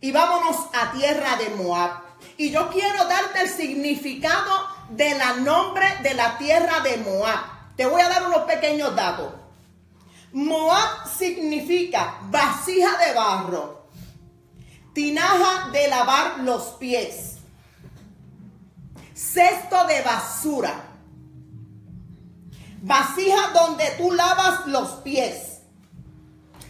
y 0.00 0.12
vámonos 0.12 0.56
a 0.74 0.92
tierra 0.92 1.36
de 1.36 1.50
Moab. 1.50 2.02
Y 2.36 2.50
yo 2.50 2.70
quiero 2.70 3.06
darte 3.06 3.42
el 3.42 3.48
significado 3.48 4.68
de 4.90 5.14
la 5.14 5.34
nombre 5.34 5.86
de 6.02 6.14
la 6.14 6.36
tierra 6.36 6.80
de 6.80 6.98
Moab. 6.98 7.40
Te 7.76 7.86
voy 7.86 8.00
a 8.02 8.08
dar 8.08 8.26
unos 8.26 8.42
pequeños 8.42 8.94
datos. 8.94 9.32
Moab 10.32 11.08
significa 11.08 12.18
vasija 12.30 12.98
de 12.98 13.14
barro 13.14 13.85
tinaja 14.96 15.68
de 15.72 15.88
lavar 15.88 16.38
los 16.38 16.62
pies, 16.80 17.34
cesto 19.14 19.86
de 19.88 20.00
basura, 20.00 20.72
vasija 22.80 23.50
donde 23.52 23.84
tú 23.98 24.10
lavas 24.12 24.66
los 24.68 24.88
pies, 25.02 25.60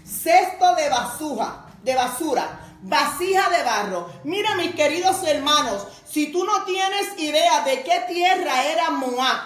cesto 0.04 0.74
de 0.74 0.88
basura, 0.88 1.66
de 1.84 1.94
basura, 1.94 2.74
vasija 2.82 3.48
de 3.48 3.62
barro. 3.62 4.10
Mira 4.24 4.56
mis 4.56 4.74
queridos 4.74 5.22
hermanos, 5.22 5.86
si 6.04 6.32
tú 6.32 6.44
no 6.44 6.64
tienes 6.64 7.16
idea 7.20 7.60
de 7.60 7.84
qué 7.84 8.06
tierra 8.08 8.64
era 8.64 8.90
Moab, 8.90 9.38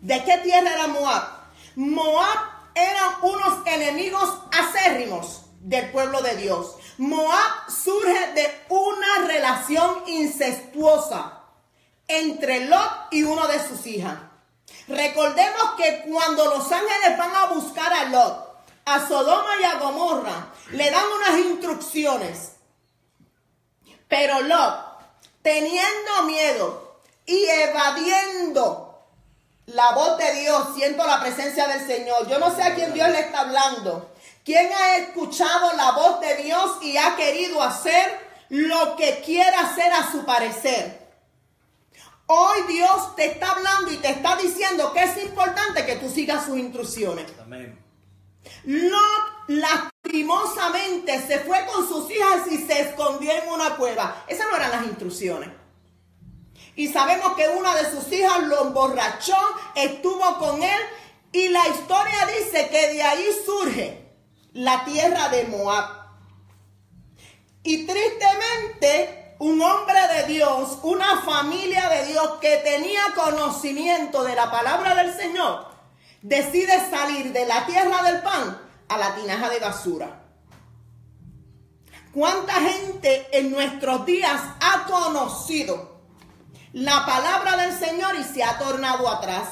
de 0.00 0.22
qué 0.22 0.38
tierra 0.44 0.74
era 0.74 0.86
Moab, 0.86 1.24
Moab 1.74 2.38
eran 2.76 3.14
unos 3.20 3.66
enemigos 3.66 4.32
acérrimos 4.52 5.43
del 5.64 5.90
pueblo 5.90 6.20
de 6.20 6.36
Dios. 6.36 6.76
Moab 6.98 7.70
surge 7.70 8.32
de 8.34 8.64
una 8.68 9.26
relación 9.26 10.04
incestuosa 10.06 11.40
entre 12.06 12.66
Lot 12.66 13.08
y 13.10 13.22
uno 13.22 13.46
de 13.48 13.66
sus 13.66 13.86
hijas. 13.86 14.18
Recordemos 14.86 15.74
que 15.78 16.04
cuando 16.06 16.44
los 16.44 16.70
ángeles 16.70 17.18
van 17.18 17.34
a 17.34 17.46
buscar 17.46 17.92
a 17.92 18.04
Lot, 18.04 18.64
a 18.84 19.08
Sodoma 19.08 19.52
y 19.60 19.64
a 19.64 19.78
Gomorra, 19.78 20.52
le 20.72 20.90
dan 20.90 21.04
unas 21.16 21.38
instrucciones. 21.46 22.52
Pero 24.06 24.42
Lot, 24.42 24.98
teniendo 25.40 26.24
miedo 26.26 27.00
y 27.24 27.42
evadiendo 27.46 29.02
la 29.66 29.92
voz 29.92 30.18
de 30.18 30.30
Dios, 30.40 30.74
siento 30.74 31.06
la 31.06 31.20
presencia 31.20 31.66
del 31.68 31.86
Señor. 31.86 32.28
Yo 32.28 32.38
no 32.38 32.54
sé 32.54 32.62
a 32.62 32.74
quién 32.74 32.92
Dios 32.92 33.08
le 33.08 33.20
está 33.20 33.40
hablando. 33.40 34.13
¿Quién 34.44 34.70
ha 34.70 34.96
escuchado 34.98 35.74
la 35.74 35.92
voz 35.92 36.20
de 36.20 36.36
Dios 36.42 36.76
y 36.82 36.98
ha 36.98 37.16
querido 37.16 37.62
hacer 37.62 38.20
lo 38.50 38.94
que 38.94 39.22
quiera 39.24 39.60
hacer 39.60 39.90
a 39.90 40.12
su 40.12 40.26
parecer? 40.26 41.02
Hoy 42.26 42.62
Dios 42.68 43.16
te 43.16 43.24
está 43.24 43.52
hablando 43.52 43.90
y 43.90 43.96
te 43.96 44.10
está 44.10 44.36
diciendo 44.36 44.92
que 44.92 45.02
es 45.02 45.22
importante 45.24 45.86
que 45.86 45.96
tú 45.96 46.10
sigas 46.10 46.44
sus 46.44 46.58
instrucciones. 46.58 47.24
Amén. 47.40 47.82
Lot 48.64 49.34
lastimosamente 49.46 51.26
se 51.26 51.38
fue 51.40 51.64
con 51.64 51.88
sus 51.88 52.10
hijas 52.10 52.46
y 52.50 52.58
se 52.66 52.82
escondió 52.82 53.32
en 53.32 53.48
una 53.48 53.76
cueva. 53.76 54.24
Esas 54.28 54.46
no 54.50 54.56
eran 54.56 54.72
las 54.72 54.84
instrucciones. 54.84 55.48
Y 56.76 56.88
sabemos 56.88 57.34
que 57.34 57.48
una 57.48 57.74
de 57.76 57.90
sus 57.90 58.12
hijas 58.12 58.42
lo 58.42 58.66
emborrachó, 58.66 59.38
estuvo 59.74 60.38
con 60.38 60.62
él 60.62 60.80
y 61.32 61.48
la 61.48 61.66
historia 61.68 62.26
dice 62.38 62.68
que 62.68 62.92
de 62.92 63.02
ahí 63.02 63.26
surge 63.46 64.03
la 64.54 64.84
tierra 64.84 65.28
de 65.28 65.44
Moab. 65.44 65.86
Y 67.62 67.86
tristemente, 67.86 69.36
un 69.40 69.60
hombre 69.60 69.98
de 70.16 70.32
Dios, 70.32 70.78
una 70.82 71.20
familia 71.22 71.88
de 71.88 72.06
Dios 72.06 72.38
que 72.40 72.58
tenía 72.58 73.02
conocimiento 73.14 74.22
de 74.22 74.34
la 74.34 74.50
palabra 74.50 74.94
del 74.94 75.14
Señor, 75.14 75.66
decide 76.22 76.88
salir 76.88 77.32
de 77.32 77.46
la 77.46 77.66
tierra 77.66 78.02
del 78.04 78.22
pan 78.22 78.58
a 78.88 78.96
la 78.96 79.14
tinaja 79.14 79.50
de 79.50 79.58
basura. 79.58 80.20
¿Cuánta 82.12 82.54
gente 82.54 83.26
en 83.32 83.50
nuestros 83.50 84.06
días 84.06 84.40
ha 84.60 84.84
conocido 84.84 86.00
la 86.72 87.04
palabra 87.04 87.56
del 87.56 87.76
Señor 87.76 88.14
y 88.14 88.22
se 88.22 88.44
ha 88.44 88.56
tornado 88.56 89.08
atrás? 89.08 89.48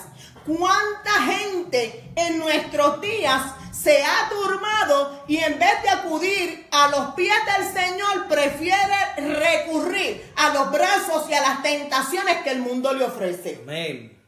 ¿Cuánta 0.46 1.10
gente 1.22 2.12
en 2.14 2.38
nuestros 2.38 3.00
días 3.00 3.42
se 3.72 4.04
ha 4.04 4.28
turmado 4.28 5.24
y 5.26 5.38
en 5.38 5.58
vez 5.58 5.82
de 5.82 5.88
acudir 5.88 6.68
a 6.70 6.88
los 6.88 7.14
pies 7.14 7.34
del 7.56 7.72
Señor, 7.72 8.28
prefiere 8.28 9.14
recurrir 9.16 10.32
a 10.36 10.50
los 10.50 10.70
brazos 10.70 11.28
y 11.28 11.34
a 11.34 11.40
las 11.40 11.62
tentaciones 11.62 12.42
que 12.42 12.50
el 12.50 12.60
mundo 12.60 12.92
le 12.92 13.04
ofrece. 13.04 13.60
Amén. 13.62 14.20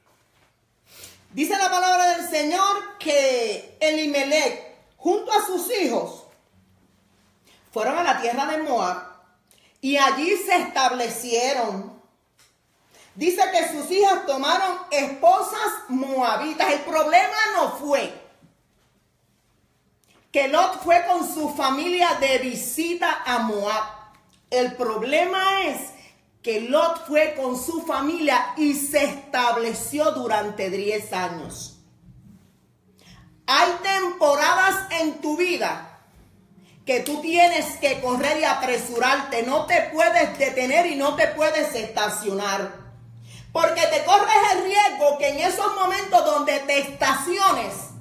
Dice 1.32 1.56
la 1.58 1.70
palabra 1.70 2.16
del 2.16 2.28
Señor 2.28 2.96
que 2.98 3.76
Elimelech, 3.80 4.76
junto 4.96 5.32
a 5.32 5.44
sus 5.44 5.70
hijos, 5.78 6.24
fueron 7.72 7.98
a 7.98 8.04
la 8.04 8.20
tierra 8.20 8.46
de 8.46 8.58
Moab 8.58 9.02
y 9.80 9.98
allí 9.98 10.36
se 10.38 10.56
establecieron. 10.56 11.92
Dice 13.14 13.42
que 13.52 13.68
sus 13.68 13.90
hijas 13.90 14.26
tomaron 14.26 14.78
esposas 14.90 15.72
moabitas. 15.88 16.72
El 16.72 16.80
problema 16.80 17.36
no 17.56 17.72
fue 17.76 18.23
que 20.34 20.48
Lot 20.48 20.82
fue 20.82 21.06
con 21.06 21.32
su 21.32 21.50
familia 21.50 22.14
de 22.18 22.38
visita 22.38 23.22
a 23.24 23.38
Moab. 23.38 23.84
El 24.50 24.74
problema 24.74 25.62
es 25.66 25.92
que 26.42 26.62
Lot 26.62 27.06
fue 27.06 27.36
con 27.40 27.56
su 27.56 27.82
familia 27.82 28.52
y 28.56 28.74
se 28.74 29.04
estableció 29.04 30.10
durante 30.10 30.70
10 30.70 31.12
años. 31.12 31.76
Hay 33.46 33.76
temporadas 33.84 34.90
en 35.00 35.20
tu 35.20 35.36
vida 35.36 36.00
que 36.84 36.98
tú 36.98 37.20
tienes 37.20 37.76
que 37.76 38.00
correr 38.00 38.40
y 38.40 38.44
apresurarte. 38.44 39.44
No 39.44 39.66
te 39.66 39.82
puedes 39.92 40.36
detener 40.36 40.86
y 40.86 40.96
no 40.96 41.14
te 41.14 41.28
puedes 41.28 41.72
estacionar. 41.76 42.72
Porque 43.52 43.82
te 43.82 44.02
corres 44.02 44.34
el 44.54 44.64
riesgo 44.64 45.16
que 45.16 45.28
en 45.28 45.38
esos 45.38 45.76
momentos 45.76 46.24
donde 46.24 46.58
te 46.58 46.78
estaciones, 46.78 47.93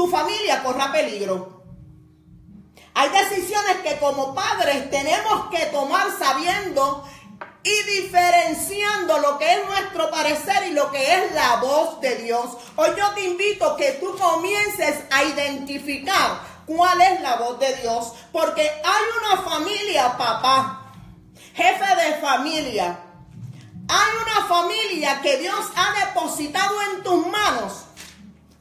tu 0.00 0.06
familia 0.08 0.62
corra 0.62 0.90
peligro. 0.90 1.62
Hay 2.94 3.10
decisiones 3.10 3.76
que 3.84 3.98
como 3.98 4.34
padres 4.34 4.90
tenemos 4.90 5.50
que 5.50 5.66
tomar 5.66 6.06
sabiendo 6.18 7.06
y 7.62 7.82
diferenciando 8.00 9.18
lo 9.18 9.36
que 9.36 9.52
es 9.52 9.66
nuestro 9.66 10.10
parecer 10.10 10.68
y 10.68 10.72
lo 10.72 10.90
que 10.90 11.16
es 11.16 11.34
la 11.34 11.56
voz 11.56 12.00
de 12.00 12.16
Dios. 12.16 12.46
Hoy 12.76 12.88
yo 12.96 13.10
te 13.10 13.24
invito 13.24 13.76
que 13.76 13.92
tú 14.00 14.16
comiences 14.16 15.00
a 15.10 15.22
identificar 15.22 16.40
cuál 16.64 16.98
es 17.02 17.20
la 17.20 17.36
voz 17.36 17.58
de 17.58 17.76
Dios, 17.76 18.14
porque 18.32 18.62
hay 18.62 19.02
una 19.20 19.42
familia, 19.42 20.16
papá, 20.16 20.94
jefe 21.54 21.94
de 21.96 22.14
familia, 22.22 23.00
hay 23.86 24.12
una 24.22 24.46
familia 24.46 25.20
que 25.20 25.36
Dios 25.36 25.60
ha 25.76 26.06
depositado 26.06 26.80
en 26.90 27.02
tus 27.02 27.26
manos, 27.26 27.84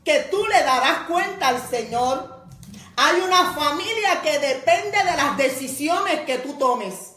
que 0.04 0.22
tú 0.32 0.46
le 0.46 0.64
darás 0.64 1.08
cuenta 1.08 1.50
al 1.50 1.70
Señor. 1.70 2.48
Hay 2.96 3.22
una 3.22 3.54
familia 3.54 4.22
que 4.22 4.40
depende 4.40 4.98
de 4.98 5.18
las 5.18 5.38
decisiones 5.38 6.22
que 6.22 6.40
tú 6.40 6.54
tomes. 6.58 7.14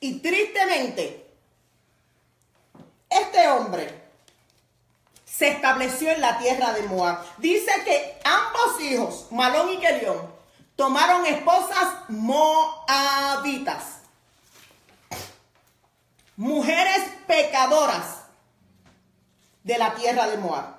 Y 0.00 0.20
tristemente, 0.20 1.26
este 3.08 3.48
hombre 3.48 4.02
se 5.24 5.48
estableció 5.48 6.10
en 6.10 6.20
la 6.20 6.38
tierra 6.38 6.72
de 6.72 6.82
Moab. 6.82 7.24
Dice 7.38 7.70
que 7.84 8.20
ambos 8.24 8.80
hijos, 8.80 9.26
Malón 9.30 9.72
y 9.72 9.78
Kelión, 9.78 10.32
tomaron 10.76 11.26
esposas 11.26 12.08
moabitas, 12.08 14.00
mujeres 16.36 17.08
pecadoras 17.26 18.22
de 19.64 19.78
la 19.78 19.94
tierra 19.94 20.26
de 20.28 20.38
Moab. 20.38 20.77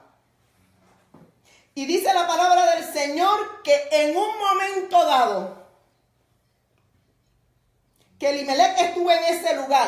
Y 1.79 1.85
dice 1.85 2.13
la 2.13 2.27
palabra 2.27 2.75
del 2.75 2.91
Señor 2.91 3.63
que 3.63 3.87
en 3.89 4.09
un 4.09 4.37
momento 4.37 5.05
dado, 5.05 5.65
que 8.19 8.31
Elimelech 8.31 8.77
estuvo 8.79 9.09
en 9.09 9.23
ese 9.23 9.55
lugar, 9.55 9.87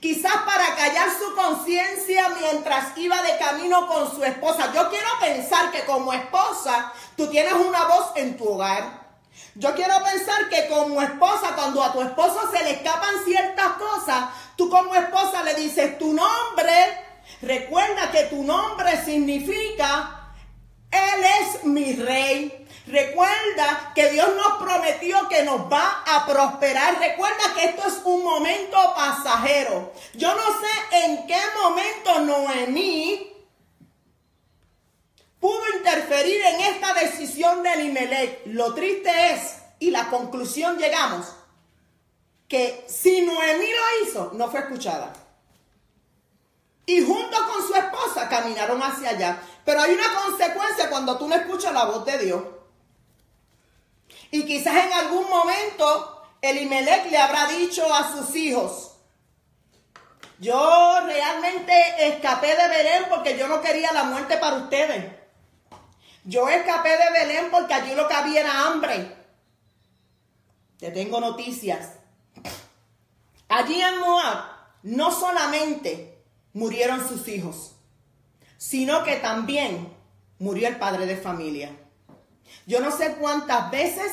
quizás 0.00 0.34
para 0.44 0.76
callar 0.76 1.08
su 1.18 1.34
conciencia 1.34 2.28
mientras 2.38 2.94
iba 2.98 3.22
de 3.22 3.38
camino 3.38 3.86
con 3.86 4.14
su 4.14 4.22
esposa. 4.22 4.70
Yo 4.74 4.90
quiero 4.90 5.08
pensar 5.18 5.72
que 5.72 5.86
como 5.86 6.12
esposa 6.12 6.92
tú 7.16 7.26
tienes 7.28 7.54
una 7.54 7.86
voz 7.86 8.12
en 8.16 8.36
tu 8.36 8.50
hogar. 8.50 9.16
Yo 9.54 9.74
quiero 9.74 9.94
pensar 10.04 10.50
que 10.50 10.68
como 10.68 11.00
esposa, 11.00 11.54
cuando 11.54 11.82
a 11.82 11.94
tu 11.94 12.02
esposo 12.02 12.50
se 12.52 12.62
le 12.64 12.72
escapan 12.72 13.24
ciertas 13.24 13.68
cosas, 13.78 14.28
tú 14.56 14.68
como 14.68 14.94
esposa 14.94 15.42
le 15.42 15.54
dices 15.54 15.96
tu 15.96 16.12
nombre. 16.12 17.06
Recuerda 17.40 18.10
que 18.10 18.24
tu 18.24 18.42
nombre 18.42 19.02
significa, 19.02 20.18
Él 20.92 21.24
es 21.40 21.64
mi 21.64 21.94
rey. 21.96 22.66
Recuerda 22.86 23.92
que 23.94 24.10
Dios 24.10 24.28
nos 24.36 24.62
prometió 24.62 25.28
que 25.28 25.42
nos 25.42 25.72
va 25.72 26.02
a 26.06 26.26
prosperar. 26.26 26.98
Recuerda 26.98 27.54
que 27.54 27.64
esto 27.64 27.88
es 27.88 28.00
un 28.04 28.22
momento 28.22 28.76
pasajero. 28.94 29.92
Yo 30.14 30.34
no 30.34 30.42
sé 30.60 31.04
en 31.04 31.26
qué 31.26 31.40
momento 31.62 32.20
Noemí 32.20 33.32
pudo 35.40 35.62
interferir 35.76 36.40
en 36.40 36.60
esta 36.60 36.94
decisión 36.94 37.62
de 37.62 37.72
Elimelech. 37.72 38.42
Lo 38.46 38.74
triste 38.74 39.10
es, 39.32 39.56
y 39.78 39.90
la 39.90 40.08
conclusión 40.08 40.78
llegamos, 40.78 41.26
que 42.46 42.84
si 42.86 43.22
Noemí 43.22 43.66
lo 43.66 44.06
hizo, 44.06 44.30
no 44.34 44.50
fue 44.50 44.60
escuchada. 44.60 45.12
Y 46.84 47.00
junto 47.04 47.36
con 47.46 47.66
su 47.66 47.74
esposa 47.74 48.28
caminaron 48.28 48.82
hacia 48.82 49.10
allá. 49.10 49.42
Pero 49.64 49.80
hay 49.80 49.94
una 49.94 50.14
consecuencia 50.14 50.90
cuando 50.90 51.16
tú 51.18 51.28
no 51.28 51.34
escuchas 51.34 51.72
la 51.72 51.84
voz 51.84 52.04
de 52.04 52.18
Dios. 52.18 52.42
Y 54.30 54.44
quizás 54.44 54.74
en 54.86 54.92
algún 54.92 55.28
momento 55.28 56.22
Elimelech 56.40 57.10
le 57.10 57.18
habrá 57.18 57.46
dicho 57.46 57.92
a 57.94 58.12
sus 58.12 58.34
hijos, 58.34 58.92
yo 60.38 61.00
realmente 61.04 61.72
escapé 62.08 62.48
de 62.48 62.68
Belén 62.68 63.04
porque 63.08 63.38
yo 63.38 63.46
no 63.46 63.60
quería 63.60 63.92
la 63.92 64.04
muerte 64.04 64.38
para 64.38 64.56
ustedes. 64.56 65.12
Yo 66.24 66.48
escapé 66.48 66.90
de 66.90 67.10
Belén 67.12 67.48
porque 67.50 67.74
allí 67.74 67.94
lo 67.94 68.08
que 68.08 68.14
había 68.14 68.40
era 68.40 68.66
hambre. 68.66 69.16
Te 70.78 70.90
tengo 70.90 71.20
noticias. 71.20 71.90
Allí 73.48 73.80
en 73.80 73.98
Moab 73.98 74.44
no 74.82 75.12
solamente 75.12 76.24
murieron 76.54 77.06
sus 77.08 77.28
hijos, 77.28 77.71
sino 78.62 79.02
que 79.02 79.16
también 79.16 79.92
murió 80.38 80.68
el 80.68 80.76
padre 80.76 81.04
de 81.06 81.16
familia. 81.16 81.76
Yo 82.64 82.78
no 82.78 82.96
sé 82.96 83.16
cuántas 83.16 83.72
veces 83.72 84.12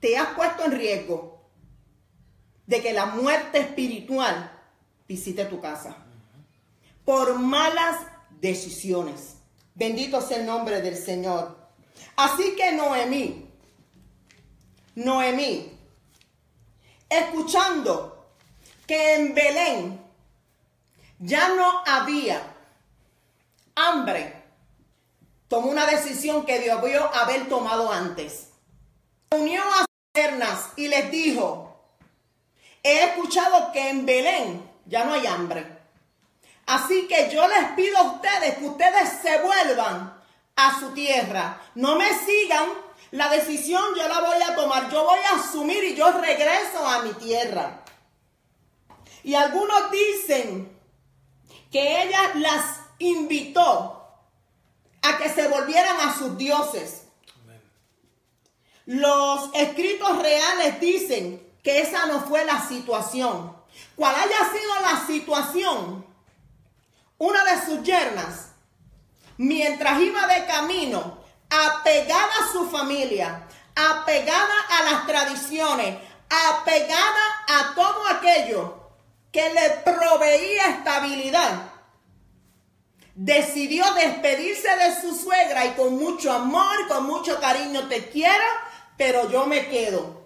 te 0.00 0.18
has 0.18 0.30
puesto 0.30 0.64
en 0.64 0.72
riesgo 0.72 1.48
de 2.66 2.82
que 2.82 2.92
la 2.92 3.06
muerte 3.06 3.60
espiritual 3.60 4.50
visite 5.06 5.44
tu 5.44 5.60
casa 5.60 5.96
por 7.04 7.38
malas 7.38 7.98
decisiones. 8.40 9.36
Bendito 9.76 10.20
sea 10.20 10.38
el 10.38 10.46
nombre 10.46 10.82
del 10.82 10.96
Señor. 10.96 11.56
Así 12.16 12.56
que 12.56 12.72
Noemí, 12.72 13.46
Noemí, 14.96 15.78
escuchando 17.08 18.34
que 18.84 19.14
en 19.14 19.32
Belén 19.32 20.00
ya 21.20 21.54
no 21.54 21.84
había 21.86 22.56
hambre, 23.88 24.42
tomó 25.48 25.70
una 25.70 25.86
decisión 25.86 26.44
que 26.44 26.58
debió 26.58 27.14
haber 27.14 27.48
tomado 27.48 27.92
antes. 27.92 28.48
Unió 29.32 29.62
a 29.62 29.84
sus 30.14 30.78
y 30.78 30.88
les 30.88 31.10
dijo, 31.10 31.80
he 32.82 33.04
escuchado 33.04 33.72
que 33.72 33.90
en 33.90 34.06
Belén 34.06 34.70
ya 34.86 35.04
no 35.04 35.14
hay 35.14 35.26
hambre. 35.26 35.78
Así 36.66 37.08
que 37.08 37.30
yo 37.32 37.46
les 37.48 37.72
pido 37.72 37.96
a 37.98 38.12
ustedes 38.12 38.58
que 38.58 38.66
ustedes 38.66 39.08
se 39.22 39.40
vuelvan 39.40 40.20
a 40.56 40.80
su 40.80 40.92
tierra. 40.92 41.60
No 41.74 41.96
me 41.96 42.08
sigan. 42.20 42.68
La 43.12 43.28
decisión 43.28 43.82
yo 43.96 44.06
la 44.06 44.20
voy 44.20 44.42
a 44.42 44.54
tomar. 44.54 44.90
Yo 44.90 45.04
voy 45.04 45.18
a 45.18 45.36
asumir 45.36 45.82
y 45.82 45.96
yo 45.96 46.12
regreso 46.12 46.86
a 46.86 47.02
mi 47.02 47.12
tierra. 47.14 47.82
Y 49.24 49.34
algunos 49.34 49.90
dicen 49.90 50.78
que 51.70 52.02
ella 52.02 52.32
las 52.34 52.79
invitó 53.00 54.06
a 55.02 55.18
que 55.18 55.28
se 55.28 55.48
volvieran 55.48 55.96
a 56.00 56.16
sus 56.16 56.36
dioses. 56.38 57.02
Los 58.86 59.50
escritos 59.54 60.22
reales 60.22 60.80
dicen 60.80 61.46
que 61.62 61.80
esa 61.80 62.06
no 62.06 62.20
fue 62.20 62.44
la 62.44 62.66
situación. 62.66 63.56
¿Cuál 63.96 64.14
haya 64.14 64.50
sido 64.50 64.80
la 64.82 65.06
situación? 65.06 66.06
Una 67.18 67.44
de 67.44 67.66
sus 67.66 67.82
yernas, 67.82 68.48
mientras 69.36 70.00
iba 70.00 70.26
de 70.26 70.46
camino, 70.46 71.18
apegada 71.50 72.30
a 72.40 72.52
su 72.52 72.68
familia, 72.70 73.46
apegada 73.74 74.60
a 74.70 74.82
las 74.84 75.06
tradiciones, 75.06 75.98
apegada 76.28 77.44
a 77.48 77.74
todo 77.74 78.06
aquello 78.08 78.80
que 79.32 79.52
le 79.52 79.70
proveía 79.84 80.66
estabilidad, 80.66 81.69
decidió 83.14 83.84
despedirse 83.94 84.68
de 84.76 85.00
su 85.00 85.14
suegra 85.14 85.66
y 85.66 85.70
con 85.70 85.96
mucho 85.96 86.32
amor, 86.32 86.88
con 86.88 87.06
mucho 87.06 87.40
cariño 87.40 87.88
te 87.88 88.08
quiero, 88.08 88.44
pero 88.96 89.30
yo 89.30 89.46
me 89.46 89.68
quedo. 89.68 90.20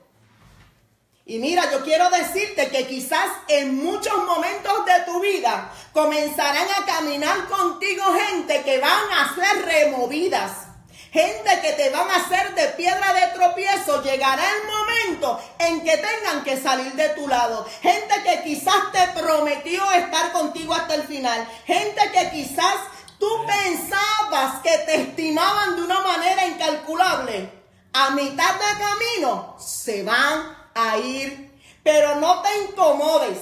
Y 1.27 1.39
mira, 1.39 1.71
yo 1.73 1.83
quiero 1.83 2.11
decirte 2.11 2.69
que 2.69 2.87
quizás 2.87 3.31
en 3.49 3.83
muchos 3.83 4.15
momentos 4.27 4.85
de 4.85 5.05
tu 5.07 5.21
vida 5.21 5.73
comenzarán 5.95 6.67
a 6.79 6.85
caminar 6.85 7.49
contigo 7.49 8.03
gente 8.13 8.63
que 8.63 8.79
van 8.79 9.11
a 9.11 9.35
ser 9.35 9.65
removidas. 9.65 10.74
Gente 11.15 11.61
que 11.61 11.75
te 11.75 11.91
van 11.91 12.11
a 12.11 12.17
hacer 12.17 12.57
de 12.57 12.67
piedra 12.71 13.13
de 13.13 13.29
tropiezo, 13.39 14.03
llegará 14.03 14.43
el 14.51 14.67
momento 14.67 15.41
en 15.61 15.81
que 15.85 15.97
tengan 15.97 16.43
que 16.43 16.61
salir 16.61 16.93
de 16.95 17.11
tu 17.11 17.29
lado. 17.29 17.65
Gente 17.83 18.15
que 18.25 18.43
quizás 18.43 18.91
te 18.91 19.21
prometió 19.21 19.89
estar 19.93 20.33
contigo 20.33 20.75
hasta 20.75 20.97
el 20.97 21.05
final. 21.05 21.49
Gente 21.67 22.11
que 22.11 22.31
quizás 22.31 22.75
tú 23.21 23.29
pensabas 23.47 24.61
que 24.65 24.77
te 24.79 25.03
estimaban 25.03 25.77
de 25.77 25.83
una 25.83 26.01
manera 26.01 26.47
incalculable. 26.49 27.63
A 27.93 28.11
mitad 28.11 28.55
de 28.55 28.83
camino 28.83 29.57
se 29.61 30.03
van 30.03 30.57
a 30.75 30.97
ir. 30.97 31.57
Pero 31.85 32.17
no 32.17 32.43
te 32.43 32.49
incomodes. 32.65 33.39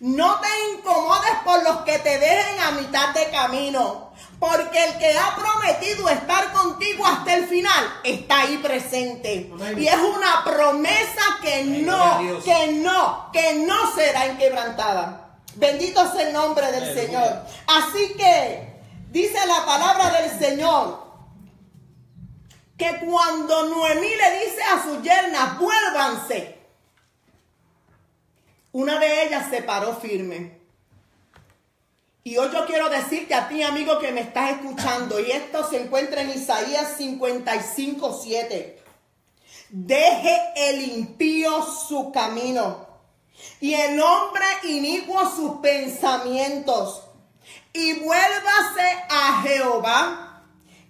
No 0.00 0.40
te 0.40 0.48
incomodes 0.72 1.34
por 1.44 1.62
los 1.62 1.76
que 1.82 1.98
te 1.98 2.18
dejen 2.18 2.58
a 2.60 2.70
mitad 2.70 3.10
de 3.10 3.28
camino. 3.30 4.05
Porque 4.38 4.84
el 4.84 4.98
que 4.98 5.18
ha 5.18 5.34
prometido 5.34 6.08
estar 6.10 6.52
contigo 6.52 7.06
hasta 7.06 7.34
el 7.34 7.46
final 7.46 8.00
está 8.04 8.40
ahí 8.40 8.58
presente. 8.58 9.50
Y 9.76 9.86
es 9.86 9.96
una 9.96 10.44
promesa 10.44 11.38
que 11.42 11.64
no, 11.64 12.42
que 12.44 12.72
no, 12.72 13.30
que 13.32 13.54
no 13.66 13.94
será 13.94 14.26
inquebrantada. 14.26 15.38
Bendito 15.54 16.12
sea 16.12 16.28
el 16.28 16.34
nombre 16.34 16.70
del 16.70 16.94
Señor. 16.94 17.44
Así 17.66 18.14
que 18.14 18.74
dice 19.10 19.38
la 19.46 19.64
palabra 19.64 20.10
del 20.20 20.38
Señor 20.38 21.06
que 22.76 23.00
cuando 23.06 23.68
Noemí 23.68 24.08
le 24.08 24.44
dice 24.44 24.62
a 24.62 24.82
sus 24.82 25.02
yernas, 25.02 25.58
vuélvanse, 25.58 26.58
una 28.72 28.98
de 28.98 29.24
ellas 29.24 29.48
se 29.48 29.62
paró 29.62 29.96
firme. 29.96 30.55
Y 32.26 32.36
hoy 32.38 32.48
yo 32.52 32.66
quiero 32.66 32.88
decirte 32.88 33.36
a 33.36 33.48
ti, 33.48 33.62
amigo, 33.62 34.00
que 34.00 34.10
me 34.10 34.22
estás 34.22 34.50
escuchando, 34.50 35.20
y 35.20 35.30
esto 35.30 35.70
se 35.70 35.80
encuentra 35.80 36.22
en 36.22 36.30
Isaías 36.30 36.94
55, 36.98 38.20
7. 38.20 38.82
Deje 39.68 40.36
el 40.56 40.82
impío 40.90 41.62
su 41.62 42.10
camino 42.10 42.84
y 43.60 43.74
el 43.74 44.00
hombre 44.00 44.44
inicuo 44.64 45.30
sus 45.36 45.60
pensamientos 45.60 47.04
y 47.72 47.92
vuélvase 48.00 49.04
a 49.08 49.42
Jehová, 49.42 50.42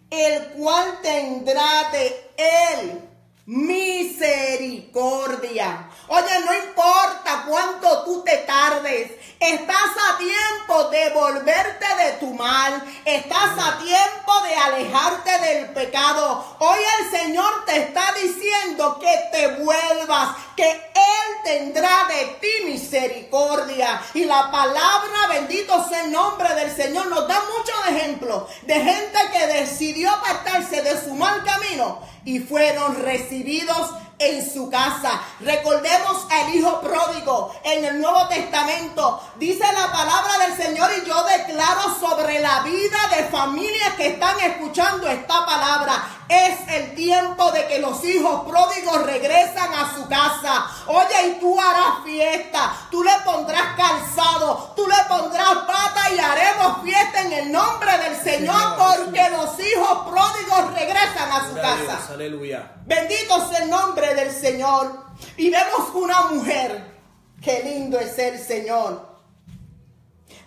el 0.08 0.42
cual 0.52 1.00
tendrá 1.02 1.90
de 1.92 2.30
él 2.38 3.02
misericordia. 3.44 5.90
Oye, 6.08 6.38
no 6.44 6.54
importa 6.54 7.44
cuánto 7.48 8.04
tú 8.04 8.22
te 8.22 8.36
tardes, 8.38 9.10
estás 9.40 9.90
a 10.08 10.18
tiempo 10.18 10.84
de 10.90 11.10
volverte 11.10 11.84
de 11.96 12.12
tu 12.20 12.32
mal, 12.32 12.80
estás 13.04 13.58
a 13.58 13.78
tiempo 13.78 14.40
de 14.42 14.54
alejarte 14.54 15.38
del 15.40 15.70
pecado. 15.70 16.56
Hoy 16.60 16.78
el 17.00 17.18
Señor 17.18 17.64
te 17.64 17.78
está 17.78 18.12
diciendo 18.22 19.00
que 19.00 19.20
te 19.32 19.48
vuelvas, 19.64 20.36
que 20.56 20.70
Él 20.70 21.42
tendrá 21.42 22.06
de 22.06 22.24
ti 22.40 22.64
misericordia. 22.66 24.00
Y 24.14 24.26
la 24.26 24.48
palabra, 24.52 25.26
bendito 25.28 25.88
sea 25.88 26.04
el 26.04 26.12
nombre 26.12 26.54
del 26.54 26.74
Señor, 26.74 27.06
nos 27.08 27.26
da 27.26 27.42
muchos 27.56 27.86
ejemplos 27.88 28.44
de 28.62 28.74
gente 28.74 29.18
que 29.32 29.46
decidió 29.48 30.12
apartarse 30.12 30.82
de 30.82 31.00
su 31.02 31.14
mal 31.14 31.42
camino 31.42 32.00
y 32.24 32.38
fueron 32.38 33.02
recibidos 33.02 33.90
en 34.18 34.52
su 34.52 34.70
casa. 34.70 35.20
Recordemos 35.40 36.26
al 36.30 36.54
Hijo 36.54 36.80
pródigo 36.80 37.54
en 37.64 37.84
el 37.84 38.00
Nuevo 38.00 38.26
Testamento. 38.28 39.20
Dice 39.36 39.64
la 39.72 39.92
palabra 39.92 40.46
del 40.46 40.56
Señor 40.56 40.90
y 41.02 41.06
yo 41.06 41.22
declaro 41.24 41.94
sobre 42.00 42.40
la 42.40 42.60
vida 42.60 42.98
de 43.16 43.24
familias 43.24 43.94
que 43.96 44.08
están 44.08 44.38
escuchando 44.40 45.06
esta 45.08 45.44
palabra. 45.44 46.15
Es 46.28 46.68
el 46.68 46.94
tiempo 46.94 47.52
de 47.52 47.66
que 47.66 47.78
los 47.78 48.04
hijos 48.04 48.48
pródigos 48.48 49.04
regresan 49.04 49.72
a 49.72 49.94
su 49.94 50.08
casa. 50.08 50.66
Oye, 50.86 51.28
y 51.28 51.40
tú 51.40 51.58
harás 51.60 52.04
fiesta. 52.04 52.74
Tú 52.90 53.02
le 53.04 53.12
pondrás 53.24 53.76
calzado. 53.76 54.72
Tú 54.74 54.86
le 54.88 54.96
pondrás 55.08 55.54
pata 55.66 56.12
y 56.14 56.18
haremos 56.18 56.82
fiesta 56.82 57.22
en 57.22 57.32
el 57.32 57.52
nombre 57.52 57.96
del 57.98 58.16
Señor 58.16 58.76
porque 58.76 59.30
los 59.30 59.58
hijos 59.60 59.98
pródigos 60.10 60.74
regresan 60.74 61.30
a 61.30 61.48
su 61.48 61.54
casa. 61.54 62.12
Aleluya. 62.12 62.72
Bendito 62.84 63.48
sea 63.48 63.62
el 63.62 63.70
nombre 63.70 64.14
del 64.14 64.32
Señor. 64.32 65.06
Y 65.36 65.50
vemos 65.50 65.90
una 65.94 66.22
mujer. 66.22 66.96
Qué 67.40 67.62
lindo 67.62 68.00
es 68.00 68.18
el 68.18 68.44
Señor. 68.44 69.16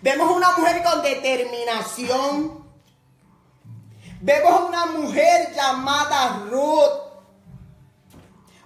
Vemos 0.02 0.30
una 0.30 0.52
mujer 0.56 0.82
con 0.82 1.02
determinación. 1.02 2.59
Vemos 4.20 4.68
una 4.68 4.86
mujer 4.86 5.54
llamada 5.54 6.42
Ruth. 6.50 7.10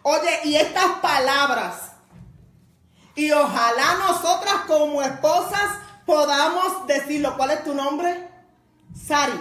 Oye, 0.02 0.40
y 0.44 0.56
estas 0.56 0.98
palabras. 1.00 1.92
Y 3.14 3.30
ojalá 3.30 3.94
nosotras 4.08 4.54
como 4.66 5.00
esposas 5.00 5.78
podamos 6.04 6.86
decirlo. 6.88 7.36
¿Cuál 7.36 7.52
es 7.52 7.64
tu 7.64 7.72
nombre? 7.72 8.28
Sari. 8.94 9.40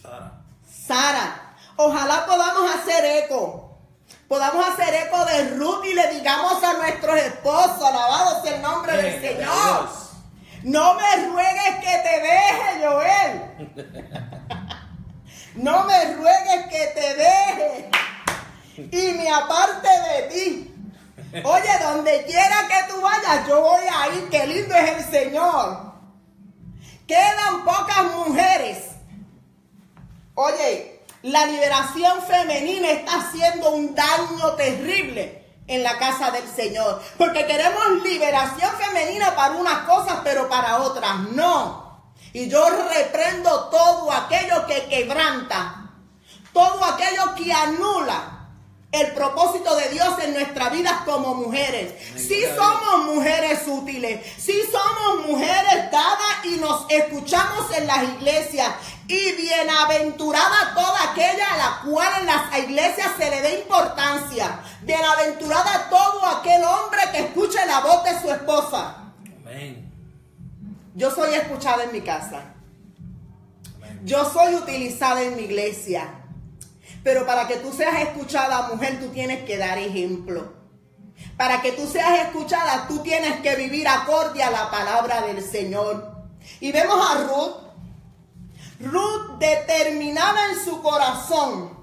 Sara. 0.00 0.32
Sara. 0.66 1.54
Ojalá 1.76 2.24
podamos 2.24 2.74
hacer 2.74 3.24
eco. 3.24 3.78
Podamos 4.28 4.66
hacer 4.66 4.94
eco 4.94 5.24
de 5.26 5.56
Ruth 5.56 5.84
y 5.84 5.92
le 5.92 6.14
digamos 6.14 6.64
a 6.64 6.72
nuestros 6.72 7.16
esposos, 7.18 7.82
alabado 7.82 8.42
sea 8.42 8.56
el 8.56 8.62
nombre 8.62 8.96
del 8.96 9.20
Señor. 9.20 9.44
Dios. 9.44 10.12
No 10.62 10.94
me 10.94 11.28
ruegues 11.28 11.76
que 11.80 11.98
te 11.98 12.20
deje, 12.20 12.86
Joel. 12.86 14.28
No 15.54 15.84
me 15.84 16.14
ruegues 16.14 16.66
que 16.70 16.86
te 16.94 17.14
deje 17.14 17.90
y 18.76 19.12
me 19.12 19.30
aparte 19.30 19.88
de 19.88 20.22
ti. 20.28 20.74
Oye, 21.44 21.78
donde 21.82 22.24
quiera 22.24 22.68
que 22.68 22.92
tú 22.92 23.00
vayas, 23.00 23.46
yo 23.46 23.60
voy 23.60 23.82
a 23.90 24.08
ir. 24.14 24.28
Qué 24.30 24.46
lindo 24.46 24.74
es 24.74 24.90
el 24.90 25.10
Señor. 25.10 25.92
Quedan 27.06 27.64
pocas 27.64 28.04
mujeres. 28.14 28.78
Oye, 30.34 31.02
la 31.22 31.46
liberación 31.46 32.22
femenina 32.22 32.90
está 32.90 33.20
haciendo 33.20 33.70
un 33.70 33.94
daño 33.94 34.54
terrible 34.56 35.44
en 35.66 35.82
la 35.82 35.98
casa 35.98 36.30
del 36.30 36.48
Señor. 36.48 37.02
Porque 37.18 37.46
queremos 37.46 38.02
liberación 38.02 38.70
femenina 38.76 39.34
para 39.34 39.54
unas 39.54 39.78
cosas, 39.80 40.20
pero 40.24 40.48
para 40.48 40.78
otras 40.78 41.18
no. 41.32 41.81
Y 42.32 42.48
yo 42.48 42.66
reprendo 42.68 43.68
todo 43.68 44.10
aquello 44.10 44.66
que 44.66 44.86
quebranta, 44.86 45.90
todo 46.52 46.84
aquello 46.84 47.34
que 47.34 47.52
anula 47.52 48.42
el 48.92 49.12
propósito 49.12 49.74
de 49.74 49.88
Dios 49.88 50.18
en 50.22 50.34
nuestras 50.34 50.70
vidas 50.70 51.00
como 51.06 51.34
mujeres. 51.34 51.94
Si 52.14 52.42
somos 52.54 53.06
mujeres 53.06 53.60
útiles, 53.66 54.20
si 54.38 54.52
somos 54.70 55.26
mujeres 55.26 55.90
dadas 55.90 56.44
y 56.44 56.56
nos 56.56 56.84
escuchamos 56.90 57.76
en 57.76 57.86
las 57.86 58.02
iglesias. 58.04 58.68
Y 59.08 59.32
bienaventurada 59.32 60.74
toda 60.74 61.10
aquella 61.10 61.52
a 61.52 61.56
la 61.56 61.80
cual 61.84 62.08
en 62.20 62.26
las 62.26 62.58
iglesias 62.58 63.10
se 63.18 63.30
le 63.30 63.40
dé 63.42 63.60
importancia. 63.60 64.60
Bienaventurada 64.82 65.88
todo 65.90 66.24
aquel 66.26 66.62
hombre 66.64 67.00
que 67.12 67.18
escuche 67.20 67.64
la 67.66 67.80
voz 67.80 68.04
de 68.04 68.20
su 68.20 68.30
esposa. 68.30 69.01
Yo 70.94 71.10
soy 71.10 71.34
escuchada 71.34 71.84
en 71.84 71.92
mi 71.92 72.00
casa. 72.00 72.54
Yo 74.04 74.24
soy 74.30 74.54
utilizada 74.54 75.22
en 75.22 75.36
mi 75.36 75.42
iglesia. 75.42 76.22
Pero 77.02 77.26
para 77.26 77.48
que 77.48 77.56
tú 77.56 77.72
seas 77.72 78.00
escuchada, 78.00 78.68
mujer, 78.68 79.00
tú 79.00 79.08
tienes 79.08 79.44
que 79.44 79.56
dar 79.56 79.78
ejemplo. 79.78 80.52
Para 81.36 81.62
que 81.62 81.72
tú 81.72 81.86
seas 81.86 82.26
escuchada, 82.26 82.86
tú 82.88 82.98
tienes 83.00 83.40
que 83.40 83.56
vivir 83.56 83.88
acorde 83.88 84.42
a 84.42 84.50
la 84.50 84.70
palabra 84.70 85.22
del 85.22 85.42
Señor. 85.42 86.12
Y 86.60 86.72
vemos 86.72 86.98
a 87.10 87.24
Ruth. 87.24 87.72
Ruth 88.80 89.38
determinada 89.38 90.50
en 90.50 90.64
su 90.64 90.82
corazón. 90.82 91.82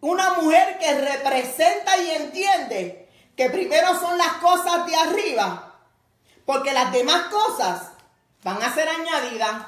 Una 0.00 0.34
mujer 0.34 0.78
que 0.78 1.00
representa 1.00 1.96
y 1.98 2.10
entiende 2.10 3.08
que 3.36 3.50
primero 3.50 3.98
son 3.98 4.16
las 4.16 4.34
cosas 4.34 4.86
de 4.86 4.96
arriba, 4.96 5.65
porque 6.46 6.72
las 6.72 6.92
demás 6.92 7.24
cosas 7.24 7.90
van 8.42 8.62
a 8.62 8.72
ser 8.72 8.88
añadidas. 8.88 9.66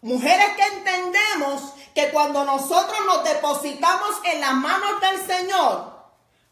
Mujeres 0.00 0.56
que 0.56 0.78
entendemos 0.78 1.74
que 1.94 2.10
cuando 2.10 2.44
nosotros 2.44 2.98
nos 3.06 3.22
depositamos 3.22 4.10
en 4.24 4.40
las 4.40 4.54
manos 4.54 5.00
del 5.00 5.26
Señor, 5.26 5.92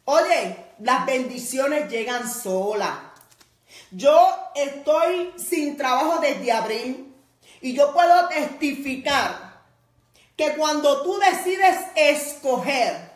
oye, 0.04 0.66
las 0.80 1.06
bendiciones 1.06 1.90
llegan 1.90 2.30
solas. 2.30 2.98
Yo 3.90 4.36
estoy 4.54 5.32
sin 5.38 5.78
trabajo 5.78 6.18
desde 6.20 6.52
abril 6.52 7.16
y 7.62 7.74
yo 7.74 7.92
puedo 7.94 8.28
testificar 8.28 9.62
que 10.36 10.54
cuando 10.56 11.02
tú 11.02 11.18
decides 11.18 11.78
escoger 11.96 13.08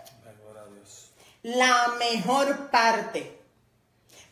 la 1.42 1.92
mejor 1.98 2.70
parte, 2.70 3.41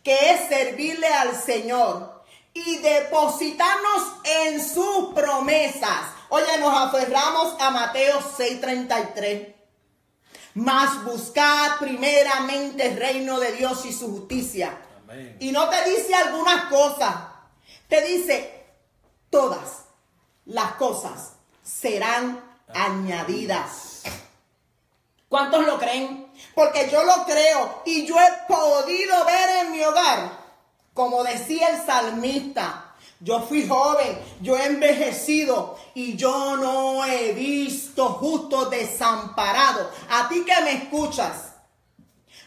que 0.03 0.33
es 0.33 0.49
servirle 0.49 1.07
al 1.07 1.41
Señor 1.41 2.23
y 2.53 2.79
depositarnos 2.79 4.03
en 4.25 4.67
sus 4.67 5.15
promesas. 5.15 6.07
Oye, 6.29 6.59
nos 6.59 6.77
aferramos 6.77 7.57
a 7.61 7.71
Mateo 7.71 8.21
6:33. 8.21 9.55
Mas 10.55 11.05
buscad 11.05 11.79
primeramente 11.79 12.87
el 12.87 12.97
reino 12.97 13.39
de 13.39 13.53
Dios 13.53 13.85
y 13.87 13.93
su 13.93 14.11
justicia. 14.11 14.77
Amén. 15.03 15.37
Y 15.41 15.53
no 15.53 15.69
te 15.69 15.91
dice 15.91 16.15
algunas 16.15 16.65
cosas, 16.65 17.15
te 17.89 18.03
dice 18.03 18.65
todas 19.31 19.85
las 20.45 20.73
cosas 20.73 21.35
serán 21.63 22.43
añadidas. 22.75 24.03
¿Cuántos 25.29 25.65
lo 25.65 25.79
creen? 25.79 26.30
Porque 26.55 26.89
yo 26.91 27.05
lo 27.05 27.25
creo 27.25 27.83
y 27.85 28.07
yo 28.07 28.17
he 28.19 28.53
podido 28.53 29.25
ver 29.25 29.65
en 29.65 29.73
mi 29.73 29.83
hogar, 29.83 30.33
como 30.95 31.23
decía 31.23 31.69
el 31.69 31.87
salmista, 31.87 32.91
yo 33.21 33.41
fui 33.43 33.69
joven, 33.69 34.19
yo 34.41 34.57
he 34.57 34.65
envejecido 34.65 35.79
y 35.95 36.17
yo 36.17 36.57
no 36.57 37.05
he 37.05 37.33
visto 37.33 38.09
justo 38.15 38.67
desamparado. 38.67 39.91
A 40.09 40.29
ti 40.29 40.43
que 40.45 40.61
me 40.63 40.73
escuchas, 40.73 41.53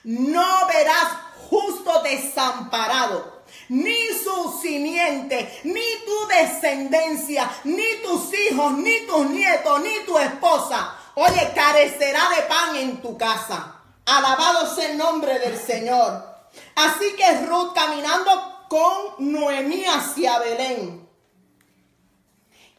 no 0.04 0.68
verás 0.68 1.10
justo 1.50 2.02
desamparado, 2.02 3.44
ni 3.70 4.08
su 4.24 4.60
simiente, 4.62 5.62
ni 5.64 6.06
tu 6.06 6.28
descendencia, 6.28 7.50
ni 7.66 7.86
tus 8.04 8.34
hijos, 8.34 8.74
ni 8.74 9.06
tus 9.06 9.30
nietos, 9.30 9.80
ni 9.82 10.06
tu 10.06 10.18
esposa. 10.18 10.96
Oye, 11.16 11.52
carecerá 11.54 12.30
de 12.36 12.42
pan 12.44 12.76
en 12.76 13.02
tu 13.02 13.16
casa. 13.16 13.73
Alabado 14.06 14.74
sea 14.74 14.92
el 14.92 14.98
nombre 14.98 15.40
del 15.40 15.58
Señor. 15.58 16.34
Así 16.76 17.16
que 17.16 17.46
Ruth 17.46 17.74
caminando 17.74 18.66
con 18.68 19.32
Noemí 19.32 19.86
hacia 19.86 20.40
Belén, 20.40 21.08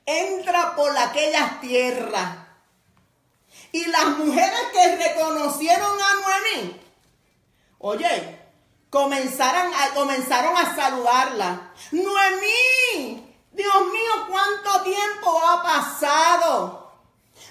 entra 0.04 0.74
por 0.76 0.96
aquellas 0.96 1.60
tierras. 1.60 2.38
Y 3.72 3.86
las 3.86 4.06
mujeres 4.18 4.60
que 4.72 4.96
reconocieron 4.96 5.98
a 6.00 6.14
Noemí, 6.14 6.80
oye, 7.78 8.40
comenzaron 8.90 9.72
a, 9.74 9.94
comenzaron 9.94 10.56
a 10.56 10.76
saludarla. 10.76 11.72
Noemí, 11.90 13.34
Dios 13.50 13.86
mío, 13.92 14.26
¿cuánto 14.28 14.82
tiempo 14.82 15.40
ha 15.44 15.62
pasado? 15.62 16.92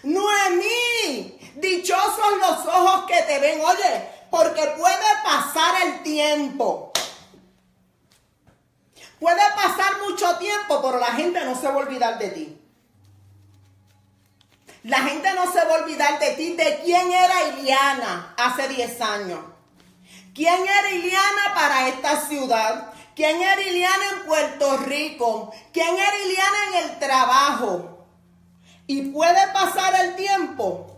Noemí, 0.03 1.42
dichosos 1.55 2.37
los 2.39 2.65
ojos 2.65 3.05
que 3.05 3.21
te 3.23 3.39
ven. 3.39 3.61
Oye, 3.61 4.09
porque 4.29 4.61
puede 4.77 5.05
pasar 5.23 5.87
el 5.87 6.03
tiempo. 6.03 6.91
Puede 9.19 9.41
pasar 9.55 10.01
mucho 10.07 10.37
tiempo, 10.37 10.81
pero 10.81 10.99
la 10.99 11.13
gente 11.13 11.43
no 11.45 11.59
se 11.59 11.67
va 11.67 11.73
a 11.75 11.77
olvidar 11.77 12.17
de 12.17 12.29
ti. 12.29 12.59
La 14.83 14.97
gente 14.97 15.33
no 15.33 15.49
se 15.51 15.63
va 15.63 15.75
a 15.75 15.83
olvidar 15.83 16.19
de 16.19 16.31
ti, 16.31 16.55
de 16.55 16.81
quién 16.83 17.11
era 17.11 17.47
Iliana 17.49 18.33
hace 18.37 18.67
10 18.67 19.01
años. 19.01 19.39
¿Quién 20.35 20.67
era 20.67 20.91
Iliana 20.91 21.53
para 21.53 21.87
esta 21.87 22.27
ciudad? 22.27 22.91
¿Quién 23.15 23.41
era 23.41 23.61
Iliana 23.61 24.09
en 24.09 24.25
Puerto 24.25 24.77
Rico? 24.77 25.53
¿Quién 25.71 25.95
era 25.95 26.23
Iliana 26.25 26.57
en 26.67 26.89
el 26.89 26.99
trabajo? 26.99 28.05
Y 28.87 29.03
puede 29.03 29.47
pasar 29.53 29.93
el 30.03 30.15
tiempo 30.15 30.92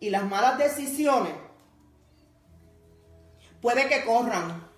y 0.00 0.10
las 0.10 0.24
malas 0.24 0.58
decisiones 0.58 1.34
puede 3.60 3.88
que 3.88 4.04
corran. 4.04 4.68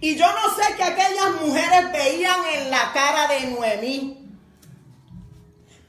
Y 0.00 0.16
yo 0.16 0.26
no 0.26 0.54
sé 0.54 0.74
que 0.76 0.82
aquellas 0.82 1.40
mujeres 1.40 1.92
veían 1.92 2.40
en 2.54 2.70
la 2.70 2.92
cara 2.92 3.28
de 3.28 3.46
Noemí. 3.46 4.20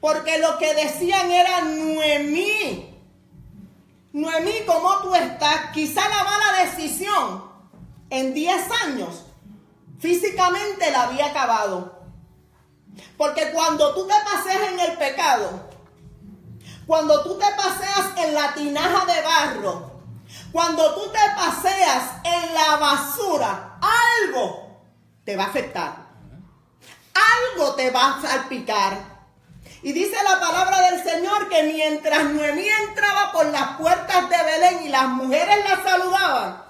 Porque 0.00 0.38
lo 0.38 0.58
que 0.58 0.74
decían 0.74 1.30
era 1.30 1.62
Noemí. 1.62 2.94
Noemí, 4.12 4.52
¿cómo 4.66 4.98
tú 4.98 5.14
estás? 5.14 5.72
Quizá 5.72 6.08
la 6.08 6.24
mala 6.24 6.64
decisión 6.64 7.44
en 8.10 8.32
10 8.32 8.70
años 8.84 9.24
físicamente 9.98 10.90
la 10.90 11.04
había 11.04 11.26
acabado. 11.26 12.00
Porque 13.16 13.50
cuando 13.52 13.94
tú 13.94 14.06
te 14.06 14.14
paseas 14.24 14.72
en 14.72 14.80
el 14.80 14.92
pecado, 14.98 15.65
cuando 16.86 17.22
tú 17.22 17.36
te 17.38 17.46
paseas 17.56 18.16
en 18.16 18.34
la 18.34 18.54
tinaja 18.54 19.04
de 19.06 19.22
barro, 19.22 19.96
cuando 20.52 20.94
tú 20.94 21.10
te 21.10 21.18
paseas 21.34 22.12
en 22.24 22.54
la 22.54 22.76
basura, 22.76 23.78
algo 23.80 24.80
te 25.24 25.36
va 25.36 25.44
a 25.44 25.48
afectar. 25.48 26.06
Algo 27.14 27.74
te 27.74 27.90
va 27.90 28.14
a 28.14 28.22
salpicar. 28.22 29.16
Y 29.82 29.92
dice 29.92 30.16
la 30.22 30.40
palabra 30.40 30.90
del 30.90 31.02
Señor 31.02 31.48
que 31.48 31.64
mientras 31.64 32.24
Noemí 32.24 32.68
entraba 32.88 33.32
por 33.32 33.46
las 33.46 33.76
puertas 33.76 34.28
de 34.28 34.36
Belén 34.36 34.84
y 34.84 34.88
las 34.88 35.08
mujeres 35.08 35.56
la 35.68 35.82
saludaban, 35.82 36.64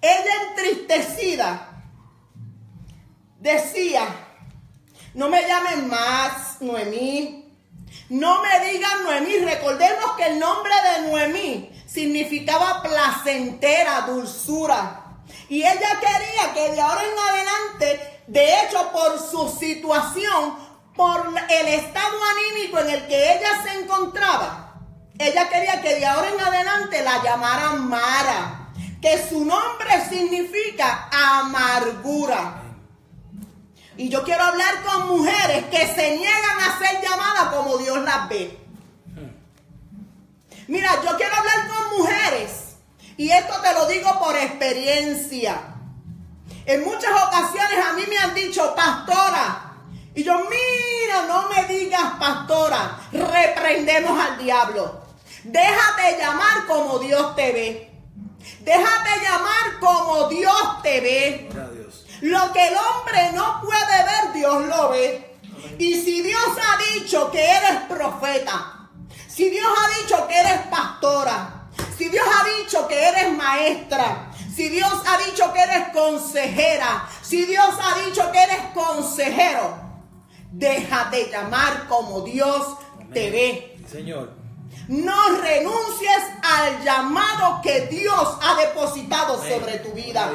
ella 0.00 0.32
entristecida 0.48 1.68
decía, 3.38 4.06
no 5.14 5.28
me 5.28 5.46
llamen 5.46 5.88
más 5.88 6.60
Noemí, 6.60 7.45
no 8.08 8.42
me 8.42 8.70
digan 8.70 9.04
Noemí, 9.04 9.38
recordemos 9.38 10.12
que 10.16 10.26
el 10.26 10.38
nombre 10.38 10.72
de 10.82 11.08
Noemí 11.08 11.70
significaba 11.86 12.82
placentera, 12.82 14.02
dulzura. 14.02 15.02
Y 15.48 15.62
ella 15.62 16.00
quería 16.00 16.54
que 16.54 16.72
de 16.72 16.80
ahora 16.80 17.02
en 17.02 17.18
adelante, 17.18 18.22
de 18.26 18.62
hecho 18.62 18.92
por 18.92 19.18
su 19.18 19.48
situación, 19.58 20.56
por 20.94 21.26
el 21.48 21.68
estado 21.68 22.16
anímico 22.24 22.78
en 22.78 22.90
el 22.90 23.06
que 23.06 23.34
ella 23.34 23.62
se 23.62 23.80
encontraba, 23.80 24.66
ella 25.18 25.48
quería 25.48 25.80
que 25.80 25.96
de 25.96 26.06
ahora 26.06 26.28
en 26.28 26.40
adelante 26.40 27.02
la 27.02 27.22
llamaran 27.22 27.88
Mara, 27.88 28.70
que 29.00 29.26
su 29.28 29.44
nombre 29.44 30.08
significa 30.08 31.08
amargura. 31.10 32.62
Y 33.96 34.08
yo 34.08 34.22
quiero 34.22 34.42
hablar 34.44 34.82
con 34.82 35.08
mujeres 35.08 35.64
que 35.70 35.86
se 35.94 36.16
niegan 36.16 36.60
a 36.60 36.78
ser 36.78 37.00
llamadas 37.02 37.54
como 37.54 37.78
Dios 37.78 38.02
las 38.02 38.28
ve. 38.28 38.58
Mira, 40.68 40.90
yo 41.02 41.16
quiero 41.16 41.34
hablar 41.34 41.68
con 41.68 41.98
mujeres. 41.98 42.76
Y 43.16 43.30
esto 43.30 43.54
te 43.62 43.72
lo 43.72 43.86
digo 43.86 44.18
por 44.18 44.36
experiencia. 44.36 45.76
En 46.66 46.84
muchas 46.84 47.10
ocasiones 47.10 47.78
a 47.88 47.92
mí 47.94 48.02
me 48.08 48.18
han 48.18 48.34
dicho, 48.34 48.74
pastora. 48.74 49.72
Y 50.14 50.24
yo, 50.24 50.34
mira, 50.40 51.26
no 51.26 51.48
me 51.48 51.64
digas 51.64 52.14
pastora. 52.18 52.98
Reprendemos 53.12 54.18
al 54.18 54.38
diablo. 54.38 55.00
Déjate 55.44 56.18
llamar 56.18 56.66
como 56.66 56.98
Dios 56.98 57.36
te 57.36 57.52
ve. 57.52 57.90
Déjate 58.60 59.22
llamar 59.22 59.78
como 59.80 60.28
Dios 60.28 60.82
te 60.82 61.00
ve. 61.00 61.48
Lo 62.22 62.52
que 62.52 62.68
el 62.68 62.74
hombre 62.74 63.32
no 63.34 63.60
puede 63.62 64.04
ver, 64.04 64.32
Dios 64.32 64.66
lo 64.66 64.90
ve. 64.90 65.36
Y 65.78 65.94
si 66.02 66.22
Dios 66.22 66.48
ha 66.62 66.94
dicho 66.94 67.30
que 67.30 67.42
eres 67.42 67.82
profeta, 67.88 68.88
si 69.28 69.50
Dios 69.50 69.66
ha 69.66 70.00
dicho 70.00 70.26
que 70.26 70.38
eres 70.38 70.60
pastora, 70.70 71.68
si 71.96 72.08
Dios 72.08 72.26
ha 72.26 72.62
dicho 72.62 72.88
que 72.88 73.08
eres 73.08 73.32
maestra, 73.32 74.30
si 74.54 74.68
Dios 74.70 74.92
ha 75.06 75.18
dicho 75.26 75.52
que 75.52 75.60
eres 75.60 75.88
consejera, 75.92 77.06
si 77.20 77.44
Dios 77.44 77.74
ha 77.78 78.06
dicho 78.06 78.32
que 78.32 78.42
eres 78.42 78.60
consejero, 78.72 79.76
déjate 80.52 81.30
llamar 81.30 81.86
como 81.88 82.22
Dios 82.22 82.78
te 83.12 83.30
ve. 83.30 83.78
Señor. 83.90 84.32
No 84.88 85.28
renuncies 85.40 86.22
al 86.42 86.82
llamado 86.82 87.60
que 87.62 87.82
Dios 87.88 88.38
ha 88.40 88.54
depositado 88.54 89.42
sobre 89.42 89.78
tu 89.78 89.92
vida. 89.92 90.30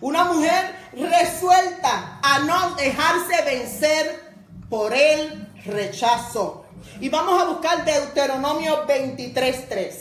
Una 0.00 0.24
mujer 0.24 0.74
resuelta 0.92 2.18
a 2.22 2.38
no 2.40 2.74
dejarse 2.74 3.42
vencer 3.44 4.34
por 4.68 4.92
el 4.94 5.48
rechazo. 5.64 6.66
Y 7.00 7.08
vamos 7.08 7.42
a 7.42 7.46
buscar 7.46 7.84
Deuteronomio 7.84 8.86
23.3. 8.86 9.92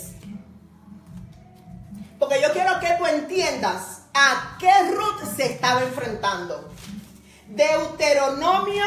Porque 2.17 2.41
yo 2.41 2.51
quiero 2.53 2.79
que 2.79 2.95
tú 2.97 3.05
entiendas 3.05 4.01
a 4.13 4.57
qué 4.59 4.71
Ruth 4.91 5.23
se 5.35 5.45
estaba 5.45 5.83
enfrentando. 5.83 6.71
Deuteronomio 7.47 8.85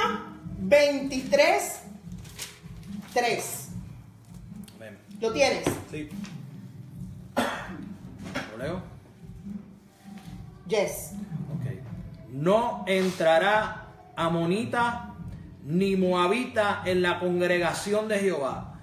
23.3. 0.63 3.43
¿Lo 5.21 5.33
tienes? 5.33 5.65
Sí. 5.91 6.09
¿Lo 8.51 8.59
leo? 8.59 8.92
Yes. 10.73 11.13
Okay. 11.61 11.83
No 12.31 12.83
entrará 12.87 13.89
amonita 14.17 15.13
ni 15.67 15.97
moabita 15.97 16.81
en 16.87 17.03
la 17.03 17.21
congregación 17.21 18.09
de 18.09 18.19
Jehová, 18.19 18.81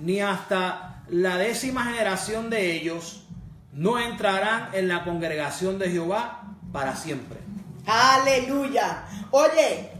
ni 0.00 0.20
hasta 0.20 1.02
la 1.10 1.36
décima 1.36 1.84
generación 1.84 2.48
de 2.48 2.72
ellos 2.72 3.26
no 3.74 3.98
entrarán 3.98 4.70
en 4.72 4.88
la 4.88 5.04
congregación 5.04 5.78
de 5.78 5.90
Jehová 5.90 6.54
para 6.72 6.96
siempre. 6.96 7.38
Aleluya. 7.84 9.04
Oye, 9.30 9.90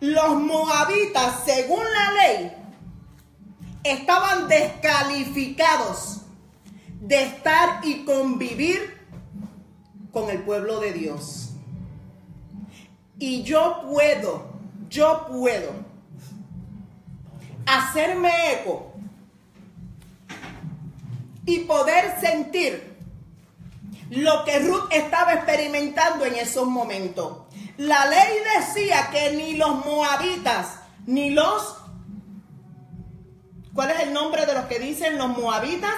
los 0.00 0.40
moabitas, 0.40 1.44
según 1.44 1.84
la 1.84 2.12
ley, 2.12 2.52
estaban 3.84 4.48
descalificados 4.48 6.22
de 7.00 7.22
estar 7.22 7.78
y 7.84 8.04
convivir 8.04 8.99
con 10.12 10.30
el 10.30 10.42
pueblo 10.42 10.80
de 10.80 10.92
Dios. 10.92 11.50
Y 13.18 13.42
yo 13.42 13.82
puedo, 13.90 14.46
yo 14.88 15.26
puedo 15.28 15.72
hacerme 17.66 18.30
eco 18.54 18.92
y 21.46 21.60
poder 21.60 22.18
sentir 22.20 22.96
lo 24.10 24.44
que 24.44 24.58
Ruth 24.58 24.88
estaba 24.90 25.34
experimentando 25.34 26.24
en 26.24 26.34
esos 26.34 26.66
momentos. 26.66 27.42
La 27.76 28.06
ley 28.06 28.38
decía 28.58 29.08
que 29.10 29.32
ni 29.32 29.56
los 29.56 29.84
moabitas, 29.84 30.80
ni 31.06 31.30
los... 31.30 31.76
¿Cuál 33.72 33.90
es 33.92 34.00
el 34.00 34.12
nombre 34.12 34.46
de 34.46 34.54
los 34.54 34.64
que 34.64 34.80
dicen 34.80 35.16
los 35.16 35.28
moabitas? 35.28 35.94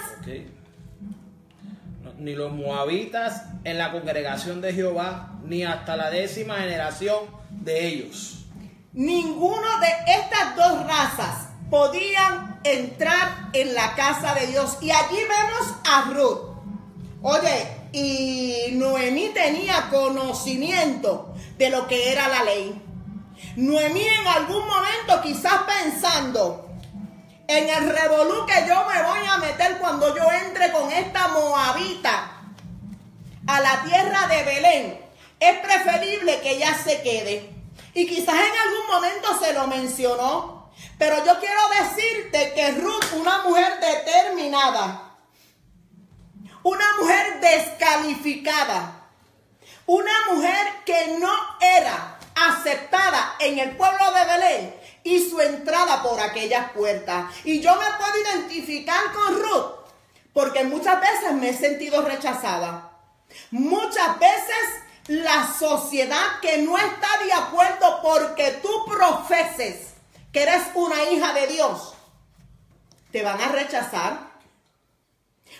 Ni 2.22 2.34
los 2.34 2.52
moabitas 2.52 3.44
en 3.64 3.78
la 3.78 3.92
congregación 3.92 4.60
de 4.60 4.72
Jehová, 4.72 5.32
ni 5.44 5.64
hasta 5.64 5.96
la 5.96 6.10
décima 6.10 6.56
generación 6.56 7.18
de 7.50 7.86
ellos. 7.86 8.44
Ninguno 8.92 9.68
de 9.80 10.12
estas 10.12 10.56
dos 10.56 10.86
razas 10.86 11.48
podían 11.70 12.60
entrar 12.64 13.50
en 13.52 13.74
la 13.74 13.94
casa 13.94 14.34
de 14.34 14.46
Dios. 14.48 14.78
Y 14.80 14.90
allí 14.90 15.16
vemos 15.16 15.74
a 15.90 16.10
Ruth 16.12 16.52
Oye, 17.24 17.68
y 17.92 18.72
Noemí 18.72 19.28
tenía 19.28 19.88
conocimiento 19.90 21.32
de 21.56 21.70
lo 21.70 21.86
que 21.86 22.10
era 22.10 22.26
la 22.26 22.42
ley. 22.42 22.82
Noemí 23.54 24.02
en 24.02 24.26
algún 24.26 24.66
momento 24.66 25.22
quizás 25.22 25.60
pensando 25.62 26.61
en 27.48 27.68
el 27.68 27.90
revolú 27.90 28.46
que 28.46 28.66
yo 28.66 28.84
me 28.84 29.02
voy 29.02 29.26
a 29.28 29.38
meter 29.38 29.78
cuando 29.78 30.14
yo 30.16 30.30
entre 30.30 30.72
con 30.72 30.90
esta 30.90 31.28
moabita 31.28 32.42
a 33.46 33.60
la 33.60 33.82
tierra 33.82 34.26
de 34.28 34.42
Belén, 34.44 35.00
es 35.40 35.58
preferible 35.58 36.40
que 36.40 36.52
ella 36.52 36.74
se 36.74 37.02
quede. 37.02 37.50
Y 37.94 38.06
quizás 38.06 38.34
en 38.34 38.60
algún 38.60 38.86
momento 38.88 39.38
se 39.38 39.52
lo 39.52 39.66
mencionó, 39.66 40.70
pero 40.98 41.24
yo 41.24 41.38
quiero 41.40 41.60
decirte 41.80 42.52
que 42.54 42.72
Ruth, 42.72 43.12
una 43.14 43.42
mujer 43.42 43.80
determinada, 43.80 45.16
una 46.62 46.86
mujer 47.00 47.40
descalificada, 47.40 49.08
una 49.86 50.12
mujer 50.32 50.66
que 50.86 51.18
no 51.18 51.32
era 51.60 52.18
aceptada 52.34 53.34
en 53.40 53.58
el 53.58 53.76
pueblo 53.76 54.12
de 54.12 54.24
Belén, 54.24 54.81
y 55.04 55.28
su 55.28 55.40
entrada 55.40 56.02
por 56.02 56.20
aquellas 56.20 56.70
puertas. 56.72 57.34
Y 57.44 57.60
yo 57.60 57.74
me 57.76 57.86
puedo 57.98 58.18
identificar 58.18 59.12
con 59.12 59.42
Ruth, 59.42 59.72
porque 60.32 60.64
muchas 60.64 61.00
veces 61.00 61.32
me 61.34 61.50
he 61.50 61.56
sentido 61.56 62.02
rechazada. 62.02 62.90
Muchas 63.50 64.18
veces 64.18 64.82
la 65.08 65.52
sociedad 65.58 66.40
que 66.40 66.58
no 66.58 66.78
está 66.78 67.08
de 67.24 67.32
acuerdo 67.32 68.00
porque 68.02 68.60
tú 68.62 68.68
profeses 68.86 69.94
que 70.32 70.42
eres 70.42 70.62
una 70.74 71.02
hija 71.10 71.34
de 71.34 71.46
Dios, 71.46 71.94
te 73.10 73.22
van 73.22 73.40
a 73.40 73.48
rechazar. 73.48 74.32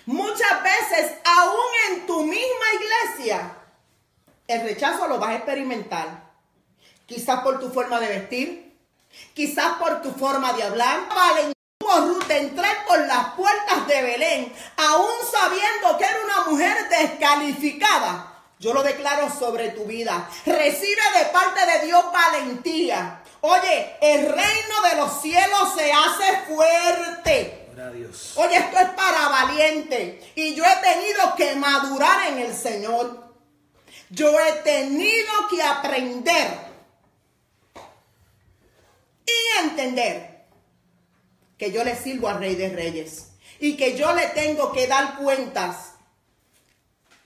Muchas 0.06 0.62
veces, 0.62 1.12
aún 1.24 1.70
en 1.90 2.06
tu 2.06 2.22
misma 2.22 2.66
iglesia, 2.80 3.56
el 4.48 4.62
rechazo 4.62 5.06
lo 5.06 5.18
vas 5.18 5.30
a 5.30 5.36
experimentar. 5.36 6.32
Quizás 7.06 7.40
por 7.42 7.60
tu 7.60 7.68
forma 7.68 8.00
de 8.00 8.08
vestir, 8.08 8.61
quizás 9.34 9.74
por 9.78 10.02
tu 10.02 10.12
forma 10.12 10.52
de 10.52 10.62
hablar. 10.62 11.08
Valen 11.08 11.52
Ruth 12.00 12.30
entrar 12.30 12.84
por 12.86 12.98
las 13.06 13.34
puertas 13.34 13.86
de 13.86 14.02
Belén, 14.02 14.52
aún 14.76 15.10
sabiendo 15.30 15.98
que 15.98 16.04
era 16.04 16.18
una 16.24 16.44
mujer 16.50 16.88
descalificada. 16.88 18.28
Yo 18.58 18.72
lo 18.72 18.82
declaro 18.82 19.28
sobre 19.36 19.70
tu 19.70 19.84
vida. 19.84 20.28
Recibe 20.46 21.02
de 21.18 21.24
parte 21.32 21.66
de 21.66 21.86
Dios 21.86 22.04
valentía. 22.12 23.22
Oye, 23.40 23.96
el 24.00 24.28
reino 24.28 24.82
de 24.88 24.96
los 24.96 25.20
cielos 25.20 25.74
se 25.76 25.92
hace 25.92 26.54
fuerte. 26.54 27.68
Oye, 28.36 28.56
esto 28.56 28.78
es 28.78 28.88
para 28.90 29.28
valiente. 29.28 30.32
Y 30.36 30.54
yo 30.54 30.64
he 30.64 30.76
tenido 30.76 31.34
que 31.36 31.56
madurar 31.56 32.28
en 32.28 32.38
el 32.38 32.54
Señor. 32.54 33.32
Yo 34.10 34.38
he 34.38 34.52
tenido 34.62 35.32
que 35.50 35.60
aprender 35.60 36.71
y 39.26 39.64
entender 39.64 40.46
que 41.58 41.70
yo 41.70 41.84
le 41.84 41.96
sirvo 41.96 42.28
al 42.28 42.40
Rey 42.40 42.54
de 42.54 42.70
Reyes 42.70 43.28
y 43.60 43.76
que 43.76 43.96
yo 43.96 44.12
le 44.14 44.26
tengo 44.28 44.72
que 44.72 44.86
dar 44.86 45.16
cuentas 45.18 45.92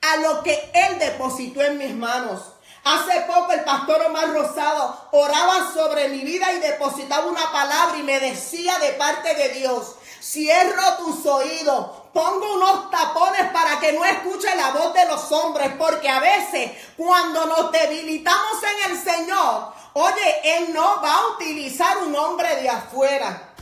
a 0.02 0.16
lo 0.18 0.42
que 0.42 0.70
Él 0.74 0.98
depositó 0.98 1.62
en 1.62 1.78
mis 1.78 1.94
manos. 1.94 2.52
Hace 2.84 3.22
poco 3.22 3.52
el 3.52 3.64
pastor 3.64 4.02
Omar 4.02 4.32
Rosado 4.32 5.08
oraba 5.12 5.72
sobre 5.72 6.08
mi 6.08 6.20
vida 6.20 6.52
y 6.52 6.60
depositaba 6.60 7.26
una 7.26 7.50
palabra 7.50 7.98
y 7.98 8.02
me 8.02 8.20
decía 8.20 8.78
de 8.78 8.90
parte 8.92 9.34
de 9.34 9.48
Dios, 9.48 9.96
cierro 10.22 10.96
tus 10.98 11.26
oídos, 11.26 11.90
pongo 12.16 12.54
unos 12.54 12.90
tapones 12.90 13.50
para 13.52 13.78
que 13.78 13.92
no 13.92 14.02
escuche 14.02 14.48
la 14.56 14.70
voz 14.70 14.94
de 14.94 15.04
los 15.04 15.30
hombres, 15.32 15.70
porque 15.76 16.08
a 16.08 16.18
veces 16.18 16.72
cuando 16.96 17.44
nos 17.44 17.70
debilitamos 17.70 18.56
en 18.62 18.90
el 18.90 18.98
Señor, 18.98 19.74
oye, 19.92 20.40
Él 20.42 20.72
no 20.72 21.02
va 21.02 21.12
a 21.12 21.26
utilizar 21.34 21.98
un 21.98 22.16
hombre 22.16 22.56
de 22.56 22.70
afuera. 22.70 23.52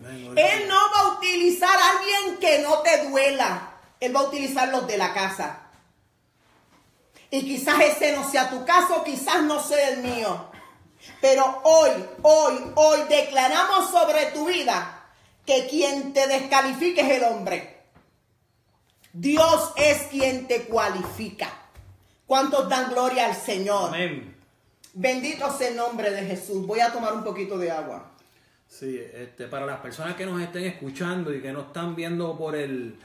Él 0.00 0.68
no 0.68 0.90
va 0.90 1.00
a 1.00 1.08
utilizar 1.08 1.68
a 1.68 1.90
alguien 1.90 2.38
que 2.38 2.60
no 2.60 2.78
te 2.78 3.08
duela. 3.08 3.74
Él 4.00 4.16
va 4.16 4.20
a 4.20 4.24
utilizar 4.24 4.68
los 4.68 4.86
de 4.86 4.96
la 4.96 5.12
casa. 5.12 5.58
Y 7.30 7.42
quizás 7.42 7.78
ese 7.78 8.16
no 8.16 8.26
sea 8.30 8.48
tu 8.48 8.64
caso, 8.64 9.04
quizás 9.04 9.42
no 9.42 9.62
sea 9.62 9.90
el 9.90 9.98
mío. 9.98 10.46
Pero 11.20 11.60
hoy, 11.64 11.90
hoy, 12.22 12.72
hoy 12.74 13.02
declaramos 13.10 13.90
sobre 13.90 14.26
tu 14.26 14.46
vida 14.46 14.93
que 15.46 15.66
quien 15.68 16.12
te 16.12 16.26
descalifique 16.26 17.00
es 17.00 17.10
el 17.10 17.24
hombre. 17.24 17.76
Dios 19.12 19.72
es 19.76 20.02
quien 20.08 20.48
te 20.48 20.64
cualifica. 20.64 21.64
¿Cuántos 22.26 22.68
dan 22.68 22.90
gloria 22.90 23.26
al 23.26 23.36
Señor? 23.36 23.88
Amén. 23.88 24.34
Bendito 24.94 25.50
sea 25.56 25.68
el 25.68 25.76
nombre 25.76 26.10
de 26.10 26.24
Jesús. 26.24 26.66
Voy 26.66 26.80
a 26.80 26.92
tomar 26.92 27.12
un 27.12 27.24
poquito 27.24 27.58
de 27.58 27.70
agua. 27.70 28.10
Sí, 28.68 29.00
este, 29.12 29.46
para 29.46 29.66
las 29.66 29.80
personas 29.80 30.16
que 30.16 30.24
nos 30.26 30.40
estén 30.40 30.64
escuchando 30.64 31.34
y 31.34 31.40
que 31.40 31.52
nos 31.52 31.66
están 31.66 31.94
viendo 31.94 32.36
por 32.36 32.56
el, 32.56 32.96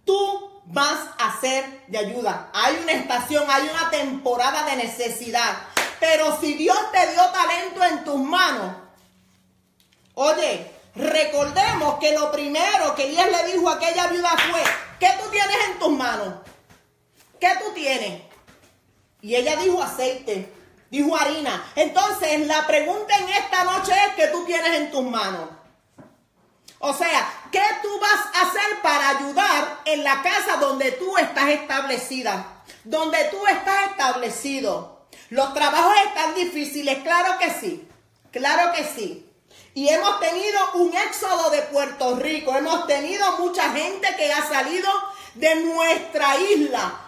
tú 0.05 0.61
vas 0.65 1.09
a 1.17 1.39
ser 1.39 1.85
de 1.87 1.97
ayuda. 1.97 2.51
Hay 2.53 2.79
una 2.83 2.91
estación, 2.93 3.45
hay 3.49 3.69
una 3.69 3.89
temporada 3.89 4.65
de 4.65 4.75
necesidad. 4.75 5.57
Pero 5.99 6.39
si 6.39 6.53
Dios 6.53 6.77
te 6.91 7.11
dio 7.13 7.23
talento 7.29 7.83
en 7.83 8.03
tus 8.03 8.19
manos, 8.19 8.83
Oye, 10.15 10.71
recordemos 10.95 11.99
que 11.99 12.13
lo 12.13 12.31
primero 12.31 12.95
que 12.95 13.05
Elías 13.05 13.27
le 13.31 13.53
dijo 13.53 13.69
a 13.69 13.75
aquella 13.75 14.07
viuda 14.07 14.29
fue, 14.51 14.63
¿qué 14.99 15.09
tú 15.21 15.29
tienes 15.29 15.57
en 15.69 15.79
tus 15.79 15.91
manos? 15.91 16.35
¿Qué 17.39 17.49
tú 17.59 17.71
tienes? 17.73 18.21
Y 19.21 19.35
ella 19.35 19.55
dijo 19.55 19.81
aceite, 19.81 20.51
dijo 20.89 21.15
harina. 21.15 21.71
Entonces, 21.75 22.45
la 22.45 22.67
pregunta 22.67 23.17
en 23.17 23.29
esta 23.29 23.63
noche 23.63 23.91
es, 23.91 24.15
¿qué 24.15 24.27
tú 24.27 24.45
tienes 24.45 24.73
en 24.75 24.91
tus 24.91 25.03
manos? 25.03 25.49
O 26.79 26.93
sea, 26.93 27.31
¿qué 27.49 27.63
tú 27.81 27.87
vas 27.99 28.35
a 28.35 28.41
hacer 28.41 28.81
para 28.81 29.09
ayudar 29.09 29.79
en 29.85 30.03
la 30.03 30.21
casa 30.21 30.57
donde 30.57 30.91
tú 30.91 31.17
estás 31.17 31.49
establecida? 31.49 32.63
Donde 32.83 33.23
tú 33.31 33.47
estás 33.47 33.91
establecido. 33.91 35.07
Los 35.29 35.53
trabajos 35.53 35.93
están 36.07 36.35
difíciles, 36.35 36.99
claro 36.99 37.37
que 37.39 37.49
sí. 37.51 37.87
Claro 38.31 38.73
que 38.73 38.83
sí. 38.83 39.32
Y 39.73 39.89
hemos 39.89 40.19
tenido 40.19 40.59
un 40.75 40.93
éxodo 40.95 41.49
de 41.49 41.63
Puerto 41.63 42.15
Rico. 42.15 42.55
Hemos 42.55 42.85
tenido 42.85 43.37
mucha 43.39 43.71
gente 43.71 44.07
que 44.15 44.31
ha 44.31 44.47
salido 44.47 44.89
de 45.33 45.55
nuestra 45.55 46.37
isla 46.37 46.99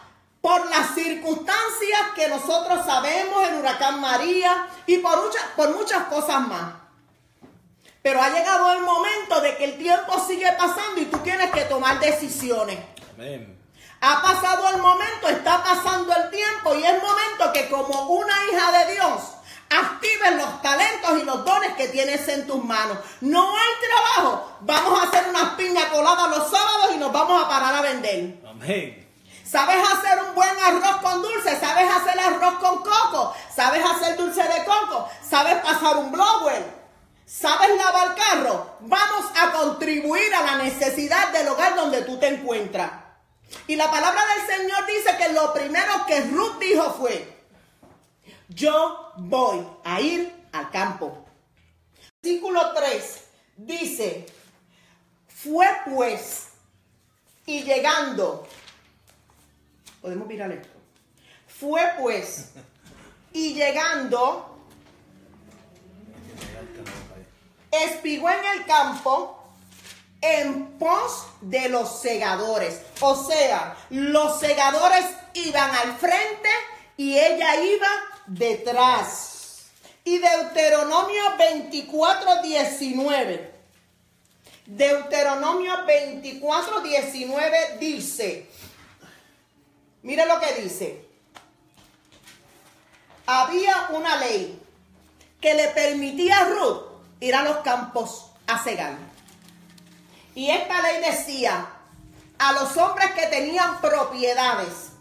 por 0.42 0.68
las 0.70 0.96
circunstancias 0.96 2.02
que 2.16 2.28
nosotros 2.28 2.86
sabemos, 2.86 3.48
el 3.48 3.56
huracán 3.56 4.00
María 4.00 4.68
y 4.86 4.98
por 4.98 5.24
muchas, 5.24 5.44
por 5.56 5.76
muchas 5.76 6.04
cosas 6.04 6.42
más. 6.48 6.74
Pero 8.02 8.22
ha 8.22 8.30
llegado 8.30 8.74
el 8.74 8.82
momento 8.82 9.42
de 9.42 9.58
que 9.58 9.66
el 9.66 9.78
tiempo 9.78 10.24
sigue 10.28 10.52
pasando 10.54 11.02
y 11.02 11.06
tú 11.06 11.18
tienes 11.20 11.52
que 11.52 11.62
tomar 11.62 12.00
decisiones. 12.00 12.78
Amén. 13.14 13.60
Ha 14.02 14.22
pasado 14.22 14.70
el 14.70 14.78
momento, 14.78 15.30
está 15.30 15.64
pasando 15.64 16.14
el 16.16 16.30
tiempo 16.30 16.76
y 16.76 16.84
es 16.84 17.02
momento 17.02 17.52
que 17.54 17.68
como 17.70 18.10
una 18.10 18.36
hija 18.46 18.72
de 18.72 18.94
Dios 18.94 19.22
Activen 19.70 20.38
los 20.38 20.62
talentos 20.62 21.20
y 21.20 21.24
los 21.24 21.44
dones 21.44 21.74
que 21.74 21.88
tienes 21.88 22.28
en 22.28 22.46
tus 22.46 22.64
manos. 22.64 22.98
No 23.22 23.56
hay 23.58 23.72
trabajo. 23.88 24.58
Vamos 24.62 25.00
a 25.00 25.08
hacer 25.08 25.28
unas 25.30 25.56
piña 25.56 25.90
coladas 25.90 26.30
los 26.30 26.50
sábados 26.50 26.92
y 26.94 26.98
nos 26.98 27.12
vamos 27.12 27.44
a 27.44 27.50
parar 27.50 27.76
a 27.76 27.82
vender. 27.82 28.42
Amén. 28.48 29.06
¿Sabes 29.44 29.78
hacer 29.78 30.24
un 30.24 30.36
buen 30.36 30.58
arroz 30.64 31.02
con 31.02 31.22
dulce? 31.22 31.60
¿Sabes 31.60 31.90
hacer 31.90 32.20
arroz 32.20 32.56
con 32.56 32.84
coco? 32.84 33.36
¿Sabes 33.56 33.84
hacer 33.86 34.18
dulce 34.18 34.44
de 34.44 34.66
coco? 34.66 35.10
¿Sabes 35.28 35.56
pasar 35.64 35.98
un 35.98 36.12
blower? 36.12 36.64
¿Sabes 37.26 37.70
lavar 37.78 38.16
carro? 38.16 38.78
Vamos 38.82 39.26
a 39.36 39.52
contribuir 39.52 40.34
a 40.34 40.42
la 40.44 40.58
necesidad 40.58 41.30
del 41.30 41.48
hogar 41.48 41.76
donde 41.76 42.02
tú 42.02 42.18
te 42.18 42.28
encuentras. 42.28 42.92
Y 43.68 43.76
la 43.76 43.90
palabra 43.90 44.22
del 44.36 44.58
Señor 44.58 44.86
dice 44.86 45.18
que 45.18 45.34
lo 45.34 45.54
primero 45.54 46.06
que 46.06 46.22
Ruth 46.22 46.58
dijo 46.60 46.94
fue, 47.00 47.35
yo 48.56 49.12
voy 49.18 49.68
a 49.84 50.02
ir 50.02 50.48
al 50.54 50.72
campo. 50.72 51.26
Versículo 52.24 52.74
3 52.74 53.24
dice, 53.58 54.26
fue 55.28 55.68
pues 55.86 56.48
y 57.46 57.62
llegando, 57.64 58.48
podemos 60.02 60.28
mirar 60.28 60.52
esto, 60.52 60.74
fue 61.48 61.82
pues 62.00 62.54
y 63.34 63.54
llegando, 63.54 64.58
espigó 67.70 68.30
en 68.30 68.46
el 68.58 68.66
campo 68.66 69.44
en 70.22 70.78
pos 70.80 71.28
de 71.42 71.70
los 71.70 72.02
segadores. 72.02 72.82
O 73.02 73.16
sea, 73.16 73.78
los 73.90 74.40
segadores 74.40 75.06
iban 75.34 75.70
al 75.70 75.96
frente 75.98 76.50
y 76.98 77.20
ella 77.20 77.62
iba 77.62 77.88
detrás. 78.28 79.66
Y 80.04 80.20
Deuteronomio 80.20 81.24
24, 81.38 82.42
19. 82.42 83.56
Deuteronomio 84.66 85.86
24, 85.86 86.82
19 86.82 87.78
dice, 87.80 88.50
mire 90.02 90.26
lo 90.26 90.40
que 90.40 90.62
dice, 90.62 91.06
había 93.28 93.90
una 93.92 94.18
ley 94.18 94.60
que 95.40 95.54
le 95.54 95.68
permitía 95.68 96.40
a 96.40 96.46
Ruth 96.46 96.84
ir 97.20 97.36
a 97.36 97.44
los 97.44 97.58
campos 97.58 98.32
a 98.48 98.58
cegar. 98.64 98.98
Y 100.34 100.50
esta 100.50 100.82
ley 100.82 101.12
decía 101.12 101.68
a 102.40 102.54
los 102.54 102.76
hombres 102.78 103.12
que 103.12 103.28
tenían 103.28 103.80
propiedades, 103.82 104.92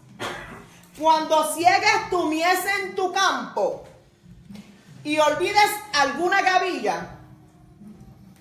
cuando 0.97 1.53
ciegues 1.53 2.09
tu 2.09 2.25
mies 2.25 2.59
en 2.79 2.95
tu 2.95 3.11
campo 3.11 3.83
y 5.03 5.17
olvides 5.19 5.71
alguna 5.93 6.41
gavilla 6.41 7.15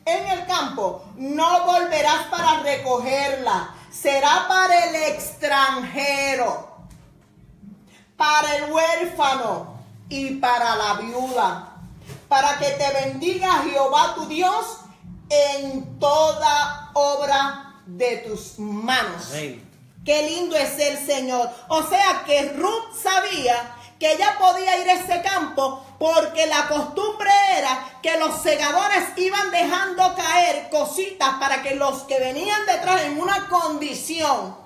en 0.04 0.26
el 0.28 0.46
campo, 0.46 1.04
no 1.16 1.64
volverás 1.64 2.26
para 2.26 2.60
recogerla. 2.60 3.74
Será 3.90 4.46
para 4.48 4.86
el 4.86 4.94
extranjero, 5.14 6.68
para 8.16 8.56
el 8.56 8.72
huérfano 8.72 9.78
y 10.08 10.34
para 10.36 10.76
la 10.76 10.94
viuda, 10.94 11.76
para 12.28 12.58
que 12.58 12.70
te 12.70 12.92
bendiga 12.92 13.62
Jehová 13.62 14.14
tu 14.14 14.26
Dios 14.26 14.78
en 15.28 15.98
toda 15.98 16.90
obra 16.92 17.76
de 17.86 18.18
tus 18.18 18.58
manos. 18.58 19.32
Qué 20.04 20.22
lindo 20.28 20.56
es 20.56 20.78
el 20.78 21.06
Señor. 21.06 21.48
O 21.68 21.82
sea 21.82 22.22
que 22.26 22.52
Ruth 22.52 22.94
sabía 23.02 23.74
que 23.98 24.12
ella 24.12 24.36
podía 24.38 24.78
ir 24.80 24.88
a 24.90 24.94
ese 24.94 25.22
campo 25.22 25.84
porque 25.98 26.46
la 26.46 26.68
costumbre 26.68 27.30
era 27.56 27.98
que 28.02 28.18
los 28.18 28.42
segadores 28.42 29.16
iban 29.16 29.50
dejando 29.50 30.14
caer 30.14 30.68
cositas 30.68 31.34
para 31.40 31.62
que 31.62 31.76
los 31.76 32.02
que 32.02 32.18
venían 32.18 32.66
detrás 32.66 33.02
en 33.02 33.18
una 33.20 33.48
condición 33.48 34.64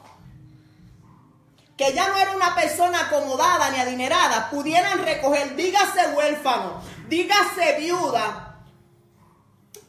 que 1.77 1.93
ya 1.93 2.09
no 2.09 2.19
era 2.19 2.33
una 2.33 2.57
persona 2.57 3.03
acomodada 3.03 3.71
ni 3.71 3.79
adinerada, 3.79 4.51
pudieran 4.51 5.05
recoger, 5.05 5.55
dígase 5.55 6.09
huérfano, 6.09 6.83
dígase 7.09 7.77
viuda, 7.79 8.48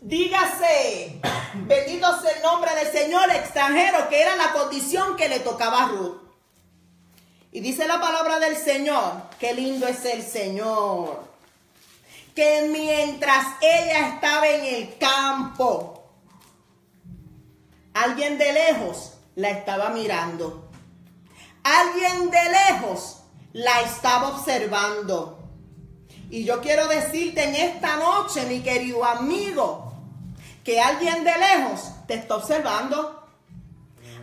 dígase, 0.02 1.20
bendito 1.54 2.22
sea 2.22 2.32
el 2.32 2.42
nombre 2.42 2.74
del 2.76 2.92
Señor 2.92 3.30
extranjero, 3.32 4.10
que 4.10 4.22
era 4.22 4.36
la 4.36 4.52
condición 4.54 5.16
que 5.16 5.30
le 5.30 5.40
tocaba 5.40 5.84
a 5.84 5.88
Ruth. 5.90 6.22
Y 7.52 7.62
dice 7.62 7.88
la 7.88 8.00
palabra 8.00 8.40
del 8.40 8.56
Señor, 8.56 9.24
qué 9.40 9.54
lindo 9.54 9.88
es 9.88 10.06
el 10.06 10.22
Señor, 10.24 11.24
que 12.36 12.68
mientras 12.72 13.46
ella 13.60 14.10
estaba 14.10 14.48
en 14.48 14.76
el 14.76 14.98
campo, 14.98 16.04
alguien 17.94 18.38
de 18.38 18.54
lejos 18.54 19.14
la 19.36 19.50
estaba 19.50 19.90
mirando. 19.90 20.70
Alguien 21.64 22.30
de 22.30 22.40
lejos 22.50 23.18
la 23.54 23.82
estaba 23.82 24.30
observando. 24.30 25.40
Y 26.30 26.44
yo 26.44 26.62
quiero 26.62 26.88
decirte 26.88 27.44
en 27.44 27.56
esta 27.56 27.98
noche, 27.98 28.46
mi 28.46 28.62
querido 28.62 29.04
amigo, 29.04 29.89
que 30.64 30.80
alguien 30.80 31.24
de 31.24 31.38
lejos 31.38 31.92
te 32.08 32.16
está 32.16 32.36
observando. 32.36 33.28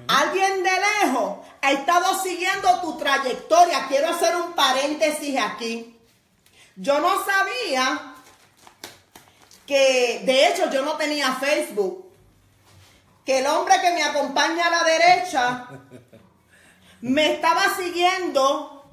Alguien 0.09 0.62
de 0.62 0.70
lejos 0.70 1.39
ha 1.62 1.72
estado 1.72 2.22
siguiendo 2.22 2.80
tu 2.80 2.97
trayectoria. 2.97 3.87
Quiero 3.89 4.11
hacer 4.11 4.37
un 4.37 4.53
paréntesis 4.53 5.39
aquí. 5.41 5.99
Yo 6.76 7.01
no 7.01 7.24
sabía 7.24 8.14
que, 9.66 10.22
de 10.24 10.49
hecho, 10.49 10.70
yo 10.70 10.82
no 10.82 10.97
tenía 10.97 11.34
Facebook. 11.34 12.07
Que 13.24 13.41
el 13.41 13.47
hombre 13.47 13.80
que 13.80 13.91
me 13.93 14.05
acompaña 14.05 14.66
a 14.66 14.70
la 14.70 14.84
derecha 14.84 15.68
me 17.01 17.34
estaba 17.34 17.74
siguiendo 17.76 18.84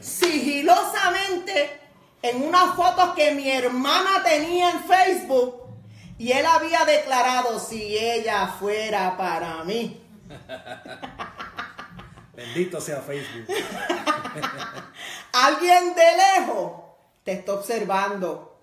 sigilosamente 0.00 1.80
en 2.20 2.42
unas 2.42 2.74
fotos 2.76 3.14
que 3.14 3.32
mi 3.32 3.50
hermana 3.50 4.22
tenía 4.22 4.70
en 4.70 4.84
Facebook 4.84 5.61
y 6.22 6.30
él 6.30 6.46
había 6.46 6.84
declarado 6.84 7.58
si 7.58 7.98
ella 7.98 8.46
fuera 8.46 9.16
para 9.16 9.64
mí. 9.64 10.00
Bendito 12.32 12.80
sea 12.80 13.00
Facebook. 13.00 13.52
Alguien 15.32 15.96
de 15.96 16.04
lejos 16.16 16.72
te 17.24 17.32
está 17.32 17.54
observando. 17.54 18.60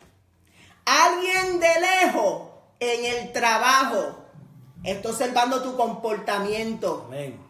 Alguien 0.85 1.59
de 1.59 1.67
lejos 1.81 2.43
en 2.79 3.17
el 3.17 3.33
trabajo 3.33 4.23
está 4.81 5.09
observando 5.09 5.61
tu 5.61 5.75
comportamiento. 5.75 7.07
Amén. 7.07 7.45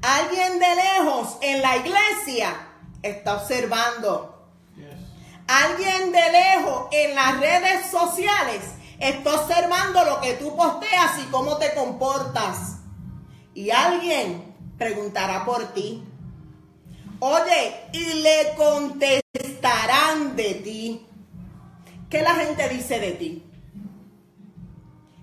Alguien 0.00 0.58
de 0.58 0.76
lejos 0.76 1.36
en 1.42 1.60
la 1.60 1.76
iglesia 1.76 2.68
está 3.02 3.36
observando. 3.36 4.48
Alguien 5.46 6.10
de 6.10 6.32
lejos 6.32 6.88
en 6.90 7.14
las 7.14 7.38
redes 7.38 7.90
sociales 7.90 8.62
está 8.98 9.40
observando 9.42 10.04
lo 10.04 10.20
que 10.20 10.34
tú 10.34 10.56
posteas 10.56 11.18
y 11.22 11.30
cómo 11.30 11.56
te 11.58 11.74
comportas. 11.74 12.78
Y 13.54 13.70
alguien 13.70 14.54
preguntará 14.78 15.44
por 15.44 15.72
ti. 15.72 16.04
Oye, 17.20 17.88
y 17.92 18.14
le 18.14 18.54
contestarán 18.56 20.36
de 20.36 20.54
ti. 20.54 21.06
¿Qué 22.10 22.22
la 22.22 22.34
gente 22.34 22.68
dice 22.68 23.00
de 23.00 23.12
ti? 23.12 23.42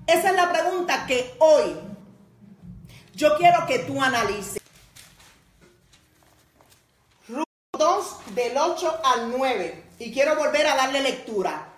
Esa 0.08 0.30
es 0.30 0.36
la 0.36 0.52
pregunta 0.52 1.06
que 1.06 1.36
hoy 1.40 1.76
yo 3.16 3.38
quiero 3.38 3.66
que 3.68 3.80
tú 3.80 4.02
analices. 4.02 4.62
2 7.78 8.36
del 8.36 8.58
8 8.58 9.00
al 9.04 9.38
9. 9.38 9.84
Y 10.00 10.14
quiero 10.14 10.36
volver 10.36 10.68
a 10.68 10.76
darle 10.76 11.02
lectura. 11.02 11.73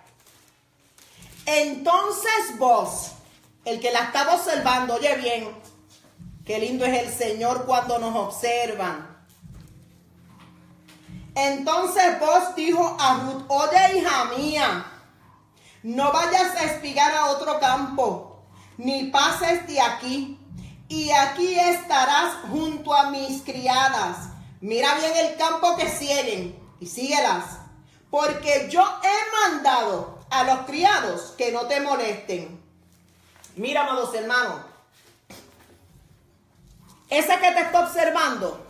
Entonces 1.46 2.58
vos, 2.58 3.12
el 3.64 3.80
que 3.80 3.90
la 3.90 4.00
estaba 4.00 4.34
observando, 4.34 4.94
oye 4.94 5.16
bien, 5.16 5.48
qué 6.44 6.58
lindo 6.58 6.84
es 6.84 7.06
el 7.06 7.12
Señor 7.12 7.64
cuando 7.64 7.98
nos 7.98 8.14
observan. 8.14 9.16
Entonces 11.34 12.20
vos 12.20 12.54
dijo 12.54 12.96
a 13.00 13.14
Ruth, 13.20 13.44
oye 13.48 13.98
hija 13.98 14.24
mía, 14.36 14.86
no 15.82 16.12
vayas 16.12 16.54
a 16.56 16.64
espigar 16.64 17.14
a 17.14 17.26
otro 17.26 17.58
campo, 17.60 18.44
ni 18.76 19.04
pases 19.04 19.66
de 19.66 19.80
aquí, 19.80 20.38
y 20.88 21.10
aquí 21.10 21.58
estarás 21.58 22.34
junto 22.50 22.94
a 22.94 23.10
mis 23.10 23.42
criadas 23.42 24.36
Mira 24.60 24.94
bien 24.94 25.12
el 25.16 25.36
campo 25.36 25.76
que 25.76 25.88
siguen 25.88 26.58
y 26.80 26.86
síguelas. 26.86 27.44
Porque 28.10 28.68
yo 28.70 28.82
a 30.40 30.44
los 30.44 30.66
criados 30.66 31.34
que 31.36 31.52
no 31.52 31.66
te 31.66 31.80
molesten. 31.80 32.60
Mira, 33.56 33.84
amados 33.84 34.14
hermanos. 34.14 34.60
Ese 37.08 37.38
que 37.38 37.52
te 37.52 37.60
está 37.60 37.80
observando, 37.80 38.66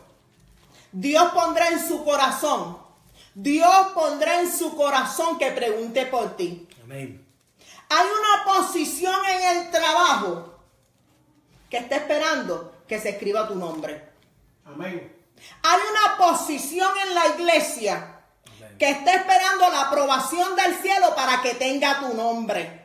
Dios 0.92 1.32
pondrá 1.32 1.68
en 1.68 1.86
su 1.86 2.04
corazón. 2.04 2.78
Dios 3.34 3.88
pondrá 3.94 4.40
en 4.40 4.50
su 4.50 4.76
corazón 4.76 5.38
que 5.38 5.50
pregunte 5.50 6.06
por 6.06 6.36
ti. 6.36 6.68
Amén. 6.82 7.26
Hay 7.88 8.06
una 8.06 8.44
posición 8.44 9.14
en 9.26 9.56
el 9.56 9.70
trabajo 9.70 10.54
que 11.68 11.78
está 11.78 11.96
esperando 11.96 12.72
que 12.86 12.98
se 13.00 13.10
escriba 13.10 13.48
tu 13.48 13.54
nombre. 13.54 14.08
Amén. 14.64 15.14
Hay 15.62 15.80
una 15.90 16.16
posición 16.16 16.90
en 17.06 17.14
la 17.14 17.26
iglesia 17.28 18.15
que 18.78 18.90
está 18.90 19.14
esperando 19.14 19.68
la 19.70 19.82
aprobación 19.82 20.54
del 20.56 20.74
cielo 20.82 21.14
para 21.14 21.40
que 21.42 21.54
tenga 21.54 22.00
tu 22.00 22.14
nombre. 22.14 22.84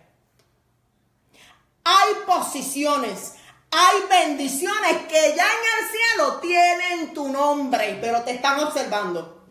hay 1.84 2.14
posiciones, 2.28 3.34
hay 3.72 3.98
bendiciones 4.10 4.98
que 5.08 5.34
ya 5.36 5.46
en 5.46 5.84
el 5.84 5.89
cielo 5.92 6.36
tienen 6.39 7.14
tu 7.14 7.28
nombre, 7.30 7.98
pero 8.00 8.22
te 8.22 8.32
están 8.32 8.60
observando. 8.60 9.44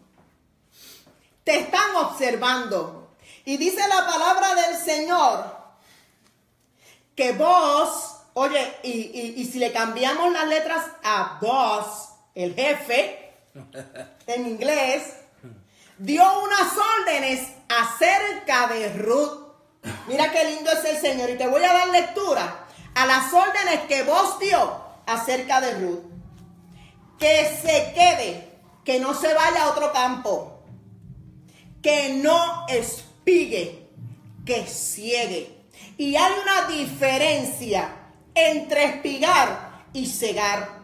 Te 1.44 1.58
están 1.60 1.96
observando. 1.96 3.10
Y 3.44 3.56
dice 3.56 3.80
la 3.88 4.06
palabra 4.06 4.54
del 4.54 4.76
Señor 4.76 5.58
que 7.16 7.32
vos, 7.32 8.14
oye, 8.34 8.76
y, 8.82 8.90
y- 8.90 9.34
y 9.38 9.44
si 9.46 9.58
le 9.58 9.72
cambiamos 9.72 10.32
las 10.32 10.46
letras 10.46 10.84
a 11.02 11.38
vos, 11.42 12.10
el 12.34 12.54
jefe, 12.54 13.34
en 14.26 14.46
inglés, 14.46 15.02
dio 16.00 16.24
unas 16.42 16.72
órdenes 16.98 17.48
acerca 17.68 18.66
de 18.68 18.92
Ruth. 18.94 19.52
Mira 20.08 20.32
qué 20.32 20.44
lindo 20.44 20.70
es 20.72 20.84
el 20.84 20.96
Señor. 20.96 21.30
Y 21.30 21.36
te 21.36 21.46
voy 21.46 21.62
a 21.62 21.72
dar 21.72 21.88
lectura 21.88 22.66
a 22.94 23.06
las 23.06 23.32
órdenes 23.32 23.80
que 23.86 24.02
vos 24.02 24.38
dio 24.40 24.80
acerca 25.06 25.60
de 25.60 25.78
Ruth. 25.78 26.00
Que 27.18 27.58
se 27.62 27.92
quede, 27.94 28.50
que 28.84 28.98
no 28.98 29.14
se 29.14 29.32
vaya 29.34 29.64
a 29.64 29.70
otro 29.70 29.92
campo, 29.92 30.62
que 31.82 32.14
no 32.14 32.66
espigue, 32.66 33.90
que 34.46 34.66
ciegue. 34.66 35.54
Y 35.98 36.16
hay 36.16 36.32
una 36.42 36.68
diferencia 36.68 37.94
entre 38.34 38.84
espigar 38.84 39.84
y 39.92 40.06
cegar. 40.06 40.80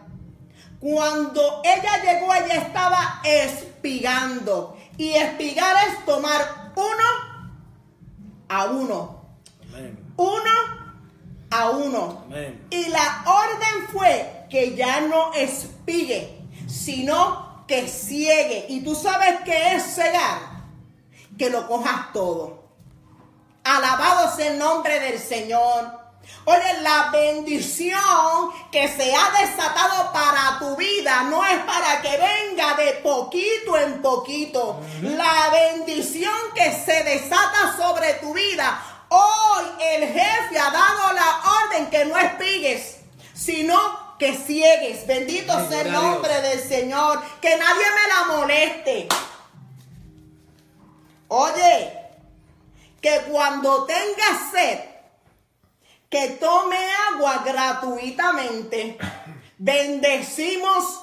Cuando 0.79 1.63
ella 1.63 2.03
llegó, 2.03 2.31
ella 2.35 2.53
estaba 2.53 3.21
espigando. 3.23 4.76
Y 4.97 5.13
espigar 5.13 5.75
es 5.87 6.05
tomar 6.05 6.71
uno 6.75 7.47
a 8.49 8.65
uno. 8.65 9.21
Amén. 9.69 10.13
Uno 10.17 10.51
a 11.51 11.69
uno. 11.69 12.23
Amén. 12.25 12.67
Y 12.69 12.87
la 12.89 13.23
orden 13.25 13.87
fue 13.91 14.45
que 14.49 14.75
ya 14.75 15.01
no 15.01 15.33
espigue, 15.33 16.41
sino 16.67 17.65
que 17.67 17.87
ciegue. 17.87 18.65
Y 18.69 18.81
tú 18.81 18.95
sabes 18.95 19.41
qué 19.45 19.75
es 19.75 19.95
cegar. 19.95 20.57
Que 21.37 21.49
lo 21.49 21.67
cojas 21.67 22.11
todo. 22.13 22.63
Alabado 23.63 24.35
sea 24.35 24.53
el 24.53 24.57
nombre 24.59 24.99
del 24.99 25.19
Señor. 25.19 25.96
Oye, 26.45 26.81
la 26.81 27.09
bendición 27.11 28.51
que 28.71 28.87
se 28.87 29.13
ha 29.13 29.31
desatado 29.41 30.13
para 30.13 30.59
tu 30.59 30.77
vida 30.77 31.23
no 31.23 31.45
es 31.45 31.59
para 31.63 32.01
que 32.01 32.17
venga 32.17 32.73
de 32.75 32.93
poquito 33.03 33.77
en 33.77 34.01
poquito. 34.01 34.79
La 35.01 35.49
bendición 35.49 36.33
que 36.55 36.71
se 36.71 37.03
desata 37.03 37.75
sobre 37.75 38.13
tu 38.15 38.33
vida. 38.33 38.81
Hoy 39.09 39.65
el 39.81 40.07
jefe 40.07 40.57
ha 40.57 40.71
dado 40.71 41.13
la 41.13 41.41
orden 41.63 41.89
que 41.89 42.05
no 42.05 42.17
espigues, 42.17 42.99
sino 43.33 44.15
que 44.17 44.33
ciegues. 44.33 45.05
Bendito 45.05 45.67
sea 45.67 45.81
el 45.81 45.91
nombre 45.91 46.41
del 46.41 46.61
Señor. 46.61 47.21
Que 47.41 47.57
nadie 47.57 47.85
me 47.91 48.07
la 48.07 48.37
moleste. 48.37 49.07
Oye, 51.27 51.93
que 53.01 53.21
cuando 53.29 53.85
tengas 53.85 54.51
sed, 54.51 54.79
que 56.09 56.29
tome 56.39 56.77
agua 57.13 57.43
gratuitamente. 57.45 58.97
Bendecimos 59.57 61.01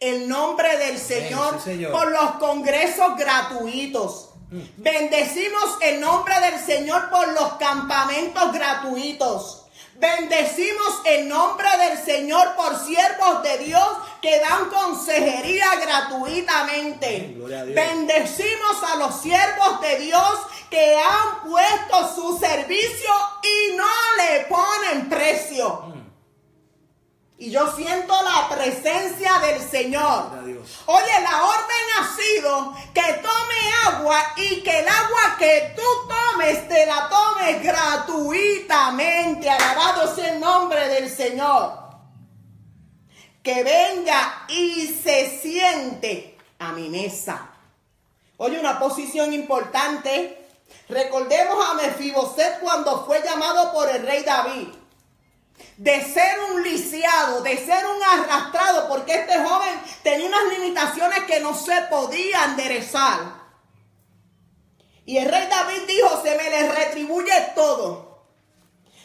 el 0.00 0.28
nombre 0.28 0.76
del 0.78 0.98
Señor, 0.98 1.60
por 1.92 2.10
los 2.10 2.32
congresos 2.32 3.16
gratuitos. 3.16 4.30
Bendecimos 4.76 5.78
el 5.80 6.00
nombre 6.00 6.34
del 6.40 6.60
Señor 6.60 7.08
por 7.08 7.32
los 7.32 7.54
campamentos 7.54 8.52
gratuitos. 8.52 9.61
Bendecimos 10.02 11.00
el 11.04 11.28
nombre 11.28 11.68
del 11.78 11.96
Señor 11.96 12.56
por 12.56 12.76
siervos 12.84 13.40
de 13.44 13.58
Dios 13.58 13.86
que 14.20 14.40
dan 14.40 14.68
consejería 14.68 15.76
gratuitamente. 15.80 17.34
Gloria 17.36 17.60
a 17.60 17.64
Dios. 17.64 17.76
Bendecimos 17.76 18.82
a 18.82 18.96
los 18.96 19.20
siervos 19.20 19.80
de 19.80 20.00
Dios 20.00 20.40
que 20.68 20.96
han 20.96 21.48
puesto 21.48 22.14
su 22.16 22.36
servicio 22.36 23.10
y 23.44 23.76
no 23.76 23.86
le 24.16 24.46
ponen 24.46 25.08
precio. 25.08 25.91
Y 27.42 27.50
yo 27.50 27.74
siento 27.74 28.14
la 28.22 28.48
presencia 28.54 29.40
del 29.40 29.60
Señor. 29.68 30.30
Oye, 30.86 31.20
la 31.22 31.42
orden 31.42 31.86
ha 31.98 32.16
sido 32.16 32.72
que 32.94 33.14
tome 33.14 33.72
agua 33.84 34.16
y 34.36 34.62
que 34.62 34.78
el 34.78 34.86
agua 34.86 35.36
que 35.40 35.74
tú 35.74 35.82
tomes 36.06 36.68
te 36.68 36.86
la 36.86 37.08
tomes 37.08 37.60
gratuitamente. 37.64 39.50
Alabado 39.50 40.14
sea 40.14 40.34
el 40.34 40.38
nombre 40.38 40.86
del 40.86 41.10
Señor. 41.10 41.80
Que 43.42 43.64
venga 43.64 44.44
y 44.46 44.86
se 45.02 45.40
siente 45.40 46.38
a 46.60 46.70
mi 46.70 46.88
mesa. 46.90 47.50
Oye, 48.36 48.60
una 48.60 48.78
posición 48.78 49.32
importante. 49.32 50.46
Recordemos 50.88 51.58
a 51.68 51.74
Mefiboset 51.74 52.60
cuando 52.60 53.04
fue 53.04 53.20
llamado 53.20 53.72
por 53.72 53.90
el 53.90 54.06
rey 54.06 54.22
David 54.22 54.81
de 55.76 56.04
ser 56.04 56.38
un 56.52 56.62
lisiado, 56.62 57.42
de 57.42 57.56
ser 57.56 57.84
un 57.86 58.02
arrastrado, 58.02 58.88
porque 58.88 59.14
este 59.14 59.38
joven 59.38 59.80
tenía 60.02 60.26
unas 60.26 60.58
limitaciones 60.58 61.20
que 61.24 61.40
no 61.40 61.54
se 61.54 61.80
podía 61.82 62.44
enderezar. 62.44 63.42
Y 65.04 65.18
el 65.18 65.28
rey 65.28 65.48
David 65.48 65.82
dijo, 65.86 66.22
se 66.22 66.36
me 66.36 66.50
le 66.50 66.72
retribuye 66.72 67.32
todo. 67.54 68.12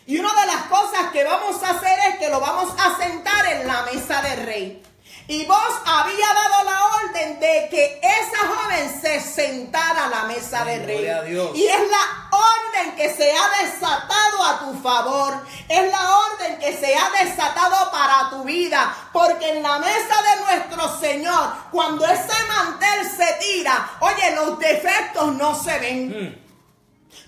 Y 0.05 0.19
una 0.19 0.33
de 0.39 0.47
las 0.47 0.63
cosas 0.63 1.11
que 1.11 1.23
vamos 1.23 1.61
a 1.63 1.71
hacer 1.71 1.99
es 2.09 2.17
que 2.19 2.29
lo 2.29 2.39
vamos 2.39 2.73
a 2.79 2.97
sentar 2.97 3.45
en 3.53 3.67
la 3.67 3.83
mesa 3.83 4.21
del 4.21 4.45
rey. 4.45 4.86
Y 5.29 5.45
vos 5.45 5.69
había 5.85 6.25
dado 6.33 6.63
la 6.63 6.85
orden 6.85 7.39
de 7.39 7.67
que 7.69 7.99
esa 8.01 8.47
joven 8.47 9.01
se 9.01 9.19
sentara 9.19 10.05
a 10.05 10.09
la 10.09 10.23
mesa 10.23 10.63
del 10.63 10.85
rey. 10.85 10.95
Gloria 10.97 11.17
a 11.17 11.23
Dios. 11.23 11.51
Y 11.53 11.65
es 11.65 11.79
la 11.79 12.37
orden 12.37 12.95
que 12.95 13.13
se 13.13 13.33
ha 13.33 13.63
desatado 13.63 14.43
a 14.43 14.59
tu 14.59 14.81
favor. 14.81 15.33
Es 15.67 15.91
la 15.91 16.17
orden 16.17 16.59
que 16.59 16.77
se 16.77 16.95
ha 16.95 17.09
desatado 17.25 17.91
para 17.91 18.29
tu 18.29 18.45
vida. 18.45 18.95
Porque 19.11 19.57
en 19.57 19.63
la 19.63 19.79
mesa 19.79 20.15
de 20.21 20.41
nuestro 20.45 20.97
Señor, 20.97 21.53
cuando 21.71 22.05
ese 22.05 22.43
mantel 22.47 23.09
se 23.09 23.33
tira, 23.33 23.97
oye, 23.99 24.33
los 24.33 24.57
defectos 24.59 25.33
no 25.33 25.61
se 25.61 25.77
ven. 25.79 26.47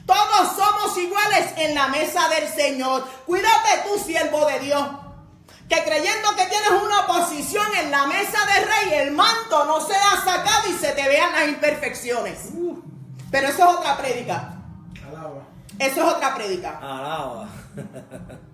Todos 0.06 0.56
somos 0.56 0.97
iguales 0.97 1.47
en 1.58 1.76
la 1.76 1.88
mesa 1.88 2.30
del 2.30 2.47
Señor. 2.47 3.06
Cuídate 3.26 3.84
tú, 3.86 4.00
siervo 4.00 4.45
de 4.45 4.60
Dios. 4.60 4.88
Que 5.70 5.84
creyendo 5.84 6.30
que 6.36 6.46
tienes 6.48 6.72
una 6.84 7.06
posición 7.06 7.66
en 7.76 7.92
la 7.92 8.08
mesa 8.08 8.40
del 8.54 8.66
rey, 8.66 9.00
el 9.02 9.12
manto 9.12 9.66
no 9.66 9.80
sea 9.80 10.18
sacado 10.26 10.68
y 10.70 10.74
se 10.74 10.92
te 10.94 11.08
vean 11.08 11.32
las 11.32 11.48
imperfecciones. 11.48 12.50
Pero 13.30 13.48
eso 13.48 13.70
es 13.70 13.78
otra 13.78 13.98
prédica. 13.98 14.56
Alaba. 15.08 15.44
Eso 15.78 16.08
es 16.08 16.14
otra 16.16 16.34
prédica. 16.34 16.80
Alaba. 16.80 17.50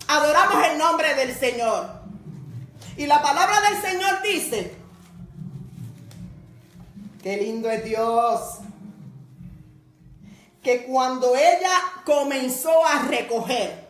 Adoramos 0.07 0.67
el 0.67 0.77
nombre 0.77 1.15
del 1.15 1.33
Señor. 1.33 1.89
Y 2.97 3.07
la 3.07 3.21
palabra 3.21 3.61
del 3.61 3.81
Señor 3.81 4.21
dice, 4.21 4.75
qué 7.23 7.37
lindo 7.37 7.69
es 7.69 7.83
Dios, 7.83 8.59
que 10.61 10.85
cuando 10.85 11.35
ella 11.35 11.71
comenzó 12.05 12.85
a 12.85 13.03
recoger, 13.03 13.84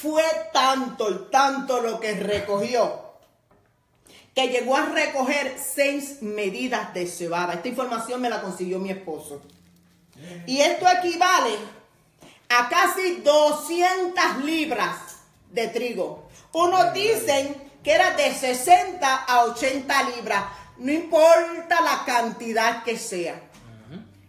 fue 0.00 0.22
tanto 0.52 1.26
tanto 1.26 1.80
lo 1.80 1.98
que 1.98 2.14
recogió, 2.14 3.14
que 4.34 4.48
llegó 4.48 4.76
a 4.76 4.86
recoger 4.86 5.56
seis 5.58 6.22
medidas 6.22 6.94
de 6.94 7.06
cebada. 7.06 7.54
Esta 7.54 7.68
información 7.68 8.20
me 8.20 8.30
la 8.30 8.40
consiguió 8.40 8.78
mi 8.78 8.90
esposo. 8.90 9.42
Y 10.46 10.60
esto 10.60 10.86
equivale 10.88 11.56
a 12.48 12.68
casi 12.68 13.16
200 13.16 14.44
libras 14.44 15.18
de 15.50 15.68
trigo. 15.68 16.28
Unos 16.52 16.92
dicen 16.92 17.70
que 17.82 17.92
era 17.92 18.12
de 18.12 18.32
60 18.32 19.14
a 19.14 19.44
80 19.46 20.02
libras. 20.10 20.44
No 20.78 20.92
importa 20.92 21.80
la 21.80 22.04
cantidad 22.04 22.84
que 22.84 22.96
sea. 22.96 23.40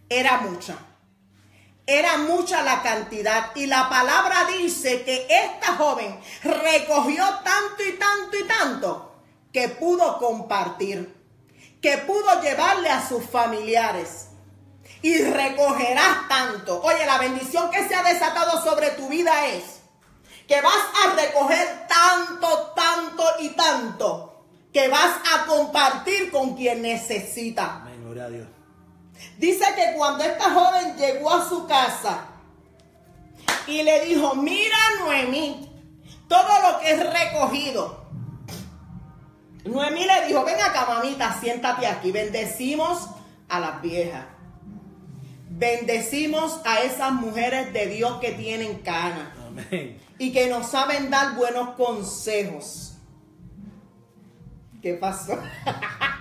Era 0.10 0.42
mucha. 0.42 0.78
Era 1.92 2.18
mucha 2.18 2.62
la 2.62 2.84
cantidad. 2.84 3.50
Y 3.56 3.66
la 3.66 3.90
palabra 3.90 4.46
dice 4.46 5.04
que 5.04 5.26
esta 5.28 5.76
joven 5.76 6.20
recogió 6.44 7.26
tanto 7.44 7.84
y 7.84 7.94
tanto 7.94 8.38
y 8.38 8.44
tanto 8.44 9.16
que 9.52 9.70
pudo 9.70 10.20
compartir. 10.20 11.18
Que 11.82 11.98
pudo 11.98 12.42
llevarle 12.44 12.90
a 12.90 13.08
sus 13.08 13.26
familiares 13.26 14.28
y 15.02 15.18
recogerás 15.18 16.28
tanto. 16.28 16.80
Oye, 16.84 17.08
la 17.08 17.18
bendición 17.18 17.72
que 17.72 17.88
se 17.88 17.96
ha 17.96 18.04
desatado 18.04 18.62
sobre 18.64 18.92
tu 18.92 19.08
vida 19.08 19.48
es 19.48 19.80
que 20.48 20.62
vas 20.62 20.84
a 21.04 21.16
recoger 21.16 21.88
tanto, 21.88 22.74
tanto 22.76 23.24
y 23.40 23.50
tanto 23.50 24.46
que 24.72 24.90
vas 24.90 25.16
a 25.34 25.46
compartir 25.48 26.30
con 26.30 26.56
quien 26.56 26.84
necesita. 26.84 27.84
Gloria 28.04 28.26
a 28.26 28.30
Dios. 28.30 28.59
Dice 29.38 29.66
que 29.76 29.94
cuando 29.98 30.24
esta 30.24 30.52
joven 30.52 30.96
llegó 30.98 31.32
a 31.32 31.48
su 31.48 31.68
casa 31.68 32.26
y 33.68 33.84
le 33.84 34.06
dijo, 34.06 34.36
mira 34.36 34.78
Noemí, 35.00 35.70
todo 36.28 36.72
lo 36.72 36.80
que 36.80 36.92
es 36.92 37.14
recogido. 37.14 38.06
Noemí 39.66 40.06
le 40.06 40.28
dijo, 40.28 40.44
ven 40.44 40.60
acá 40.60 40.86
mamita, 40.88 41.38
siéntate 41.40 41.86
aquí, 41.86 42.12
bendecimos 42.12 43.10
a 43.48 43.60
las 43.60 43.82
viejas. 43.82 44.26
Bendecimos 45.50 46.62
a 46.66 46.82
esas 46.82 47.12
mujeres 47.12 47.74
de 47.74 47.88
Dios 47.88 48.20
que 48.20 48.32
tienen 48.32 48.80
cana 48.80 49.34
Amén. 49.48 50.00
y 50.18 50.32
que 50.32 50.48
nos 50.48 50.70
saben 50.70 51.10
dar 51.10 51.36
buenos 51.36 51.72
consejos. 51.72 52.94
¿Qué 54.82 54.94
pasó? 54.94 55.38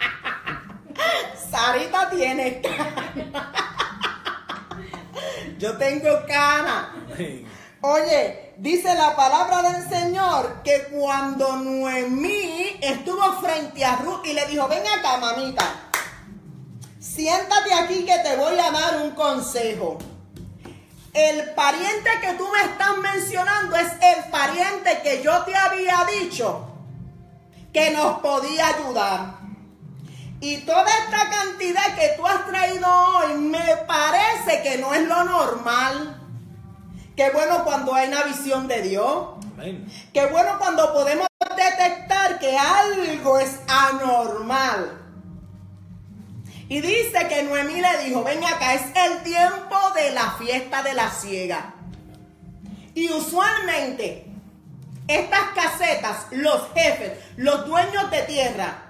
Sarita 1.51 2.11
tiene 2.11 2.61
cana. 2.61 3.53
Yo 5.59 5.76
tengo 5.76 6.09
cana. 6.26 6.94
Oye, 7.80 8.55
dice 8.59 8.94
la 8.94 9.14
palabra 9.14 9.62
del 9.70 9.88
Señor 9.88 10.62
que 10.62 10.88
cuando 10.90 11.57
Noemí 11.57 12.78
estuvo 12.80 13.40
frente 13.40 13.84
a 13.84 13.96
Ruth 13.96 14.26
y 14.26 14.32
le 14.32 14.46
dijo, 14.46 14.68
ven 14.68 14.82
acá, 14.99 15.16
mamita, 15.18 15.64
siéntate 16.99 17.72
aquí 17.72 18.05
que 18.05 18.18
te 18.18 18.36
voy 18.36 18.59
a 18.59 18.70
dar 18.70 19.03
un 19.03 19.12
consejo. 19.12 19.99
El 21.14 21.55
pariente 21.55 22.11
que 22.20 22.34
tú 22.34 22.49
me 22.49 22.62
estás 22.62 22.99
mencionando 22.99 23.76
es 23.76 23.92
el 24.01 24.30
pariente 24.30 25.01
que 25.03 25.22
yo 25.22 25.42
te 25.44 25.55
había 25.57 26.05
dicho 26.20 26.68
que 27.72 27.90
nos 27.90 28.18
podía 28.20 28.68
ayudar. 28.68 29.38
Y 30.41 30.59
toda 30.59 30.86
esta 30.86 31.30
cantidad 31.30 31.95
que 31.97 32.14
tú 32.16 32.26
has 32.26 32.47
traído 32.47 32.86
hoy 32.89 33.34
me 33.39 33.76
parece 33.89 34.62
que 34.62 34.78
no 34.78 34.95
es 34.95 35.07
lo 35.07 35.24
normal. 35.24 36.20
Qué 37.16 37.30
bueno 37.30 37.64
cuando 37.64 37.93
hay 37.95 38.09
una 38.09 38.22
visión 38.22 38.68
de 38.68 38.82
Dios. 38.82 39.30
Amén. 39.55 39.91
Qué 40.12 40.26
bueno 40.26 40.57
cuando 40.59 40.93
podemos 40.93 41.26
detectar 41.57 42.39
que 42.39 42.57
algo 42.57 43.39
es 43.39 43.59
anormal. 43.66 44.99
Y 46.68 46.80
dice 46.80 47.26
que 47.28 47.43
Noemí 47.43 47.80
le 47.80 48.05
dijo, 48.05 48.22
ven 48.22 48.45
acá, 48.45 48.74
es 48.74 48.82
el 48.95 49.22
tiempo 49.24 49.76
de 49.97 50.12
la 50.12 50.32
fiesta 50.32 50.82
de 50.82 50.95
la 50.95 51.11
ciega. 51.11 51.74
Y 52.95 53.11
usualmente 53.11 54.26
estas 55.09 55.53
casetas, 55.55 56.26
los 56.30 56.68
jefes, 56.74 57.18
los 57.36 57.66
dueños 57.66 58.11
de 58.11 58.22
tierra, 58.22 58.88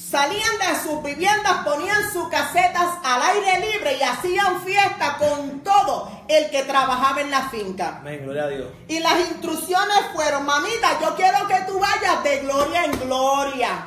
salían 0.00 0.58
de 0.58 0.80
sus 0.82 1.02
viviendas, 1.02 1.64
ponían 1.64 2.10
sus 2.12 2.28
casetas 2.28 2.88
al 3.04 3.22
aire 3.22 3.70
libre 3.70 3.96
y 3.98 4.02
hacían 4.02 4.62
fiesta 4.62 5.16
con 5.18 5.60
todo 5.60 6.10
el 6.26 6.50
que 6.50 6.62
trabajaba 6.62 7.20
en 7.20 7.30
la 7.30 7.48
finca. 7.50 7.98
Amén. 7.98 8.20
Gloria 8.22 8.44
a 8.44 8.48
Dios. 8.48 8.66
Y 8.88 8.98
las 9.00 9.20
instrucciones 9.20 9.98
fueron, 10.14 10.46
mamita, 10.46 10.98
yo 11.00 11.14
quiero 11.14 11.46
que 11.46 11.60
tú 11.66 11.78
vayas 11.78 12.22
de 12.24 12.40
gloria 12.40 12.84
en 12.84 12.98
gloria. 13.00 13.86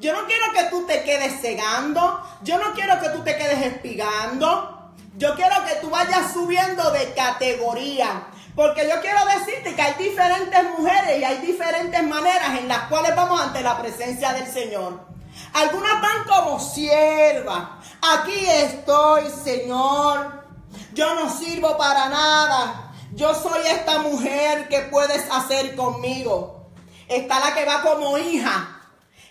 Yo 0.00 0.14
no 0.14 0.26
quiero 0.26 0.44
que 0.54 0.64
tú 0.70 0.86
te 0.86 1.02
quedes 1.04 1.40
cegando. 1.42 2.24
Yo 2.42 2.58
no 2.58 2.72
quiero 2.72 2.98
que 3.00 3.10
tú 3.10 3.22
te 3.22 3.36
quedes 3.36 3.66
espigando. 3.66 4.92
Yo 5.16 5.34
quiero 5.34 5.56
que 5.66 5.74
tú 5.82 5.90
vayas 5.90 6.32
subiendo 6.32 6.90
de 6.90 7.12
categoría. 7.12 8.28
Porque 8.56 8.88
yo 8.88 9.00
quiero 9.02 9.20
decirte 9.26 9.74
que 9.74 9.82
hay 9.82 9.94
diferentes 10.02 10.64
mujeres 10.78 11.20
y 11.20 11.24
hay 11.24 11.38
diferentes 11.38 12.02
maneras 12.02 12.58
en 12.58 12.68
las 12.68 12.88
cuales 12.88 13.14
vamos 13.14 13.40
ante 13.40 13.60
la 13.60 13.80
presencia 13.80 14.32
del 14.32 14.46
Señor. 14.46 15.09
Algunas 15.52 16.00
van 16.00 16.24
como 16.24 16.60
siervas. 16.60 17.68
Aquí 18.02 18.46
estoy, 18.46 19.30
Señor. 19.30 20.44
Yo 20.92 21.14
no 21.14 21.30
sirvo 21.30 21.76
para 21.76 22.08
nada. 22.08 22.92
Yo 23.12 23.34
soy 23.34 23.66
esta 23.66 23.98
mujer 23.98 24.68
que 24.68 24.80
puedes 24.82 25.30
hacer 25.30 25.74
conmigo. 25.76 26.68
Está 27.08 27.40
la 27.40 27.54
que 27.54 27.64
va 27.64 27.82
como 27.82 28.16
hija. 28.18 28.80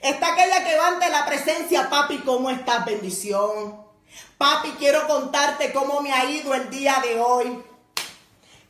Está 0.02 0.34
aquella 0.34 0.64
que 0.64 0.78
va 0.78 0.88
ante 0.88 1.10
la 1.10 1.26
presencia, 1.26 1.90
papi, 1.90 2.20
¿cómo 2.20 2.50
estás? 2.50 2.86
Bendición. 2.86 3.84
Papi, 4.38 4.72
quiero 4.78 5.08
contarte 5.08 5.74
cómo 5.74 6.02
me 6.02 6.14
ha 6.14 6.26
ido 6.26 6.54
el 6.54 6.70
día 6.70 7.02
de 7.04 7.20
hoy. 7.20 7.64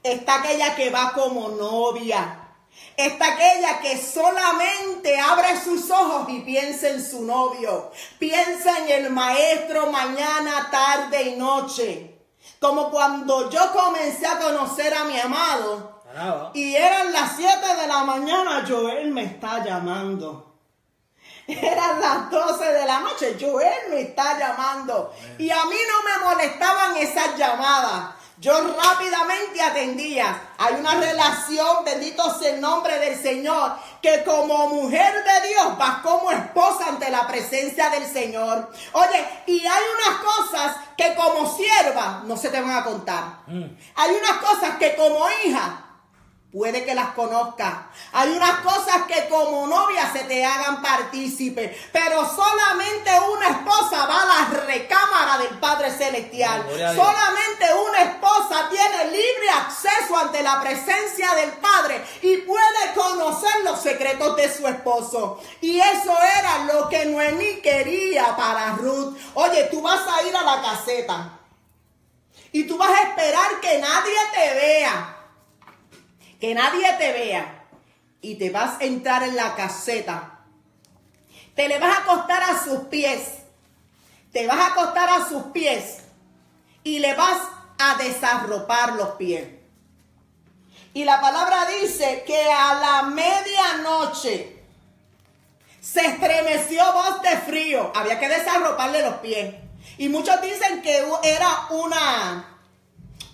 Está 0.02 0.36
aquella 0.36 0.76
que 0.76 0.90
va 0.90 1.12
como 1.14 1.50
novia. 1.50 2.39
Está 2.98 3.34
aquella 3.34 3.80
que 3.80 3.98
solamente 3.98 5.18
abre 5.20 5.60
sus 5.64 5.90
ojos 5.90 6.28
y 6.30 6.42
piensa 6.42 6.90
en 6.90 7.02
su 7.02 7.24
novio. 7.24 7.92
Piensa 8.18 8.78
en 8.80 9.06
el 9.06 9.10
maestro 9.10 9.90
mañana, 9.90 10.70
tarde 10.70 11.22
y 11.22 11.36
noche. 11.38 12.20
Como 12.60 12.90
cuando 12.90 13.50
yo 13.50 13.72
comencé 13.72 14.28
a 14.28 14.38
conocer 14.40 14.94
a 14.94 15.06
mi 15.06 15.18
amado. 15.18 16.02
Y 16.54 16.76
eran 16.76 17.14
las 17.14 17.38
7 17.38 17.76
de 17.82 17.88
la 17.88 18.04
mañana, 18.04 18.66
Joel 18.68 19.12
me 19.12 19.24
está 19.24 19.64
llamando. 19.64 20.58
Eran 21.48 22.00
las 22.00 22.30
12 22.30 22.66
de 22.66 22.86
la 22.86 23.00
noche, 23.00 23.38
Joel 23.40 23.90
me 23.90 24.02
está 24.02 24.38
llamando. 24.38 25.14
Y 25.38 25.50
a 25.50 25.64
mí 25.66 25.76
no 25.88 26.04
me 26.04 26.26
molestaban 26.26 26.98
esas 26.98 27.38
llamadas. 27.38 28.19
Yo 28.40 28.54
rápidamente 28.54 29.62
atendía. 29.62 30.50
Hay 30.58 30.76
una 30.76 30.96
relación, 30.96 31.84
bendito 31.84 32.40
sea 32.40 32.54
el 32.54 32.62
nombre 32.62 32.98
del 33.00 33.22
Señor, 33.22 33.74
que 34.02 34.24
como 34.24 34.70
mujer 34.70 35.14
de 35.26 35.50
Dios 35.50 35.78
vas 35.78 35.98
como 35.98 36.32
esposa 36.32 36.88
ante 36.88 37.12
la 37.12 37.28
presencia 37.28 37.90
del 37.90 38.06
Señor. 38.06 38.72
Oye, 38.94 39.44
y 39.46 39.60
hay 39.60 39.84
unas 39.98 40.20
cosas 40.20 40.76
que 40.96 41.16
como 41.16 41.54
sierva 41.54 42.22
no 42.26 42.38
se 42.38 42.50
te 42.50 42.62
van 42.62 42.78
a 42.78 42.84
contar. 42.86 43.24
Hay 43.48 44.16
unas 44.16 44.38
cosas 44.38 44.78
que 44.78 44.96
como 44.96 45.28
hija 45.44 45.89
puede 46.52 46.84
que 46.84 46.96
las 46.96 47.14
conozcas. 47.14 47.74
Hay 48.12 48.32
unas 48.32 48.62
cosas 48.62 49.04
que 49.08 49.28
como 49.30 49.68
novia 49.68 50.12
se 50.12 50.22
te 50.22 50.44
hagan 50.44 50.82
partícipe, 50.82 51.78
pero 51.92 52.28
solamente 52.28 53.12
una 53.36 53.50
esposa 53.50 54.06
va 54.08 54.24
a 54.24 54.26
la 54.26 54.60
recámara 54.66 55.38
del 55.38 55.60
Padre 55.60 55.92
Celestial. 55.92 56.66
Solamente 56.96 57.66
una 57.88 58.02
esposa 58.02 58.68
tiene 58.70 59.12
libre 59.12 59.50
acceso 59.58 60.18
ante 60.18 60.42
la 60.42 60.60
presencia 60.62 61.36
del 61.36 61.52
Padre 61.52 62.04
y 62.24 62.38
puede 62.38 62.94
conocer 62.96 63.64
los 63.64 63.82
secretos 63.82 64.36
de 64.36 64.52
su 64.52 64.68
esposo. 64.68 65.40
Y 65.62 65.80
eso 65.80 66.18
era 66.40 66.64
lo 66.66 66.90
que 66.90 67.06
Noemí 67.06 67.62
quería 67.62 68.36
para 68.36 68.72
Ruth. 68.74 69.18
Oye, 69.36 69.66
tú 69.66 69.82
vas 69.82 70.02
a 70.08 70.24
ir 70.24 70.36
a 70.36 70.42
la 70.42 70.62
caseta 70.62 71.40
y 72.52 72.64
tú 72.64 72.76
vas 72.78 72.90
a 72.90 73.04
esperar 73.04 73.60
que 73.62 73.78
nadie 73.78 74.18
te 74.34 74.54
vea 74.56 75.19
que 76.40 76.56
nadie 76.56 76.92
te 76.98 77.12
vea 77.12 77.66
y 78.22 78.36
te 78.36 78.50
vas 78.50 78.80
a 78.80 78.86
entrar 78.86 79.24
en 79.24 79.36
la 79.36 79.56
caseta. 79.56 80.40
Te 81.56 81.68
le 81.68 81.80
vas 81.80 81.98
a 81.98 82.02
acostar 82.02 82.44
a 82.44 82.64
sus 82.64 82.88
pies. 82.88 83.40
Te 84.32 84.48
vas 84.48 84.58
a 84.58 84.68
acostar 84.68 85.10
a 85.10 85.28
sus 85.28 85.44
pies 85.52 86.00
y 86.84 87.00
le 87.00 87.14
vas 87.16 87.40
a 87.78 87.96
desarropar 87.96 88.94
los 88.94 89.10
pies. 89.10 89.48
Y 90.94 91.04
la 91.04 91.22
palabra 91.22 91.66
dice 91.82 92.24
que 92.26 92.52
a 92.52 92.74
la 92.76 93.04
medianoche 93.04 94.64
se 95.80 96.06
estremeció 96.06 96.94
voz 96.94 97.22
de 97.22 97.38
frío. 97.38 97.92
Había 97.96 98.20
que 98.20 98.30
desarroparle 98.30 99.02
los 99.02 99.16
pies. 99.16 99.56
Y 99.98 100.10
muchos 100.10 100.42
dicen 100.42 100.82
que 100.82 101.04
era 101.24 101.68
una 101.70 102.59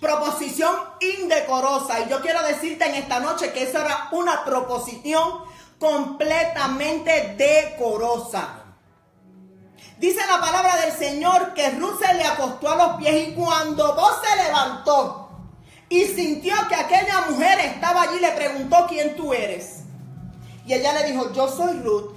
proposición 0.06 0.76
indecorosa. 0.99 2.01
Y 2.01 2.10
yo 2.10 2.22
quiero 2.22 2.43
decirte 2.43 2.86
en 2.86 2.95
esta 2.95 3.20
noche 3.20 3.51
que 3.51 3.64
esa 3.64 3.84
era 3.84 4.10
una 4.12 4.45
proposición 4.45 5.39
completamente 5.80 7.34
decorosa. 7.36 8.62
Dice 9.97 10.20
la 10.30 10.39
palabra 10.39 10.78
del 10.78 10.91
Señor 10.91 11.56
que 11.56 11.72
Ruth 11.72 11.99
se 11.99 12.14
le 12.14 12.24
acostó 12.24 12.70
a 12.70 12.76
los 12.76 12.97
pies 12.97 13.30
y 13.30 13.34
cuando 13.34 13.95
vos 13.95 14.14
se 14.24 14.43
levantó 14.43 15.30
y 15.89 16.03
sintió 16.06 16.53
que 16.70 16.76
aquella 16.76 17.26
mujer 17.30 17.60
estaba 17.62 18.03
allí, 18.03 18.20
le 18.20 18.32
preguntó 18.32 18.86
quién 18.88 19.16
tú 19.16 19.34
eres. 19.34 19.86
Y 20.68 20.74
ella 20.74 20.93
le 20.93 21.12
dijo, 21.12 21.32
yo 21.34 21.47
soy 21.47 21.80
Ruth, 21.80 22.12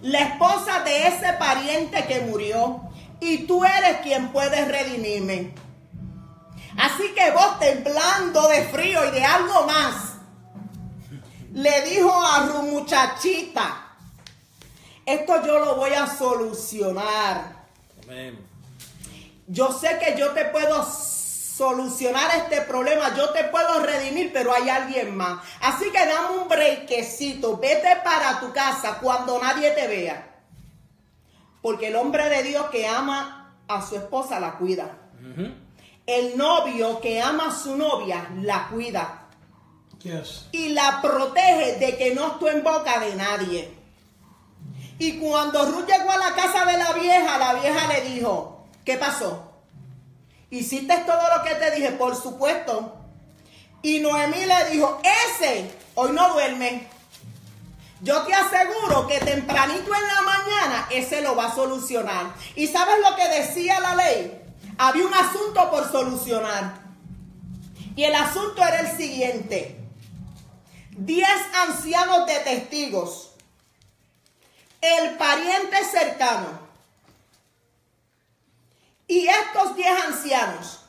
la 0.00 0.20
esposa 0.20 0.80
de 0.80 1.08
ese 1.08 1.32
pariente 1.34 2.04
que 2.06 2.22
murió, 2.22 2.80
y 3.20 3.46
tú 3.46 3.64
eres 3.64 3.98
quien 4.02 4.32
puede 4.32 4.64
redimirme. 4.64 5.63
Así 6.78 7.14
que 7.14 7.30
vos 7.30 7.58
temblando 7.58 8.48
de 8.48 8.64
frío 8.64 9.04
y 9.06 9.10
de 9.12 9.24
algo 9.24 9.66
más, 9.66 10.14
le 11.52 11.82
dijo 11.82 12.12
a 12.12 12.46
Ruth, 12.46 12.64
muchachita, 12.64 13.96
esto 15.06 15.46
yo 15.46 15.58
lo 15.60 15.76
voy 15.76 15.92
a 15.92 16.06
solucionar. 16.06 17.64
Amén. 18.02 18.38
Yo 19.46 19.70
sé 19.72 19.98
que 19.98 20.18
yo 20.18 20.30
te 20.30 20.46
puedo 20.46 20.84
solucionar 20.84 22.34
este 22.36 22.62
problema, 22.62 23.14
yo 23.14 23.30
te 23.30 23.44
puedo 23.44 23.80
redimir, 23.80 24.32
pero 24.32 24.52
hay 24.52 24.68
alguien 24.68 25.16
más. 25.16 25.40
Así 25.60 25.90
que 25.92 26.06
dame 26.06 26.38
un 26.38 26.48
brequecito, 26.48 27.56
vete 27.58 27.96
para 28.02 28.40
tu 28.40 28.52
casa 28.52 28.98
cuando 29.00 29.38
nadie 29.38 29.70
te 29.70 29.86
vea. 29.86 30.42
Porque 31.62 31.88
el 31.88 31.96
hombre 31.96 32.28
de 32.28 32.42
Dios 32.42 32.66
que 32.70 32.86
ama 32.86 33.54
a 33.68 33.86
su 33.86 33.96
esposa 33.96 34.40
la 34.40 34.58
cuida. 34.58 34.98
Ujú. 35.20 35.63
El 36.06 36.36
novio 36.36 37.00
que 37.00 37.20
ama 37.22 37.48
a 37.48 37.54
su 37.58 37.76
novia 37.76 38.28
la 38.42 38.68
cuida 38.68 39.20
Yes. 40.02 40.46
y 40.52 40.68
la 40.68 41.00
protege 41.00 41.76
de 41.78 41.96
que 41.96 42.14
no 42.14 42.32
esté 42.32 42.50
en 42.50 42.62
boca 42.62 43.00
de 43.00 43.14
nadie. 43.14 43.72
Y 44.98 45.18
cuando 45.18 45.64
Ruth 45.64 45.86
llegó 45.88 46.10
a 46.10 46.18
la 46.18 46.34
casa 46.34 46.66
de 46.66 46.76
la 46.76 46.92
vieja, 46.92 47.38
la 47.38 47.54
vieja 47.54 47.88
le 47.88 48.02
dijo, 48.10 48.66
¿qué 48.84 48.98
pasó? 48.98 49.50
¿Hiciste 50.50 50.94
todo 51.06 51.22
lo 51.36 51.42
que 51.42 51.54
te 51.54 51.70
dije? 51.70 51.92
Por 51.92 52.14
supuesto. 52.14 52.96
Y 53.82 54.00
Noemí 54.00 54.44
le 54.44 54.70
dijo, 54.70 55.00
ese 55.02 55.70
hoy 55.94 56.12
no 56.12 56.34
duerme. 56.34 56.86
Yo 58.02 58.22
te 58.22 58.34
aseguro 58.34 59.06
que 59.06 59.18
tempranito 59.20 59.90
en 59.94 60.06
la 60.06 60.22
mañana 60.22 60.88
ese 60.90 61.22
lo 61.22 61.34
va 61.34 61.46
a 61.46 61.54
solucionar. 61.54 62.26
¿Y 62.54 62.66
sabes 62.66 62.96
lo 63.02 63.16
que 63.16 63.26
decía 63.40 63.80
la 63.80 63.96
ley? 63.96 64.43
Había 64.78 65.06
un 65.06 65.14
asunto 65.14 65.70
por 65.70 65.90
solucionar. 65.90 66.82
Y 67.96 68.04
el 68.04 68.14
asunto 68.14 68.62
era 68.62 68.80
el 68.80 68.96
siguiente. 68.96 69.80
Diez 70.90 71.40
ancianos 71.68 72.26
de 72.26 72.34
testigos. 72.40 73.32
El 74.80 75.16
pariente 75.16 75.76
cercano. 75.84 76.64
Y 79.06 79.26
estos 79.26 79.76
diez 79.76 80.04
ancianos, 80.06 80.80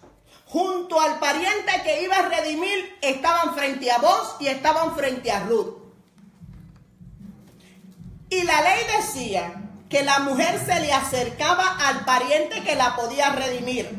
junto 0.46 1.00
al 1.00 1.20
pariente 1.20 1.72
que 1.84 2.04
iba 2.04 2.16
a 2.16 2.30
redimir, 2.30 2.98
estaban 3.02 3.54
frente 3.54 3.92
a 3.92 3.98
vos 3.98 4.38
y 4.40 4.48
estaban 4.48 4.96
frente 4.96 5.32
a 5.32 5.42
Ruth. 5.42 5.76
Y 8.30 8.42
la 8.44 8.62
ley 8.62 8.84
decía 8.98 9.65
que 9.96 10.04
la 10.04 10.20
mujer 10.20 10.60
se 10.60 10.78
le 10.82 10.92
acercaba 10.92 11.78
al 11.88 12.04
pariente 12.04 12.62
que 12.64 12.76
la 12.76 12.98
podía 12.98 13.30
redimir. 13.30 13.98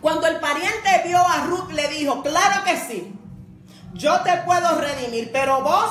Cuando 0.00 0.26
el 0.26 0.40
pariente 0.40 1.02
vio 1.04 1.18
a 1.18 1.44
Ruth, 1.44 1.70
le 1.72 1.88
dijo, 1.88 2.22
claro 2.22 2.64
que 2.64 2.78
sí, 2.78 3.12
yo 3.92 4.18
te 4.20 4.34
puedo 4.46 4.80
redimir, 4.80 5.30
pero 5.30 5.60
vos 5.60 5.90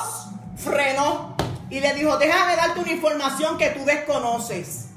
frenó 0.56 1.36
y 1.70 1.78
le 1.78 1.94
dijo, 1.94 2.16
déjame 2.16 2.56
darte 2.56 2.80
una 2.80 2.90
información 2.90 3.56
que 3.56 3.70
tú 3.70 3.84
desconoces. 3.84 4.88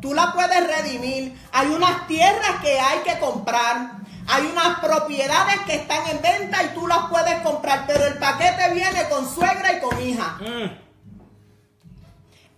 Tú 0.00 0.14
la 0.14 0.32
puedes 0.32 0.66
redimir. 0.66 1.38
Hay 1.52 1.66
unas 1.66 2.06
tierras 2.06 2.62
que 2.62 2.80
hay 2.80 3.00
que 3.00 3.18
comprar. 3.18 3.90
Hay 4.26 4.46
unas 4.46 4.78
propiedades 4.78 5.60
que 5.66 5.74
están 5.74 6.06
en 6.06 6.22
venta 6.22 6.62
y 6.62 6.68
tú 6.68 6.86
las 6.86 7.10
puedes 7.10 7.40
comprar, 7.40 7.84
pero 7.86 8.06
el 8.06 8.16
paquete 8.16 8.72
viene 8.72 9.06
con 9.10 9.28
suegra 9.28 9.74
y 9.74 9.80
con 9.80 10.00
hija. 10.00 10.38
Mm. 10.40 10.87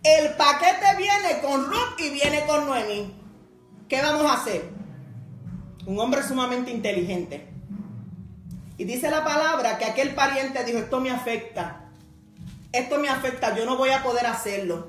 El 0.03 0.35
paquete 0.35 0.97
viene 0.97 1.43
con 1.43 1.67
Ruth 1.67 1.99
y 1.99 2.09
viene 2.09 2.47
con 2.47 2.67
Noemi. 2.67 3.15
¿Qué 3.87 4.01
vamos 4.01 4.25
a 4.25 4.35
hacer? 4.35 4.71
Un 5.85 5.99
hombre 6.01 6.23
sumamente 6.23 6.71
inteligente. 6.71 7.53
Y 8.79 8.85
dice 8.85 9.11
la 9.11 9.23
palabra 9.23 9.77
que 9.77 9.85
aquel 9.85 10.15
pariente 10.15 10.65
dijo, 10.65 10.79
esto 10.79 11.01
me 11.01 11.11
afecta. 11.11 11.91
Esto 12.73 12.99
me 12.99 13.11
afecta, 13.11 13.55
yo 13.55 13.67
no 13.67 13.77
voy 13.77 13.91
a 13.91 14.03
poder 14.03 14.27
hacerlo. 14.27 14.89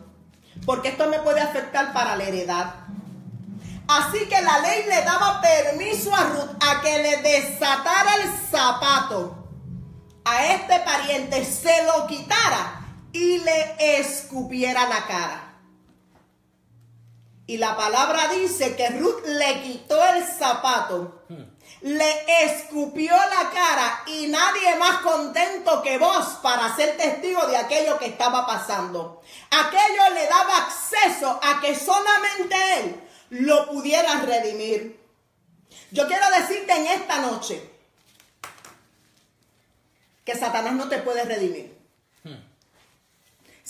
Porque 0.66 0.90
esto 0.90 1.10
me 1.10 1.20
puede 1.20 1.42
afectar 1.42 1.92
para 1.92 2.16
la 2.16 2.24
heredad. 2.24 2.74
Así 3.90 4.20
que 4.30 4.42
la 4.42 4.60
ley 4.60 4.86
le 4.88 5.02
daba 5.02 5.42
permiso 5.42 6.16
a 6.16 6.24
Ruth 6.24 6.64
a 6.64 6.80
que 6.80 7.00
le 7.00 7.18
desatara 7.18 8.16
el 8.24 8.30
zapato 8.50 9.46
a 10.24 10.46
este 10.54 10.80
pariente, 10.80 11.44
se 11.44 11.84
lo 11.84 12.08
quitara 12.08 12.81
y 13.14 13.40
le 13.40 14.00
escupiera 14.00 14.88
la 14.88 15.06
cara. 15.06 15.48
Y 17.48 17.58
la 17.58 17.76
palabra 17.76 18.30
dice 18.30 18.76
que 18.76 18.90
Ruth 18.92 19.26
le 19.26 19.62
quitó 19.62 20.02
el 20.06 20.24
zapato, 20.24 21.26
le 21.82 22.46
escupió 22.46 23.12
la 23.12 23.50
cara 23.50 24.04
y 24.08 24.28
nadie 24.28 24.76
más 24.78 25.00
contento 25.00 25.82
que 25.82 25.98
vos 25.98 26.40
para 26.42 26.74
ser 26.76 26.96
testigo 26.96 27.46
de 27.48 27.58
aquello 27.58 27.98
que 27.98 28.06
estaba 28.06 28.46
pasando. 28.46 29.22
Aquello 29.50 30.14
le 30.14 30.28
daba 30.28 30.58
acceso 30.60 31.40
a 31.44 31.60
que 31.60 31.76
solamente 31.76 32.56
él 32.78 33.04
lo 33.32 33.68
pudiera 33.70 34.22
redimir. 34.22 35.02
Yo 35.92 36.08
quiero 36.08 36.26
decirte 36.32 36.72
en 36.72 36.88
esta 36.88 37.18
noche 37.18 37.70
que 40.24 40.36
Satanás 40.36 40.74
no 40.74 40.88
te 40.88 41.00
puede 41.00 41.26
redimir. 41.26 41.81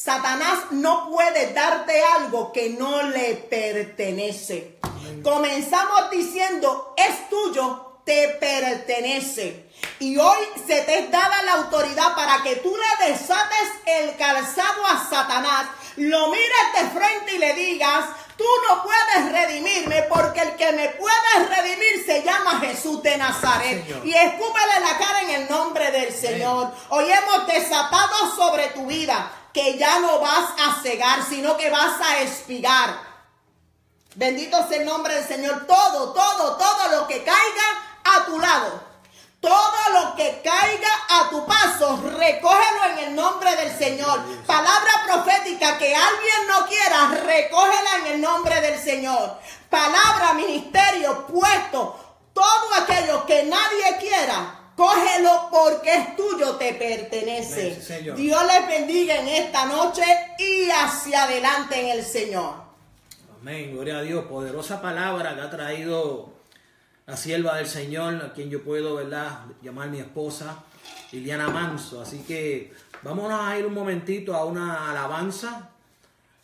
Satanás 0.04 0.72
no 0.72 1.12
puede 1.12 1.54
darte 1.54 2.04
algo 2.04 2.52
que 2.52 2.70
no 2.72 3.04
le 3.04 3.36
pertenece. 3.36 4.80
Comenzamos 5.24 6.10
diciendo, 6.10 6.96
es 6.98 7.30
tuyo, 7.30 8.00
te 8.04 8.30
pertenece. 8.40 9.70
Y 10.00 10.18
hoy 10.18 10.40
se 10.66 10.82
te 10.82 11.00
es 11.00 11.12
dada 11.12 11.44
la 11.44 11.54
autoridad 11.54 12.16
para 12.16 12.42
que 12.42 12.56
tú 12.58 12.76
le 12.76 13.10
desates 13.10 13.70
el 13.86 14.16
calzado 14.18 14.88
a 14.88 15.08
Satanás, 15.08 15.68
lo 15.98 16.30
mires 16.30 16.74
de 16.74 17.00
frente 17.00 17.36
y 17.36 17.38
le 17.38 17.54
digas, 17.54 18.06
tú 18.36 18.46
no 18.68 18.82
puedes 18.82 19.32
redimirme 19.32 20.02
porque 20.10 20.42
el 20.42 20.56
que 20.56 20.72
me 20.72 20.90
puede 20.90 21.48
redimir 21.48 22.04
se 22.08 22.24
llama 22.24 22.60
Jesús 22.60 23.04
de 23.04 23.18
Nazaret. 23.18 23.86
Señor. 23.86 24.08
Y 24.08 24.16
escúpele 24.16 24.80
la 24.80 24.98
cara 24.98 25.22
en 25.22 25.30
el 25.42 25.50
nombre 25.50 25.92
del 25.92 26.12
Señor. 26.12 26.72
Hoy 26.90 27.06
hemos 27.12 27.46
desatado 27.46 28.36
sobre 28.36 28.70
tu 28.70 28.88
vida 28.88 29.32
que 29.54 29.78
ya 29.78 30.00
no 30.00 30.20
vas 30.20 30.54
a 30.60 30.82
cegar, 30.82 31.24
sino 31.24 31.58
que 31.58 31.70
vas 31.70 32.00
a 32.02 32.20
espigar. 32.22 33.12
Bendito 34.16 34.68
sea 34.68 34.80
el 34.80 34.86
nombre 34.86 35.16
del 35.16 35.28
Señor. 35.28 35.66
Todo, 35.66 36.14
todo, 36.14 36.58
todo 36.58 36.88
lo 36.90 37.08
que 37.08 37.24
caiga 37.24 37.64
a 38.04 38.26
tu 38.26 38.40
lado. 38.40 38.92
Todo 39.40 39.90
lo 39.94 40.16
que 40.16 40.40
caiga 40.44 40.90
a 41.10 41.30
tu 41.30 41.44
paso, 41.48 42.00
recógelo 42.16 42.86
en 42.92 42.98
el 43.00 43.16
nombre 43.16 43.56
del 43.56 43.76
Señor. 43.76 44.22
Palabra 44.46 44.92
profética 45.08 45.80
que 45.80 45.96
alguien 45.96 46.48
no 46.48 46.68
quiera, 46.68 47.08
recógela 47.08 47.96
en 48.02 48.06
el 48.14 48.22
nombre 48.22 48.62
del 48.62 48.80
Señor. 48.80 49.40
Palabra, 49.68 50.34
ministerio, 50.36 51.26
puesto, 51.26 52.00
todo 52.34 52.74
aquello 52.84 53.26
que 53.26 53.44
nadie 53.44 53.98
quiera, 54.00 54.61
cógelo 54.76 55.50
porque 55.52 55.96
es 55.96 56.16
tuyo, 56.16 56.56
te 56.56 56.74
pertenece. 56.74 57.82
Señor. 57.82 58.18
Dios 58.18 58.42
les 58.46 58.68
bendiga 58.68 59.16
en 59.16 59.28
esta 59.28 59.66
noche 59.66 60.04
y 60.38 60.70
hacia 60.70 61.24
adelante 61.24 61.80
en 61.80 61.98
el 62.00 62.06
Señor. 62.06 62.54
Amén, 63.42 63.72
gloria 63.74 63.98
a 63.98 64.02
Dios. 64.02 64.26
Poderosa 64.26 64.82
palabra 64.82 65.36
que 65.36 65.42
ha 65.42 65.50
traído 65.50 66.32
la 67.08 67.18
sierva 67.18 67.58
del 67.58 67.68
Señor, 67.68 68.16
a 68.24 68.34
quien 68.34 68.50
yo 68.50 68.64
puedo, 68.64 68.96
¿verdad?, 68.96 69.46
llamar 69.62 69.90
mi 69.90 70.00
esposa, 70.00 70.64
Liliana 71.12 71.50
Manso. 71.50 72.02
Así 72.02 72.20
que 72.20 72.72
vámonos 73.02 73.40
a 73.42 73.58
ir 73.58 73.66
un 73.66 73.74
momentito 73.74 74.36
a 74.36 74.46
una 74.46 74.92
alabanza, 74.92 75.72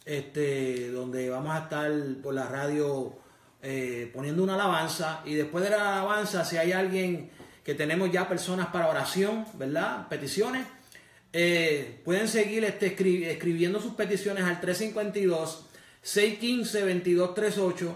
este, 0.03 0.89
donde 0.89 1.29
vamos 1.29 1.55
a 1.55 1.59
estar 1.59 1.91
por 2.23 2.33
la 2.33 2.47
radio 2.47 3.13
eh, 3.61 4.09
poniendo 4.13 4.43
una 4.43 4.55
alabanza. 4.55 5.21
Y 5.25 5.35
después 5.35 5.63
de 5.63 5.69
la 5.69 5.99
alabanza, 5.99 6.43
si 6.43 6.57
hay 6.57 6.71
alguien 6.71 7.29
que 7.67 7.75
tenemos 7.75 8.11
ya 8.11 8.27
personas 8.27 8.67
para 8.67 8.87
oración, 8.87 9.45
¿verdad?, 9.55 10.07
peticiones. 10.07 10.65
eh, 11.33 11.99
pueden 12.05 12.27
seguir 12.29 12.63
este, 12.63 12.95
escri- 12.97 13.25
escribiendo 13.27 13.79
sus 13.81 13.93
peticiones 13.93 14.43
al 14.45 14.59
352 14.61 15.65
615-2238, 16.03 17.93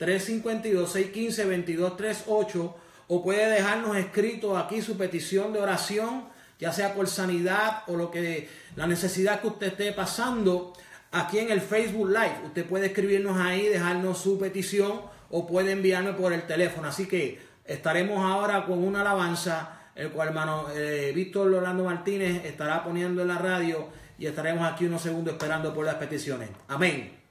352-615-2238, 0.00 2.74
o 3.08 3.22
puede 3.22 3.50
dejarnos 3.50 3.96
escrito 3.96 4.56
aquí 4.58 4.80
su 4.82 4.96
petición 4.96 5.52
de 5.52 5.60
oración, 5.60 6.24
ya 6.58 6.72
sea 6.72 6.94
por 6.94 7.06
sanidad 7.08 7.82
o 7.86 7.96
lo 7.96 8.10
que 8.10 8.48
la 8.76 8.86
necesidad 8.86 9.40
que 9.40 9.46
usted 9.48 9.66
esté 9.68 9.92
pasando 9.92 10.72
aquí 11.10 11.38
en 11.38 11.50
el 11.52 11.60
Facebook 11.60 12.08
Live. 12.08 12.40
Usted 12.46 12.64
puede 12.66 12.86
escribirnos 12.86 13.38
ahí, 13.38 13.66
dejarnos 13.68 14.18
su 14.18 14.38
petición 14.38 15.02
o 15.30 15.46
puede 15.46 15.72
enviarme 15.72 16.12
por 16.14 16.32
el 16.32 16.42
teléfono. 16.42 16.88
Así 16.88 17.06
que 17.06 17.38
estaremos 17.64 18.24
ahora 18.24 18.64
con 18.64 18.82
una 18.82 19.00
alabanza, 19.02 19.90
el 19.94 20.10
cual 20.10 20.28
hermano 20.28 20.66
eh, 20.74 21.12
Víctor 21.14 21.52
Orlando 21.52 21.84
Martínez 21.84 22.44
estará 22.44 22.82
poniendo 22.82 23.22
en 23.22 23.28
la 23.28 23.38
radio 23.38 23.88
y 24.18 24.26
estaremos 24.26 24.70
aquí 24.70 24.86
unos 24.86 25.02
segundos 25.02 25.34
esperando 25.34 25.74
por 25.74 25.84
las 25.84 25.96
peticiones. 25.96 26.50
Amén. 26.68 27.22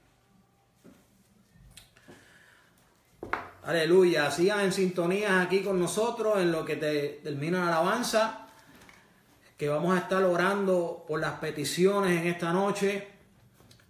Aleluya. 3.64 4.30
Sigan 4.32 4.60
en 4.60 4.72
sintonía 4.72 5.40
aquí 5.40 5.62
con 5.62 5.78
nosotros 5.78 6.40
en 6.40 6.50
lo 6.50 6.64
que 6.64 6.76
te 6.76 7.20
termina 7.22 7.60
la 7.60 7.68
alabanza. 7.68 8.48
Que 9.56 9.68
vamos 9.68 9.94
a 9.94 10.00
estar 10.00 10.24
orando 10.24 11.04
por 11.06 11.20
las 11.20 11.38
peticiones 11.38 12.20
en 12.20 12.26
esta 12.26 12.52
noche. 12.52 13.06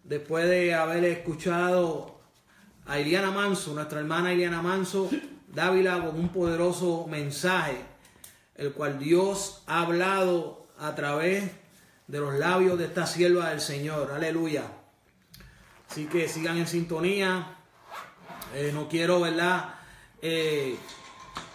Después 0.04 0.46
de 0.46 0.74
haber 0.74 1.04
escuchado 1.04 2.20
a 2.84 2.98
Iliana 2.98 3.30
Manso, 3.30 3.72
nuestra 3.72 4.00
hermana 4.00 4.34
Iliana 4.34 4.60
Manso, 4.60 5.08
Dávila 5.52 6.04
con 6.04 6.18
un 6.18 6.30
poderoso 6.30 7.06
mensaje, 7.08 7.76
el 8.56 8.72
cual 8.72 8.98
Dios 8.98 9.62
ha 9.66 9.82
hablado 9.82 10.66
a 10.78 10.94
través 10.94 11.50
de 12.08 12.18
los 12.18 12.34
labios 12.34 12.78
de 12.78 12.86
esta 12.86 13.06
sierva 13.06 13.50
del 13.50 13.60
Señor. 13.60 14.12
Aleluya. 14.12 14.64
Así 15.88 16.06
que 16.06 16.28
sigan 16.28 16.56
en 16.56 16.66
sintonía. 16.66 17.56
Eh, 18.54 18.70
no 18.74 18.88
quiero, 18.88 19.20
¿verdad? 19.20 19.74
eh, 20.22 20.76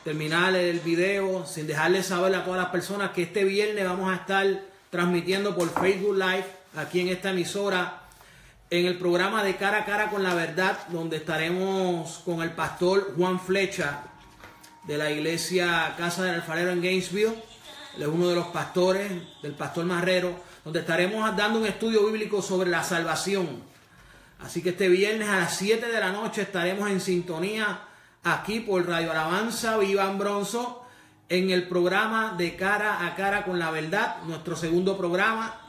terminar 0.04 0.54
el 0.56 0.82
video, 0.82 1.46
sin 1.46 1.66
dejarles 1.66 2.08
saber 2.08 2.36
a 2.36 2.44
todas 2.44 2.62
las 2.62 2.70
personas 2.70 3.12
que 3.12 3.24
este 3.24 3.46
viernes 3.46 3.86
vamos 3.86 4.12
a 4.12 4.16
estar 4.16 4.46
transmitiendo 4.90 5.56
por 5.56 5.70
Facebook 5.70 6.16
Live 6.16 6.46
aquí 6.76 7.00
en 7.00 7.08
esta 7.08 7.32
emisora 7.32 8.07
en 8.70 8.86
el 8.86 8.98
programa 8.98 9.44
de 9.44 9.56
Cara 9.56 9.80
a 9.80 9.86
Cara 9.86 10.10
con 10.10 10.24
la 10.24 10.34
Verdad, 10.34 10.88
donde 10.90 11.18
estaremos 11.18 12.22
con 12.26 12.42
el 12.42 12.52
pastor 12.52 13.14
Juan 13.16 13.40
Flecha 13.40 14.02
de 14.84 14.98
la 14.98 15.10
iglesia 15.10 15.96
Casa 15.98 16.24
del 16.24 16.36
Alfarero 16.36 16.72
en 16.72 16.82
Gainesville. 16.82 17.36
Él 17.96 18.02
es 18.02 18.08
uno 18.08 18.28
de 18.28 18.36
los 18.36 18.48
pastores 18.48 19.10
del 19.42 19.54
pastor 19.54 19.86
Marrero, 19.86 20.36
donde 20.66 20.82
estaremos 20.82 21.36
dando 21.38 21.60
un 21.60 21.66
estudio 21.66 22.06
bíblico 22.06 22.42
sobre 22.42 22.70
la 22.70 22.84
salvación. 22.84 23.64
Así 24.40 24.62
que 24.62 24.70
este 24.70 24.90
viernes 24.90 25.30
a 25.30 25.38
las 25.38 25.58
7 25.58 25.88
de 25.88 26.00
la 26.00 26.12
noche 26.12 26.42
estaremos 26.42 26.90
en 26.90 27.00
sintonía 27.00 27.80
aquí 28.24 28.60
por 28.60 28.86
Radio 28.86 29.12
Alabanza 29.12 29.78
Viva 29.78 30.12
en 30.12 30.18
Bronzo 30.18 30.84
en 31.30 31.52
el 31.52 31.70
programa 31.70 32.36
de 32.38 32.58
Cara 32.58 33.06
a 33.06 33.16
Cara 33.16 33.46
con 33.46 33.60
la 33.60 33.72
Verdad, 33.72 34.18
nuestro 34.26 34.58
segundo 34.58 34.98
programa 34.98 35.67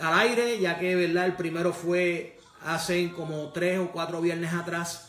al 0.00 0.18
aire, 0.20 0.58
ya 0.58 0.78
que 0.78 0.94
verdad 0.94 1.26
el 1.26 1.34
primero 1.34 1.72
fue 1.72 2.38
hace 2.64 3.10
como 3.12 3.50
tres 3.50 3.78
o 3.78 3.90
cuatro 3.90 4.20
viernes 4.20 4.52
atrás 4.52 5.08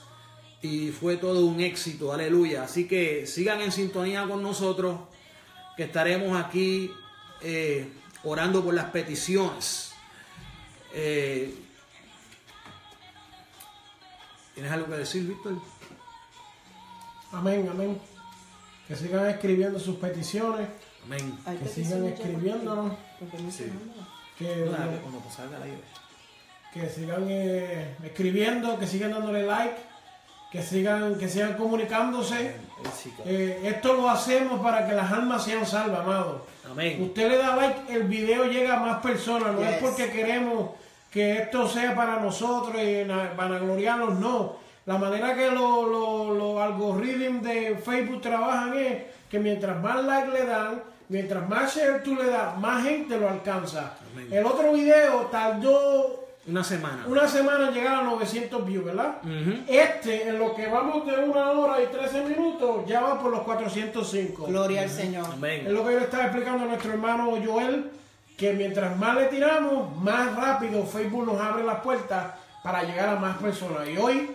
y 0.61 0.91
fue 0.91 1.17
todo 1.17 1.45
un 1.45 1.59
éxito, 1.59 2.13
aleluya. 2.13 2.63
Así 2.63 2.87
que 2.87 3.27
sigan 3.27 3.61
en 3.61 3.71
sintonía 3.71 4.25
con 4.27 4.41
nosotros, 4.41 4.99
que 5.75 5.83
estaremos 5.83 6.41
aquí 6.41 6.91
eh, 7.41 7.91
orando 8.23 8.63
por 8.63 8.73
las 8.73 8.85
peticiones. 8.85 9.93
Eh, 10.93 11.53
¿Tienes 14.53 14.71
algo 14.71 14.87
que 14.87 14.97
decir, 14.97 15.27
Víctor? 15.27 15.59
Amén, 17.31 17.67
amén. 17.69 17.99
Que 18.87 18.95
sigan 18.95 19.27
escribiendo 19.27 19.79
sus 19.79 19.95
peticiones, 19.97 20.67
Amén. 21.05 21.37
Que 21.61 21.67
sigan 21.67 22.05
escribiéndonos, 22.05 22.93
aquí, 22.93 23.71
no 24.39 24.47
que, 24.47 24.99
Cuando 25.01 25.21
salga 25.29 25.57
al 25.57 25.63
aire. 25.63 25.77
que 26.73 26.89
sigan 26.89 27.25
eh, 27.29 27.95
escribiendo, 28.03 28.77
que 28.79 28.87
sigan 28.87 29.11
dándole 29.11 29.43
like, 29.43 29.75
que 30.51 30.61
sigan, 30.61 31.15
que 31.15 31.27
sigan 31.29 31.53
comunicándose. 31.53 32.55
Eh, 33.25 33.61
esto 33.63 33.93
lo 33.93 34.09
hacemos 34.09 34.59
para 34.61 34.87
que 34.87 34.93
las 34.93 35.11
almas 35.11 35.43
sean 35.43 35.65
salvas, 35.65 36.01
amado. 36.01 36.45
Amén. 36.69 37.01
Usted 37.03 37.29
le 37.29 37.37
da 37.37 37.55
like, 37.55 37.93
el 37.93 38.03
video 38.03 38.45
llega 38.45 38.77
a 38.77 38.79
más 38.79 39.01
personas, 39.01 39.53
no 39.53 39.63
es 39.63 39.77
porque 39.77 40.11
queremos 40.11 40.71
que 41.11 41.37
esto 41.39 41.67
sea 41.67 41.93
para 41.95 42.19
nosotros 42.19 42.75
y 42.81 43.03
na- 43.05 43.33
vanagloriarnos, 43.35 44.17
no. 44.19 44.55
La 44.85 44.97
manera 44.97 45.33
que 45.35 45.49
los 45.51 45.87
los- 45.87 46.35
los 46.37 46.59
algoritmos 46.61 47.43
de 47.43 47.77
Facebook 47.77 48.21
trabajan 48.21 48.75
es 48.77 49.03
que 49.29 49.39
mientras 49.39 49.79
más 49.81 50.03
like 50.03 50.27
le 50.31 50.45
dan, 50.45 50.83
mientras 51.13 51.47
más 51.47 51.75
share 51.75 52.01
tú 52.03 52.15
le 52.15 52.25
das, 52.25 52.57
más 52.57 52.83
gente 52.83 53.17
lo 53.19 53.29
alcanza. 53.29 53.93
Amén. 54.11 54.27
El 54.31 54.45
otro 54.45 54.73
video 54.73 55.27
tardó 55.31 56.25
Una 56.47 56.63
semana. 56.63 57.03
una 57.07 57.27
semana 57.27 57.67
en 57.67 57.73
llegar 57.75 57.95
a 57.97 58.01
900 58.01 58.65
views, 58.65 58.83
¿verdad? 58.85 59.17
Este, 59.67 60.27
en 60.27 60.39
lo 60.39 60.55
que 60.55 60.67
vamos 60.67 61.05
de 61.05 61.15
una 61.23 61.51
hora 61.51 61.81
y 61.83 61.85
13 61.87 62.23
minutos, 62.25 62.85
ya 62.87 63.01
va 63.01 63.21
por 63.21 63.29
los 63.31 63.41
405. 63.41 64.45
Gloria 64.47 64.81
al 64.81 64.89
Señor. 64.89 65.25
Es 65.27 65.33
Amén. 65.33 65.73
lo 65.73 65.85
que 65.85 65.93
yo 65.93 65.99
le 65.99 66.05
estaba 66.05 66.23
explicando 66.25 66.63
a 66.63 66.67
nuestro 66.67 66.91
hermano 66.91 67.31
Joel, 67.45 67.91
que 68.35 68.53
mientras 68.53 68.97
más 68.97 69.15
le 69.15 69.25
tiramos, 69.27 69.95
más 69.97 70.35
rápido 70.35 70.83
Facebook 70.85 71.25
nos 71.27 71.39
abre 71.39 71.63
las 71.63 71.79
puertas 71.81 72.33
para 72.63 72.81
llegar 72.83 73.09
a 73.09 73.15
más 73.17 73.37
personas. 73.37 73.87
Y 73.87 73.97
hoy, 73.97 74.31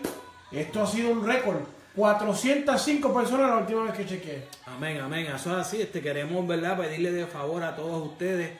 esto 0.52 0.82
ha 0.82 0.86
sido 0.86 1.10
un 1.10 1.26
récord. 1.26 1.58
405 1.98 3.12
personas 3.12 3.50
la 3.50 3.56
última 3.58 3.82
vez 3.82 3.92
que 3.94 4.06
chequeé. 4.06 4.46
Amén, 4.66 5.00
amén. 5.00 5.26
Eso 5.34 5.50
es 5.50 5.66
así. 5.66 5.82
Este, 5.82 6.00
queremos, 6.00 6.46
¿verdad? 6.46 6.78
Pedirle 6.78 7.10
de 7.10 7.26
favor 7.26 7.64
a 7.64 7.74
todos 7.74 8.06
ustedes 8.06 8.52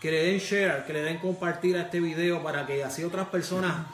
que 0.00 0.10
le 0.10 0.24
den 0.24 0.38
share, 0.38 0.84
que 0.84 0.92
le 0.92 1.02
den 1.02 1.18
compartir 1.18 1.76
a 1.76 1.82
este 1.82 2.00
video 2.00 2.42
para 2.42 2.66
que 2.66 2.82
así 2.82 3.04
otras 3.04 3.28
personas 3.28 3.86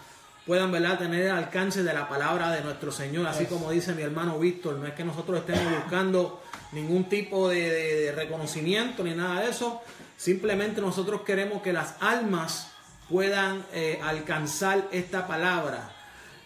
puedan, 0.47 0.73
¿verdad? 0.73 0.98
Tener 0.98 1.27
el 1.27 1.31
alcance 1.32 1.82
de 1.82 1.93
la 1.93 2.09
palabra 2.09 2.51
de 2.52 2.62
nuestro 2.62 2.90
Señor. 2.90 3.27
Así 3.27 3.44
como 3.44 3.70
dice 3.70 3.93
mi 3.93 4.02
hermano 4.02 4.39
Víctor, 4.39 4.77
no 4.77 4.86
es 4.86 4.94
que 4.94 5.05
nosotros 5.05 5.40
estemos 5.40 5.70
buscando 5.82 6.43
ningún 6.73 7.05
tipo 7.09 7.48
de, 7.51 7.60
de- 7.70 8.01
de 8.06 8.12
reconocimiento 8.12 9.05
ni 9.05 9.14
nada 9.14 9.43
de 9.43 9.51
eso. 9.51 9.82
Simplemente 10.16 10.81
nosotros 10.81 11.20
queremos 11.20 11.60
que 11.60 11.73
las 11.74 11.97
almas 12.01 12.70
puedan 13.10 13.62
eh, 13.74 14.01
alcanzar 14.02 14.89
esta 14.90 15.27
palabra. 15.27 15.90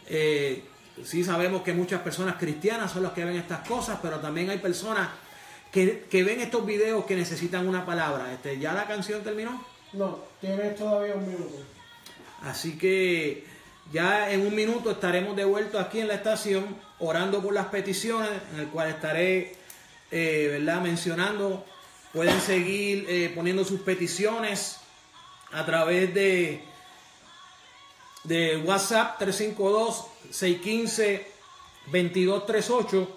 Eh, 0.08 0.64
sí 1.04 1.24
sabemos 1.24 1.62
que 1.62 1.72
muchas 1.72 2.02
personas 2.02 2.36
cristianas 2.36 2.92
son 2.92 3.02
las 3.02 3.12
que 3.12 3.24
ven 3.24 3.36
estas 3.36 3.66
cosas, 3.66 3.98
pero 4.02 4.18
también 4.18 4.50
hay 4.50 4.58
personas 4.58 5.08
que, 5.72 6.06
que 6.10 6.24
ven 6.24 6.40
estos 6.40 6.64
videos 6.66 7.04
que 7.04 7.16
necesitan 7.16 7.68
una 7.68 7.86
palabra. 7.86 8.32
Este, 8.32 8.58
¿Ya 8.58 8.72
la 8.72 8.86
canción 8.86 9.22
terminó? 9.22 9.64
No, 9.92 10.20
tienes 10.40 10.76
todavía 10.76 11.14
un 11.14 11.26
minuto. 11.26 11.56
Así 12.42 12.78
que 12.78 13.44
ya 13.92 14.30
en 14.30 14.46
un 14.46 14.54
minuto 14.54 14.92
estaremos 14.92 15.36
de 15.36 15.44
vuelta 15.44 15.80
aquí 15.80 16.00
en 16.00 16.08
la 16.08 16.14
estación 16.14 16.76
orando 17.00 17.42
por 17.42 17.52
las 17.52 17.66
peticiones, 17.66 18.30
en 18.54 18.60
el 18.60 18.68
cual 18.68 18.88
estaré 18.88 19.56
eh, 20.10 20.48
¿verdad? 20.50 20.80
mencionando. 20.80 21.64
Pueden 22.12 22.40
seguir 22.40 23.06
eh, 23.08 23.32
poniendo 23.34 23.64
sus 23.64 23.80
peticiones 23.80 24.78
a 25.52 25.64
través 25.64 26.12
de, 26.14 26.62
de 28.24 28.58
WhatsApp 28.58 29.18
352-615-2238 30.30 33.08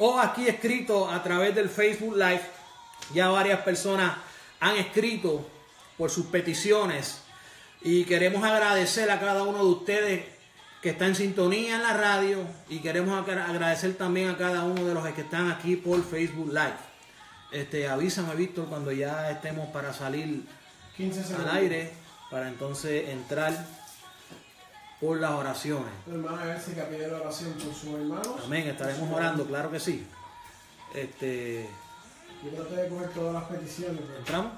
o 0.00 0.18
aquí 0.20 0.46
escrito 0.46 1.10
a 1.10 1.22
través 1.22 1.54
del 1.54 1.68
Facebook 1.68 2.16
Live. 2.16 2.42
Ya 3.14 3.28
varias 3.28 3.60
personas 3.60 4.16
han 4.60 4.76
escrito 4.76 5.46
por 5.96 6.10
sus 6.10 6.26
peticiones 6.26 7.20
y 7.82 8.04
queremos 8.04 8.44
agradecer 8.44 9.10
a 9.10 9.18
cada 9.20 9.42
uno 9.42 9.58
de 9.58 9.64
ustedes 9.70 10.24
que 10.82 10.90
está 10.90 11.06
en 11.06 11.16
sintonía 11.16 11.76
en 11.76 11.82
la 11.82 11.94
radio 11.94 12.38
y 12.68 12.78
queremos 12.78 13.18
agra- 13.18 13.46
agradecer 13.48 13.94
también 13.96 14.28
a 14.28 14.36
cada 14.36 14.62
uno 14.64 14.84
de 14.84 14.94
los 14.94 15.06
que 15.08 15.22
están 15.22 15.50
aquí 15.50 15.76
por 15.76 16.04
Facebook 16.04 16.48
Live. 16.48 16.76
Este, 17.50 17.88
avísame, 17.88 18.34
Víctor, 18.36 18.66
cuando 18.68 18.92
ya 18.92 19.30
estemos 19.30 19.68
para 19.70 19.92
salir 19.92 20.44
15 20.96 21.24
segundos. 21.24 21.50
al 21.50 21.56
aire 21.56 21.92
para 22.30 22.48
entonces 22.48 23.08
entrar 23.08 23.66
por 25.00 25.18
las 25.20 25.30
oraciones. 25.30 25.92
Tu 26.04 26.10
hermana 26.12 26.54
Jessica 26.54 26.88
pide 26.88 27.08
la 27.08 27.18
oración 27.18 27.52
por 27.52 27.74
sus 27.74 27.94
hermanos. 27.94 28.40
Amén, 28.44 28.68
estaremos 28.68 29.10
orando, 29.12 29.44
claro 29.46 29.70
que 29.70 29.78
sí. 29.80 30.06
Este, 30.94 31.68
Yo 32.44 32.50
traté 32.50 32.82
de 32.82 32.88
coger 32.88 33.08
todas 33.10 33.34
las 33.34 33.44
peticiones. 33.44 34.00
pero- 34.06 34.18
¿Entramos? 34.18 34.52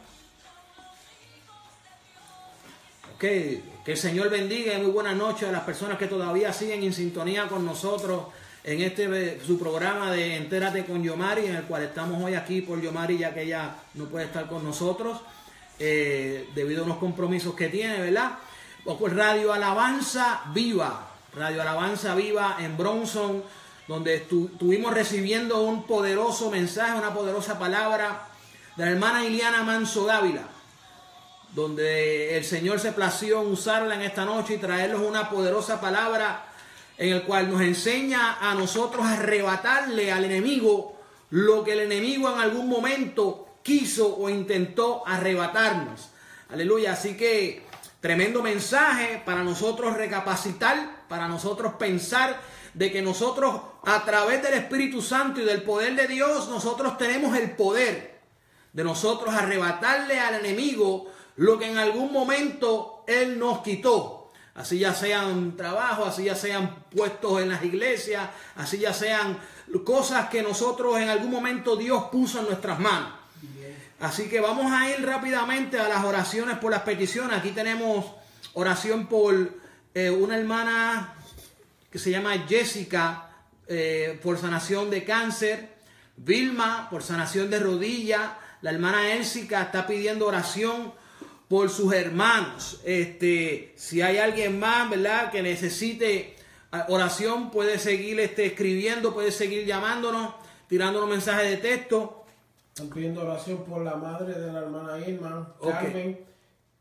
Ok, 3.15 3.21
que 3.21 3.93
el 3.93 3.97
Señor 3.97 4.31
bendiga 4.31 4.73
y 4.75 4.81
muy 4.83 4.91
buenas 4.93 5.15
noches 5.17 5.49
a 5.49 5.53
las 5.53 5.62
personas 5.65 5.99
que 5.99 6.07
todavía 6.07 6.53
siguen 6.53 6.83
en 6.85 6.93
sintonía 6.93 7.49
con 7.49 7.65
nosotros 7.67 8.25
en 8.65 8.81
este 8.83 9.05
eh, 9.05 9.41
su 9.47 9.59
programa 9.59 10.11
de 10.12 10.37
Entérate 10.37 10.85
con 10.85 11.03
Yomari, 11.03 11.47
en 11.47 11.57
el 11.57 11.65
cual 11.65 11.83
estamos 11.83 12.23
hoy 12.23 12.35
aquí 12.35 12.62
por 12.62 12.81
Yomari, 12.81 13.19
ya 13.19 13.35
que 13.35 13.43
ella 13.43 13.75
no 13.95 14.05
puede 14.07 14.27
estar 14.27 14.47
con 14.49 14.65
nosotros 14.65 15.21
eh, 15.79 16.49
debido 16.55 16.83
a 16.83 16.85
unos 16.87 16.99
compromisos 16.99 17.55
que 17.55 17.69
tiene, 17.69 17.99
¿verdad? 18.01 18.33
Radio 18.85 19.52
Alabanza 19.52 20.43
Viva, 20.52 21.09
Radio 21.35 21.62
Alabanza 21.62 22.15
Viva 22.15 22.57
en 22.61 22.77
Bronson, 22.77 23.43
donde 23.86 24.27
estu- 24.28 24.51
estuvimos 24.52 24.94
recibiendo 24.94 25.61
un 25.62 25.85
poderoso 25.86 26.51
mensaje, 26.51 26.98
una 26.98 27.12
poderosa 27.12 27.59
palabra 27.59 28.27
de 28.77 28.85
la 28.85 28.90
hermana 28.93 29.24
Iliana 29.24 29.62
Manso 29.62 30.07
Dávila 30.07 30.43
donde 31.52 32.36
el 32.36 32.44
Señor 32.44 32.78
se 32.78 32.93
plació 32.93 33.40
usarla 33.40 33.97
en 33.97 34.02
esta 34.02 34.24
noche 34.24 34.55
y 34.55 34.59
traernos 34.59 35.01
una 35.02 35.28
poderosa 35.28 35.81
palabra 35.81 36.44
en 36.97 37.12
el 37.12 37.24
cual 37.24 37.51
nos 37.51 37.61
enseña 37.61 38.39
a 38.40 38.55
nosotros 38.55 39.05
a 39.05 39.15
arrebatarle 39.15 40.12
al 40.12 40.24
enemigo 40.27 40.94
lo 41.31 41.65
que 41.65 41.73
el 41.73 41.81
enemigo 41.81 42.32
en 42.32 42.39
algún 42.40 42.69
momento 42.69 43.48
quiso 43.65 44.16
o 44.16 44.31
intentó 44.31 45.02
arrebatarnos. 45.05 46.11
Aleluya, 46.52 46.93
así 46.93 47.16
que 47.16 47.65
tremendo 48.01 48.43
mensaje 48.43 49.22
para 49.24 49.44
nosotros 49.44 49.97
recapacitar, 49.97 51.06
para 51.09 51.28
nosotros 51.28 51.74
pensar 51.74 52.40
de 52.74 52.90
que 52.90 53.02
nosotros 53.02 53.60
a 53.85 54.05
través 54.05 54.43
del 54.43 54.55
Espíritu 54.55 55.02
Santo 55.02 55.40
y 55.40 55.44
del 55.44 55.62
poder 55.62 55.97
de 55.97 56.06
Dios, 56.06 56.48
nosotros 56.48 56.97
tenemos 56.98 57.36
el 57.36 57.52
poder 57.52 58.20
de 58.72 58.85
nosotros 58.85 59.35
arrebatarle 59.35 60.18
al 60.20 60.36
enemigo 60.36 61.10
lo 61.36 61.59
que 61.59 61.70
en 61.70 61.78
algún 61.78 62.12
momento 62.12 63.05
él 63.06 63.39
nos 63.39 63.60
quitó. 63.60 64.31
Así 64.55 64.78
ya 64.78 64.94
sean 64.94 65.56
trabajos, 65.56 66.09
así 66.09 66.24
ya 66.24 66.35
sean 66.35 66.85
puestos 66.94 67.40
en 67.40 67.48
las 67.48 67.64
iglesias, 67.64 68.28
así 68.56 68.78
ya 68.78 68.93
sean 68.93 69.39
cosas 69.85 70.28
que 70.28 70.43
nosotros 70.43 70.98
en 70.98 71.09
algún 71.09 71.31
momento 71.31 71.77
Dios 71.77 72.05
puso 72.10 72.40
en 72.40 72.47
nuestras 72.47 72.78
manos. 72.78 73.19
Así 74.01 74.28
que 74.28 74.40
vamos 74.40 74.72
a 74.72 74.90
ir 74.90 75.05
rápidamente 75.05 75.78
a 75.78 75.86
las 75.89 76.05
oraciones 76.05 76.59
por 76.59 76.70
las 76.70 76.82
peticiones. 76.82 77.39
Aquí 77.39 77.51
tenemos 77.51 78.06
oración 78.55 79.06
por 79.06 79.55
eh, 79.94 80.09
una 80.09 80.39
hermana 80.39 81.14
que 81.90 81.98
se 81.98 82.10
llama 82.10 82.32
Jessica 82.48 83.31
eh, 83.66 84.18
por 84.22 84.39
sanación 84.39 84.89
de 84.90 85.05
cáncer, 85.05 85.68
Vilma 86.16 86.89
por 86.90 87.02
sanación 87.02 87.51
de 87.51 87.59
rodilla, 87.59 88.39
la 88.62 88.70
hermana 88.70 89.12
Elsica 89.14 89.62
está 89.62 89.86
pidiendo 89.86 90.27
oración 90.27 90.93
por 91.48 91.70
sus 91.70 91.93
hermanos. 91.93 92.81
Este, 92.85 93.72
si 93.77 94.02
hay 94.02 94.18
alguien 94.18 94.59
más, 94.59 94.89
¿verdad? 94.90 95.31
Que 95.31 95.43
necesite 95.43 96.36
ah, 96.72 96.86
oración, 96.89 97.51
puede 97.51 97.78
seguir 97.78 98.20
este, 98.20 98.47
escribiendo, 98.47 99.14
puede 99.14 99.32
seguir 99.32 99.66
llamándonos, 99.66 100.35
tirándonos 100.68 101.09
mensajes 101.09 101.51
de 101.51 101.56
texto. 101.56 102.19
Están 102.74 102.88
pidiendo 102.88 103.22
oración 103.22 103.64
por 103.64 103.82
la 103.82 103.97
madre 103.97 104.32
de 104.34 104.52
la 104.52 104.60
hermana 104.60 104.98
Irma, 105.06 105.55
Ok. 105.60 105.70
Carmen. 105.72 106.30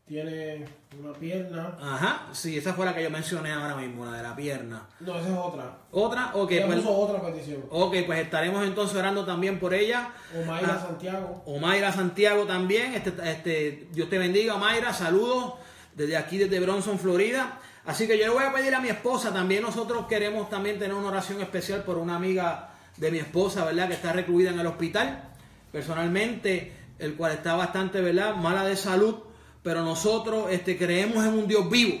Tiene 0.06 0.64
una 1.00 1.12
pierna. 1.12 1.76
Ajá, 1.80 2.26
sí, 2.32 2.58
esa 2.58 2.74
fue 2.74 2.84
la 2.84 2.92
que 2.92 3.00
yo 3.04 3.10
mencioné 3.10 3.52
ahora 3.52 3.76
mismo, 3.76 4.04
la 4.04 4.16
de 4.16 4.22
la 4.24 4.34
pierna. 4.34 4.88
No, 4.98 5.14
esa 5.16 5.28
es 5.28 5.38
otra. 5.38 5.76
Otra, 5.92 6.30
ok, 6.34 6.50
Ella 6.50 6.66
pues, 6.66 6.84
otra 6.84 7.22
petición. 7.22 7.62
ok, 7.70 7.94
pues 8.06 8.18
estaremos 8.18 8.64
entonces 8.66 8.96
orando 8.96 9.24
también 9.24 9.60
por 9.60 9.72
ella. 9.72 10.08
Omaira 10.36 10.74
Ah, 10.74 10.86
Santiago. 10.88 11.42
Omaira 11.46 11.92
Santiago 11.92 12.44
también, 12.44 12.94
este, 12.94 13.12
este, 13.30 13.88
Dios 13.92 14.10
te 14.10 14.18
bendiga, 14.18 14.56
Omaira, 14.56 14.92
saludos 14.92 15.54
desde 15.94 16.16
aquí, 16.16 16.38
desde 16.38 16.58
Bronson, 16.58 16.98
Florida. 16.98 17.60
Así 17.86 18.08
que 18.08 18.18
yo 18.18 18.24
le 18.24 18.30
voy 18.30 18.42
a 18.42 18.52
pedir 18.52 18.74
a 18.74 18.80
mi 18.80 18.88
esposa, 18.88 19.32
también 19.32 19.62
nosotros 19.62 20.06
queremos 20.08 20.50
también 20.50 20.76
tener 20.80 20.94
una 20.96 21.06
oración 21.08 21.40
especial 21.40 21.84
por 21.84 21.98
una 21.98 22.16
amiga 22.16 22.70
de 22.96 23.12
mi 23.12 23.18
esposa, 23.18 23.64
¿verdad? 23.64 23.86
Que 23.86 23.94
está 23.94 24.12
recluida 24.12 24.50
en 24.50 24.58
el 24.58 24.66
hospital, 24.66 25.29
personalmente, 25.72 26.72
el 26.98 27.14
cual 27.14 27.32
está 27.32 27.54
bastante, 27.54 28.00
¿verdad? 28.00 28.34
Mala 28.36 28.64
de 28.64 28.76
salud, 28.76 29.16
pero 29.62 29.82
nosotros 29.82 30.46
este, 30.50 30.76
creemos 30.76 31.24
en 31.24 31.34
un 31.34 31.46
Dios 31.48 31.68
vivo, 31.70 31.98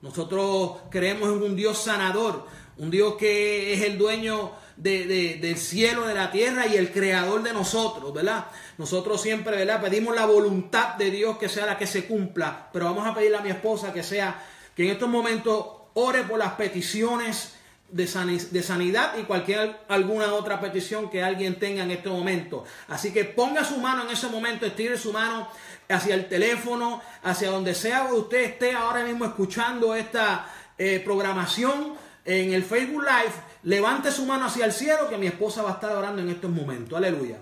nosotros 0.00 0.78
creemos 0.90 1.28
en 1.28 1.42
un 1.42 1.56
Dios 1.56 1.78
sanador, 1.78 2.46
un 2.76 2.90
Dios 2.90 3.14
que 3.16 3.74
es 3.74 3.82
el 3.82 3.98
dueño 3.98 4.52
de- 4.76 5.06
de- 5.06 5.34
del 5.40 5.56
cielo, 5.56 6.06
de 6.06 6.14
la 6.14 6.30
tierra 6.30 6.68
y 6.68 6.76
el 6.76 6.92
creador 6.92 7.42
de 7.42 7.52
nosotros, 7.52 8.14
¿verdad? 8.14 8.46
Nosotros 8.78 9.20
siempre, 9.20 9.56
¿verdad? 9.56 9.80
Pedimos 9.82 10.14
la 10.14 10.26
voluntad 10.26 10.94
de 10.94 11.10
Dios 11.10 11.36
que 11.38 11.48
sea 11.48 11.66
la 11.66 11.76
que 11.76 11.88
se 11.88 12.06
cumpla, 12.06 12.68
pero 12.72 12.84
vamos 12.84 13.04
a 13.06 13.14
pedirle 13.14 13.38
a 13.38 13.40
mi 13.42 13.50
esposa 13.50 13.92
que 13.92 14.04
sea, 14.04 14.40
que 14.76 14.84
en 14.84 14.90
estos 14.92 15.08
momentos 15.08 15.66
ore 15.94 16.22
por 16.22 16.38
las 16.38 16.52
peticiones 16.52 17.54
de, 17.90 18.06
sani- 18.06 18.38
de 18.50 18.62
sanidad 18.62 19.16
y 19.18 19.22
cualquier 19.22 19.80
alguna 19.88 20.32
otra 20.34 20.60
petición 20.60 21.08
que 21.10 21.22
alguien 21.22 21.58
tenga 21.58 21.82
en 21.82 21.90
este 21.90 22.08
momento. 22.08 22.64
Así 22.88 23.12
que 23.12 23.24
ponga 23.24 23.64
su 23.64 23.78
mano 23.78 24.02
en 24.04 24.10
ese 24.10 24.28
momento, 24.28 24.66
estire 24.66 24.96
su 24.98 25.12
mano 25.12 25.48
hacia 25.88 26.14
el 26.14 26.28
teléfono, 26.28 27.00
hacia 27.22 27.50
donde 27.50 27.74
sea 27.74 28.06
que 28.06 28.12
usted 28.14 28.42
esté 28.44 28.72
ahora 28.72 29.04
mismo 29.04 29.24
escuchando 29.24 29.94
esta 29.94 30.46
eh, 30.76 31.00
programación 31.04 31.94
en 32.24 32.52
el 32.52 32.62
Facebook 32.62 33.02
Live. 33.02 33.32
Levante 33.62 34.12
su 34.12 34.24
mano 34.26 34.44
hacia 34.46 34.66
el 34.66 34.72
cielo 34.72 35.08
que 35.08 35.16
mi 35.16 35.26
esposa 35.26 35.62
va 35.62 35.70
a 35.70 35.74
estar 35.74 35.96
orando 35.96 36.20
en 36.22 36.28
estos 36.28 36.50
momentos. 36.50 36.96
Aleluya. 36.96 37.38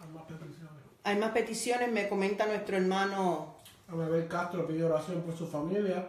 Hay 0.00 0.08
más 0.12 0.24
peticiones. 0.24 0.82
Hay 1.04 1.16
más 1.16 1.30
peticiones, 1.30 1.92
me 1.92 2.08
comenta 2.08 2.46
nuestro 2.46 2.76
hermano. 2.78 3.56
Anabel 3.88 4.26
Castro 4.26 4.66
pide 4.66 4.82
oración 4.82 5.22
por 5.22 5.36
su 5.36 5.46
familia. 5.46 6.08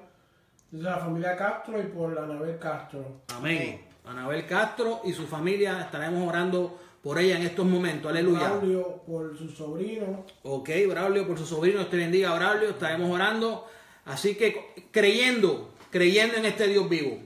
La 0.72 0.98
familia 0.98 1.38
Castro 1.38 1.80
y 1.80 1.84
por 1.84 2.18
Anabel 2.18 2.60
Castro. 2.60 3.22
Amén. 3.34 3.81
Anabel 4.06 4.45
Castro 4.45 5.02
y 5.06 5.14
su 5.14 5.26
familia 5.26 5.81
estaremos 5.81 6.27
orando 6.27 6.77
por 7.02 7.19
ella 7.19 7.38
en 7.38 7.44
estos 7.44 7.65
momentos. 7.65 8.11
Aleluya. 8.11 8.49
Braulio 8.49 9.02
por 9.07 9.38
su 9.38 9.49
sobrino. 9.49 10.26
Ok, 10.44 10.69
Braulio, 10.89 11.26
por 11.26 11.38
su 11.38 11.45
sobrino, 11.45 11.80
Dios 11.80 11.89
te 11.89 11.98
bendiga, 11.98 12.35
Braulio, 12.35 12.72
estaremos 12.72 13.10
orando. 13.10 13.65
Así 14.06 14.35
que 14.35 14.89
creyendo, 14.91 15.73
creyendo 15.89 16.35
en 16.35 16.45
este 16.45 16.68
Dios 16.68 16.89
vivo. 16.89 17.18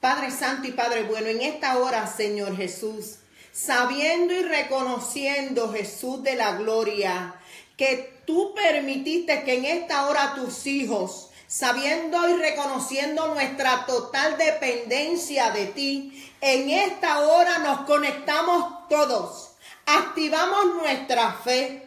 Padre 0.00 0.32
Santo 0.32 0.66
y 0.66 0.72
Padre 0.72 1.04
Bueno, 1.04 1.28
en 1.28 1.42
esta 1.42 1.78
hora, 1.78 2.06
Señor 2.08 2.56
Jesús, 2.56 3.18
sabiendo 3.52 4.34
y 4.34 4.42
reconociendo, 4.42 5.72
Jesús 5.72 6.22
de 6.24 6.34
la 6.34 6.56
gloria, 6.56 7.36
que 7.76 8.22
tú 8.26 8.54
permitiste 8.54 9.44
que 9.44 9.54
en 9.54 9.64
esta 9.64 10.08
hora 10.08 10.34
tus 10.34 10.66
hijos, 10.66 11.30
sabiendo 11.46 12.28
y 12.28 12.34
reconociendo 12.34 13.28
nuestra 13.34 13.86
total 13.86 14.36
dependencia 14.36 15.50
de 15.50 15.66
ti, 15.66 16.32
en 16.40 16.70
esta 16.70 17.20
hora 17.20 17.58
nos 17.58 17.80
conectamos 17.80 18.88
todos, 18.88 19.52
activamos 19.86 20.74
nuestra 20.74 21.32
fe. 21.32 21.85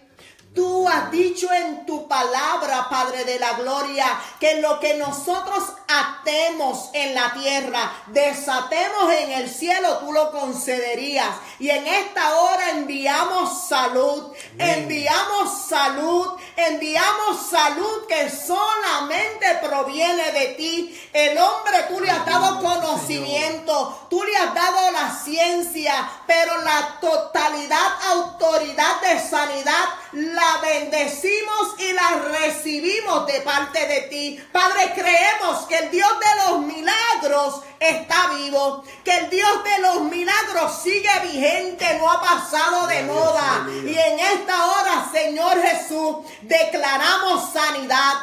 Tú 0.54 0.90
has 0.90 1.12
dicho 1.12 1.48
en 1.54 1.86
tu 1.86 2.08
palabra, 2.08 2.88
Padre 2.90 3.24
de 3.24 3.38
la 3.38 3.54
Gloria, 3.54 4.20
que 4.40 4.60
lo 4.60 4.80
que 4.80 4.96
nosotros 4.96 5.64
atemos 5.88 6.90
en 6.94 7.14
la 7.14 7.34
tierra, 7.34 7.92
desatemos 8.08 9.14
en 9.14 9.32
el 9.32 9.50
cielo, 9.50 10.00
tú 10.00 10.12
lo 10.12 10.32
concederías. 10.32 11.36
Y 11.60 11.70
en 11.70 11.86
esta 11.86 12.36
hora 12.36 12.72
enviamos 12.72 13.68
salud, 13.68 14.34
enviamos 14.58 15.68
salud, 15.68 16.40
enviamos 16.56 17.48
salud 17.48 18.08
que 18.08 18.32
solamente 18.32 19.60
proviene 19.62 20.32
de 20.32 20.48
ti. 20.56 21.10
El 21.14 21.38
hombre 21.38 21.86
tú 21.90 22.00
le 22.00 22.10
has 22.10 22.26
dado 22.26 22.60
conocimiento, 22.60 24.08
tú 24.10 24.24
le 24.24 24.36
has 24.36 24.54
dado 24.56 24.92
la 24.92 25.16
ciencia, 25.24 26.10
pero 26.26 26.60
la 26.62 26.98
totalidad, 27.00 27.88
autoridad 28.10 29.00
de 29.02 29.20
sanidad, 29.20 29.86
la 30.12 30.58
bendecimos 30.62 31.76
y 31.80 31.94
la 31.94 32.10
recibimos 32.32 33.28
de 33.28 33.42
parte 33.42 33.86
de 33.88 34.02
ti. 34.02 34.44
Padre, 34.52 34.94
creemos 34.96 35.66
que 35.68 35.78
el 35.78 35.92
Dios 35.92 36.10
de 36.20 36.52
los 36.52 36.60
milagros 36.62 37.62
está 37.80 38.30
vivo, 38.36 38.84
que 39.04 39.16
el 39.16 39.30
Dios 39.30 39.64
de 39.64 39.82
los 39.82 40.02
milagros 40.04 40.82
sigue 40.82 41.10
vigente, 41.24 41.98
no 42.00 42.12
ha 42.12 42.22
pasado 42.22 42.88
de 42.88 43.04
moda. 43.04 43.68
Y 43.70 43.98
en 43.98 44.20
esta 44.20 44.66
hora, 44.66 45.10
Señor 45.12 45.62
Jesús, 45.62 46.18
declaramos 46.42 47.52
sanidad, 47.54 48.16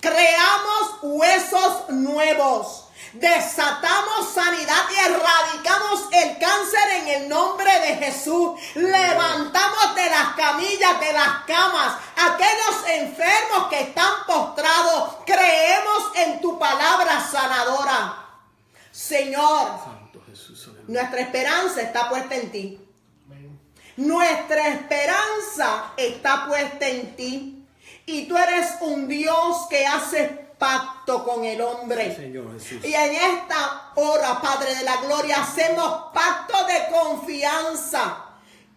creamos 0.00 0.98
huesos 1.02 1.88
nuevos. 1.88 2.83
Desatamos 3.14 4.34
sanidad 4.34 4.86
y 4.90 5.08
erradicamos 5.08 6.08
el 6.10 6.36
cáncer 6.36 6.90
en 7.00 7.08
el 7.08 7.28
nombre 7.28 7.70
de 7.80 7.94
Jesús. 7.96 8.60
Levantamos 8.74 9.94
de 9.94 10.10
las 10.10 10.34
camillas, 10.34 10.98
de 10.98 11.12
las 11.12 11.44
camas, 11.46 11.96
aquellos 12.16 12.88
enfermos 12.88 13.68
que 13.70 13.82
están 13.82 14.26
postrados. 14.26 15.18
Creemos 15.24 16.10
en 16.16 16.40
tu 16.40 16.58
palabra 16.58 17.20
sanadora. 17.20 18.26
Señor, 18.90 19.78
Santo 19.84 20.20
Jesús. 20.26 20.70
nuestra 20.88 21.20
esperanza 21.20 21.82
está 21.82 22.08
puesta 22.08 22.34
en 22.34 22.50
ti. 22.50 22.80
Nuestra 23.96 24.68
esperanza 24.68 25.92
está 25.96 26.46
puesta 26.48 26.88
en 26.88 27.14
ti. 27.14 27.64
Y 28.06 28.26
tú 28.26 28.36
eres 28.36 28.74
un 28.80 29.06
Dios 29.06 29.68
que 29.70 29.86
hace 29.86 30.43
pacto 30.64 31.22
con 31.24 31.44
el 31.44 31.60
hombre. 31.60 32.16
Señor 32.16 32.50
Jesús. 32.54 32.82
Y 32.82 32.94
en 32.94 33.14
esta 33.14 33.92
hora, 33.96 34.40
Padre 34.40 34.74
de 34.74 34.82
la 34.82 34.96
Gloria, 34.96 35.42
hacemos 35.42 36.06
pacto 36.14 36.56
de 36.66 36.86
confianza 36.90 38.24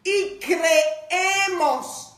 y 0.04 0.38
creemos 0.38 2.14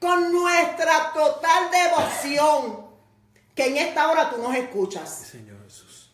con 0.00 0.32
nuestra 0.32 1.12
total 1.12 1.70
devoción 1.70 2.86
que 3.54 3.66
en 3.66 3.76
esta 3.76 4.10
hora 4.10 4.28
tú 4.28 4.38
nos 4.38 4.56
escuchas. 4.56 5.08
Señor 5.30 5.62
Jesús. 5.66 6.10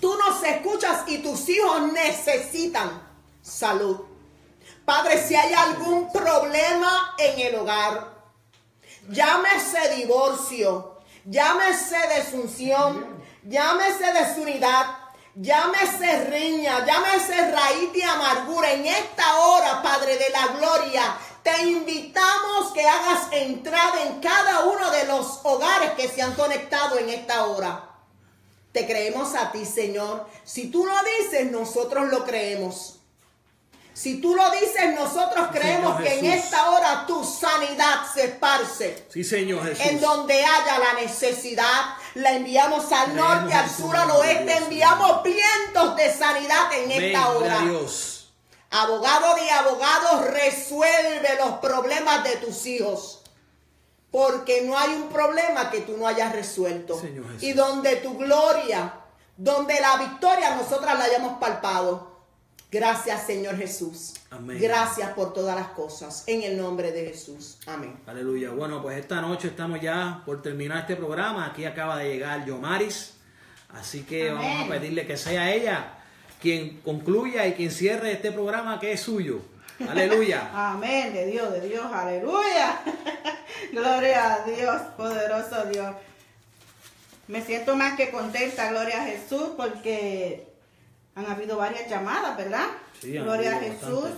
Tú 0.00 0.16
nos 0.16 0.40
escuchas 0.44 1.02
y 1.08 1.18
tus 1.18 1.48
hijos 1.48 1.92
necesitan 1.92 3.02
salud. 3.42 4.00
Padre, 4.84 5.26
si 5.26 5.34
hay 5.34 5.52
algún 5.54 6.12
problema 6.12 7.16
en 7.18 7.48
el 7.48 7.54
hogar, 7.56 8.14
llámese 9.08 9.96
divorcio, 9.96 10.93
llámese 11.24 11.96
desunción, 12.16 13.22
llámese 13.42 14.12
desunidad, 14.12 14.86
llámese 15.34 16.24
riña, 16.26 16.84
llámese 16.84 17.50
raíz 17.50 17.92
de 17.92 18.04
amargura. 18.04 18.72
En 18.72 18.86
esta 18.86 19.36
hora, 19.40 19.82
Padre 19.82 20.16
de 20.16 20.30
la 20.30 20.46
Gloria, 20.58 21.16
te 21.42 21.62
invitamos 21.62 22.72
que 22.72 22.86
hagas 22.86 23.28
entrada 23.32 24.02
en 24.04 24.20
cada 24.20 24.64
uno 24.64 24.90
de 24.90 25.06
los 25.06 25.40
hogares 25.44 25.90
que 25.92 26.08
se 26.08 26.22
han 26.22 26.34
conectado 26.34 26.98
en 26.98 27.10
esta 27.10 27.46
hora. 27.46 27.90
Te 28.72 28.86
creemos 28.86 29.34
a 29.34 29.52
ti, 29.52 29.64
Señor. 29.64 30.26
Si 30.42 30.70
tú 30.70 30.84
lo 30.84 30.94
dices, 31.20 31.50
nosotros 31.50 32.08
lo 32.08 32.24
creemos. 32.24 33.00
Si 33.94 34.20
tú 34.20 34.34
lo 34.34 34.50
dices, 34.50 34.92
nosotros 34.96 35.48
creemos 35.52 36.00
que 36.00 36.18
en 36.18 36.24
esta 36.26 36.70
hora 36.70 37.06
tu 37.06 37.24
sanidad 37.24 38.00
se 38.12 38.24
esparce. 38.24 39.06
Sí, 39.08 39.22
Señor 39.22 39.64
Jesús. 39.64 39.86
En 39.86 40.00
donde 40.00 40.34
haya 40.34 40.78
la 40.80 41.00
necesidad, 41.00 41.94
la 42.14 42.32
enviamos 42.32 42.90
al 42.90 43.12
Creemos 43.12 43.40
norte, 43.40 43.54
al 43.54 43.70
sur, 43.70 43.96
al 43.96 44.10
oeste. 44.10 44.44
Dios, 44.46 44.62
Enviamos 44.62 45.22
vientos 45.22 45.96
de 45.96 46.12
sanidad 46.12 46.72
en 46.72 46.90
esta 46.90 47.28
hora. 47.28 47.60
Dios. 47.60 48.32
Abogado 48.72 49.36
de 49.36 49.50
abogados, 49.52 50.26
resuelve 50.26 51.28
los 51.38 51.52
problemas 51.58 52.24
de 52.24 52.36
tus 52.38 52.66
hijos. 52.66 53.22
Porque 54.10 54.62
no 54.62 54.76
hay 54.76 54.90
un 54.90 55.08
problema 55.08 55.70
que 55.70 55.82
tú 55.82 55.96
no 55.96 56.08
hayas 56.08 56.32
resuelto. 56.32 57.00
Señor 57.00 57.26
Jesús. 57.26 57.42
Y 57.44 57.52
donde 57.52 57.96
tu 57.96 58.18
gloria, 58.18 58.92
donde 59.36 59.80
la 59.80 59.98
victoria 59.98 60.56
nosotras 60.56 60.98
la 60.98 61.04
hayamos 61.04 61.38
palpado. 61.38 62.13
Gracias, 62.70 63.26
Señor 63.26 63.56
Jesús. 63.56 64.14
Amén. 64.30 64.58
Gracias 64.60 65.10
por 65.12 65.32
todas 65.32 65.54
las 65.54 65.68
cosas. 65.68 66.24
En 66.26 66.42
el 66.42 66.56
nombre 66.56 66.90
de 66.90 67.06
Jesús. 67.06 67.58
Amén. 67.66 67.96
Aleluya. 68.06 68.50
Bueno, 68.50 68.82
pues 68.82 68.98
esta 68.98 69.20
noche 69.20 69.48
estamos 69.48 69.80
ya 69.80 70.22
por 70.26 70.42
terminar 70.42 70.80
este 70.80 70.96
programa. 70.96 71.46
Aquí 71.46 71.64
acaba 71.64 71.98
de 71.98 72.12
llegar 72.12 72.44
Yomaris. 72.44 73.14
Así 73.68 74.02
que 74.02 74.30
Amén. 74.30 74.42
vamos 74.42 74.66
a 74.66 74.72
pedirle 74.72 75.06
que 75.06 75.16
sea 75.16 75.52
ella 75.52 75.98
quien 76.44 76.80
concluya 76.82 77.46
y 77.46 77.54
quien 77.54 77.70
cierre 77.70 78.12
este 78.12 78.30
programa 78.30 78.78
que 78.78 78.92
es 78.92 79.00
suyo. 79.00 79.40
Aleluya. 79.88 80.50
Amén, 80.72 81.14
de 81.14 81.24
Dios, 81.24 81.50
de 81.52 81.68
Dios, 81.68 81.86
aleluya. 81.90 82.80
gloria 83.72 84.34
a 84.34 84.44
Dios, 84.44 84.82
poderoso 84.94 85.64
Dios. 85.64 85.94
Me 87.28 87.42
siento 87.42 87.74
más 87.76 87.96
que 87.96 88.10
contenta, 88.10 88.70
gloria 88.70 89.02
a 89.02 89.06
Jesús, 89.06 89.52
porque 89.56 90.53
han 91.14 91.26
habido 91.26 91.56
varias 91.56 91.88
llamadas, 91.88 92.36
¿verdad? 92.36 92.66
Sí, 93.00 93.12
gloria 93.12 93.56
a 93.56 93.60
Jesús 93.60 94.10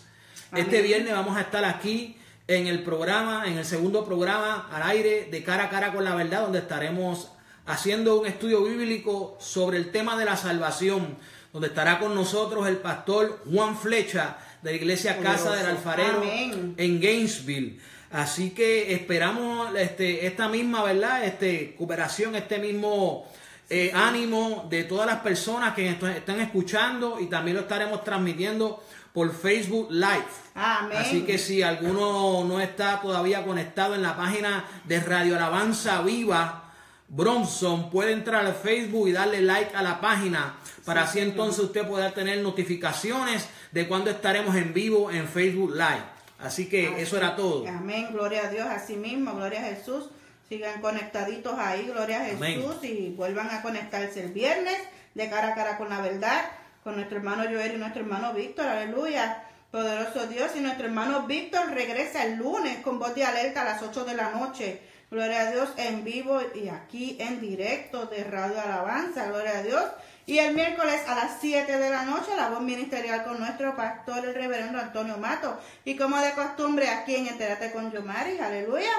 Amén. 0.50 0.64
este 0.64 0.82
viernes 0.82 1.12
vamos 1.12 1.36
a 1.36 1.42
estar 1.42 1.64
aquí 1.64 2.16
en 2.48 2.66
el 2.66 2.82
programa, 2.82 3.44
en 3.46 3.58
el 3.58 3.64
segundo 3.64 4.04
programa 4.04 4.68
al 4.72 4.82
aire 4.90 5.28
de 5.30 5.42
cara 5.44 5.64
a 5.64 5.70
cara 5.70 5.92
con 5.92 6.04
la 6.04 6.14
verdad, 6.14 6.42
donde 6.42 6.58
estaremos 6.58 7.30
haciendo 7.66 8.20
un 8.20 8.26
estudio 8.26 8.64
bíblico 8.64 9.36
sobre 9.38 9.78
el 9.78 9.92
tema 9.92 10.18
de 10.18 10.24
la 10.24 10.36
salvación, 10.36 11.16
donde 11.52 11.68
estará 11.68 12.00
con 12.00 12.14
nosotros 12.14 12.66
el 12.66 12.78
pastor 12.78 13.42
Juan 13.50 13.76
Flecha 13.76 14.38
de 14.62 14.70
la 14.70 14.76
iglesia 14.76 15.18
Casa 15.18 15.54
del. 15.54 15.66
Alfarero 15.66 16.18
Amén. 16.18 16.74
en 16.76 17.00
Gainesville. 17.00 17.78
Así 18.10 18.50
que 18.50 18.92
esperamos 18.92 19.72
este, 19.76 20.26
esta 20.26 20.48
misma, 20.48 20.82
¿verdad? 20.82 21.24
Este, 21.24 21.76
cooperación, 21.76 22.34
este 22.34 22.58
mismo 22.58 23.28
eh, 23.68 23.92
ánimo 23.94 24.66
de 24.68 24.82
todas 24.82 25.06
las 25.06 25.20
personas 25.20 25.74
que 25.76 25.88
están 25.88 26.40
escuchando 26.40 27.20
y 27.20 27.26
también 27.26 27.56
lo 27.56 27.62
estaremos 27.62 28.02
transmitiendo 28.02 28.82
por 29.12 29.34
Facebook 29.34 29.88
Live. 29.90 30.24
Amén. 30.54 30.98
Así 30.98 31.22
que 31.22 31.38
si 31.38 31.62
alguno 31.62 32.44
no 32.44 32.60
está 32.60 33.00
todavía 33.00 33.44
conectado 33.44 33.94
en 33.94 34.02
la 34.02 34.16
página 34.16 34.64
de 34.84 35.00
Radio 35.00 35.36
Alabanza 35.36 36.02
Viva 36.02 36.64
Bronson, 37.08 37.90
puede 37.90 38.12
entrar 38.12 38.46
al 38.46 38.54
Facebook 38.54 39.08
y 39.08 39.12
darle 39.12 39.40
like 39.40 39.74
a 39.74 39.82
la 39.82 40.00
página 40.00 40.54
para 40.84 41.02
así 41.02 41.20
entonces 41.20 41.64
usted 41.64 41.86
pueda 41.86 42.12
tener 42.12 42.38
notificaciones 42.38 43.48
de 43.72 43.86
cuando 43.86 44.10
estaremos 44.10 44.56
en 44.56 44.72
vivo 44.72 45.10
en 45.10 45.28
Facebook 45.28 45.72
Live. 45.72 46.02
Así 46.38 46.68
que 46.68 47.00
eso 47.00 47.16
era 47.16 47.36
todo. 47.36 47.68
Amén, 47.68 48.08
gloria 48.12 48.46
a 48.46 48.50
Dios, 48.50 48.66
así 48.66 48.96
mismo, 48.96 49.34
gloria 49.34 49.60
a 49.60 49.64
Jesús. 49.64 50.06
Sigan 50.48 50.80
conectaditos 50.80 51.56
ahí, 51.58 51.84
gloria 51.84 52.22
a 52.22 52.24
Jesús, 52.24 52.76
Amén. 52.78 52.78
y 52.82 53.10
vuelvan 53.10 53.50
a 53.50 53.62
conectarse 53.62 54.24
el 54.24 54.32
viernes 54.32 54.78
de 55.14 55.28
cara 55.30 55.48
a 55.48 55.54
cara 55.54 55.78
con 55.78 55.90
la 55.90 56.00
verdad, 56.00 56.50
con 56.82 56.96
nuestro 56.96 57.18
hermano 57.18 57.44
Joel 57.44 57.74
y 57.74 57.78
nuestro 57.78 58.02
hermano 58.02 58.32
Víctor, 58.32 58.66
aleluya. 58.66 59.44
Poderoso 59.70 60.26
Dios, 60.26 60.50
y 60.56 60.60
nuestro 60.60 60.86
hermano 60.86 61.28
Víctor 61.28 61.70
regresa 61.70 62.24
el 62.24 62.38
lunes 62.38 62.78
con 62.78 62.98
voz 62.98 63.14
de 63.14 63.24
alerta 63.24 63.62
a 63.62 63.64
las 63.64 63.82
8 63.82 64.04
de 64.04 64.14
la 64.14 64.30
noche. 64.30 64.82
Gloria 65.12 65.42
a 65.42 65.50
Dios 65.52 65.68
en 65.76 66.02
vivo 66.02 66.40
y 66.54 66.68
aquí 66.68 67.16
en 67.20 67.40
directo 67.40 68.06
de 68.06 68.24
Radio 68.24 68.60
Alabanza, 68.60 69.26
gloria 69.26 69.58
a 69.58 69.62
Dios. 69.62 69.84
Y 70.26 70.38
el 70.38 70.54
miércoles 70.54 71.02
a 71.06 71.14
las 71.14 71.40
7 71.40 71.78
de 71.78 71.90
la 71.90 72.04
noche, 72.04 72.34
la 72.36 72.48
voz 72.48 72.62
ministerial 72.62 73.22
con 73.24 73.38
nuestro 73.38 73.76
pastor, 73.76 74.24
el 74.24 74.34
reverendo 74.34 74.78
Antonio 74.78 75.18
Mato. 75.18 75.56
Y 75.84 75.96
como 75.96 76.16
de 76.18 76.32
costumbre, 76.32 76.88
aquí 76.88 77.14
en 77.14 77.28
Entérate 77.28 77.70
con 77.70 77.92
Yomari, 77.92 78.38
aleluya. 78.38 78.92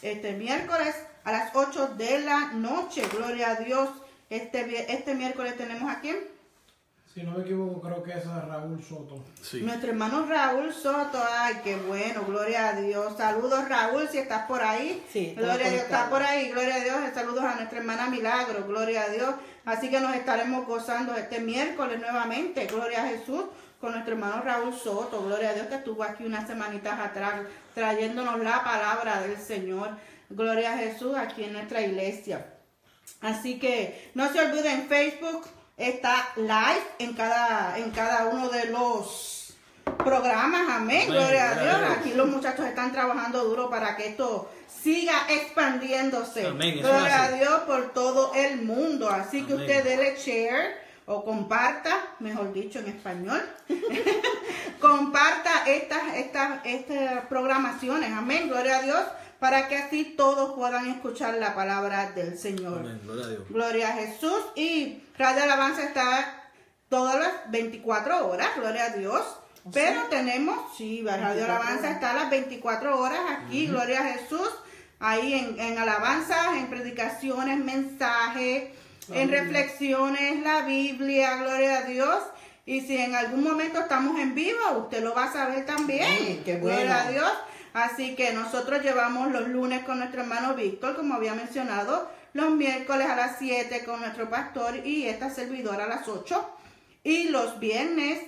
Este 0.00 0.32
miércoles 0.32 0.94
a 1.24 1.32
las 1.32 1.54
8 1.54 1.94
de 1.96 2.20
la 2.20 2.52
noche, 2.52 3.02
gloria 3.12 3.50
a 3.50 3.54
Dios. 3.56 3.90
Este, 4.30 4.90
este 4.90 5.14
miércoles 5.14 5.56
tenemos 5.56 5.90
aquí 5.90 6.12
Si 7.14 7.22
no 7.22 7.30
me 7.30 7.44
equivoco, 7.44 7.80
creo 7.80 8.02
que 8.02 8.10
es 8.10 8.26
a 8.26 8.40
Raúl 8.40 8.82
Soto. 8.82 9.24
Sí. 9.40 9.60
nuestro 9.60 9.90
hermano 9.90 10.26
Raúl 10.26 10.74
Soto. 10.74 11.22
Ay, 11.30 11.60
qué 11.62 11.76
bueno, 11.76 12.24
gloria 12.26 12.70
a 12.70 12.72
Dios. 12.80 13.16
Saludos, 13.16 13.68
Raúl, 13.68 14.08
si 14.08 14.18
estás 14.18 14.46
por 14.46 14.60
ahí. 14.60 15.00
Sí, 15.12 15.32
gloria 15.36 15.52
a 15.52 15.56
Dios, 15.56 15.68
conectado. 15.68 16.02
está 16.02 16.10
por 16.10 16.22
ahí, 16.24 16.50
gloria 16.50 16.74
a 16.74 16.80
Dios. 16.80 16.96
Saludos 17.14 17.44
a 17.44 17.54
nuestra 17.54 17.78
hermana 17.78 18.08
Milagro, 18.08 18.66
gloria 18.66 19.02
a 19.04 19.08
Dios. 19.10 19.32
Así 19.64 19.90
que 19.90 20.00
nos 20.00 20.12
estaremos 20.16 20.66
gozando 20.66 21.14
este 21.14 21.38
miércoles 21.38 22.00
nuevamente, 22.00 22.66
gloria 22.66 23.04
a 23.04 23.06
Jesús, 23.06 23.44
con 23.80 23.92
nuestro 23.92 24.14
hermano 24.14 24.42
Raúl 24.42 24.74
Soto, 24.74 25.22
gloria 25.22 25.50
a 25.50 25.54
Dios, 25.54 25.68
que 25.68 25.76
estuvo 25.76 26.02
aquí 26.02 26.24
unas 26.24 26.48
semanitas 26.48 26.98
atrás 26.98 27.34
trayéndonos 27.74 28.40
la 28.40 28.64
palabra 28.64 29.20
del 29.20 29.36
Señor. 29.38 29.90
Gloria 30.30 30.72
a 30.72 30.78
Jesús 30.78 31.14
aquí 31.16 31.44
en 31.44 31.52
nuestra 31.52 31.80
iglesia. 31.80 32.54
Así 33.20 33.60
que 33.60 34.10
no 34.14 34.32
se 34.32 34.40
olviden, 34.40 34.88
Facebook 34.88 35.44
está 35.76 36.28
live 36.36 36.86
en 36.98 37.14
cada, 37.14 37.78
en 37.78 37.90
cada 37.90 38.26
uno 38.26 38.48
de 38.48 38.66
los 38.66 39.54
programas. 39.98 40.68
Amén. 40.68 40.84
Amén, 40.84 41.08
Gloria 41.08 41.50
a 41.50 41.54
Dios. 41.62 41.98
Aquí 41.98 42.14
los 42.14 42.28
muchachos 42.28 42.66
están 42.66 42.92
trabajando 42.92 43.44
duro 43.44 43.68
para 43.68 43.96
que 43.96 44.08
esto 44.08 44.50
siga 44.82 45.26
expandiéndose. 45.28 46.46
Amén, 46.46 46.78
Gloria 46.78 47.24
a. 47.24 47.30
Dios 47.32 47.60
por 47.66 47.92
todo 47.92 48.32
el 48.34 48.62
mundo. 48.62 49.08
Así 49.08 49.42
que 49.42 49.54
usted 49.54 49.84
dele 49.84 50.16
share 50.16 50.84
o 51.06 51.24
comparta, 51.24 52.14
mejor 52.20 52.52
dicho 52.52 52.78
en 52.78 52.88
español, 52.88 53.42
comparta 54.80 55.64
estas, 55.66 56.14
estas, 56.16 56.60
estas 56.64 57.26
programaciones. 57.26 58.10
Amén. 58.12 58.48
Gloria 58.48 58.78
a 58.78 58.82
Dios. 58.82 59.00
Para 59.38 59.68
que 59.68 59.76
así 59.76 60.14
todos 60.16 60.54
puedan 60.54 60.88
escuchar 60.90 61.34
la 61.34 61.54
palabra 61.54 62.12
del 62.12 62.38
Señor. 62.38 62.78
Amén, 62.80 63.00
gloria 63.04 63.24
a 63.24 63.28
Dios. 63.28 63.42
Gloria 63.48 63.88
a 63.88 63.92
Jesús. 63.92 64.40
Y 64.54 65.02
Radio 65.18 65.42
Alabanza 65.42 65.84
está 65.84 66.50
todas 66.88 67.16
las 67.16 67.50
24 67.50 68.28
horas, 68.28 68.48
gloria 68.56 68.84
a 68.86 68.90
Dios. 68.90 69.22
Pero 69.72 70.02
tenemos, 70.10 70.58
sí, 70.76 71.02
Radio 71.04 71.24
24 71.24 71.44
Alabanza 71.44 71.90
está 71.90 72.10
a 72.10 72.14
las 72.14 72.30
24 72.30 72.98
horas 72.98 73.20
aquí, 73.30 73.66
gloria 73.66 74.00
a 74.00 74.12
Jesús. 74.14 74.48
Ahí 75.00 75.34
en, 75.34 75.58
en 75.58 75.78
alabanzas, 75.78 76.56
en 76.56 76.68
predicaciones, 76.68 77.58
mensajes, 77.58 78.70
en 79.12 79.28
reflexiones, 79.30 80.40
la 80.42 80.62
Biblia, 80.62 81.36
gloria 81.36 81.78
a 81.78 81.82
Dios. 81.82 82.18
Y 82.66 82.80
si 82.80 82.96
en 82.96 83.14
algún 83.14 83.42
momento 83.42 83.80
estamos 83.80 84.18
en 84.18 84.34
vivo, 84.34 84.58
usted 84.78 85.02
lo 85.02 85.14
va 85.14 85.24
a 85.24 85.32
saber 85.32 85.66
también. 85.66 86.06
Sí, 86.18 86.42
qué 86.44 86.56
bueno. 86.56 86.78
Gloria 86.78 87.02
a 87.02 87.10
Dios. 87.10 87.32
Así 87.74 88.14
que 88.14 88.32
nosotros 88.32 88.82
llevamos 88.82 89.32
los 89.32 89.48
lunes 89.48 89.84
con 89.84 89.98
nuestro 89.98 90.22
hermano 90.22 90.54
Víctor, 90.54 90.94
como 90.94 91.14
había 91.14 91.34
mencionado, 91.34 92.08
los 92.32 92.50
miércoles 92.52 93.08
a 93.08 93.16
las 93.16 93.38
7 93.38 93.84
con 93.84 94.00
nuestro 94.00 94.30
pastor 94.30 94.86
y 94.86 95.08
esta 95.08 95.28
servidora 95.28 95.84
a 95.84 95.88
las 95.88 96.08
8. 96.08 96.50
Y 97.02 97.28
los 97.30 97.58
viernes, 97.58 98.20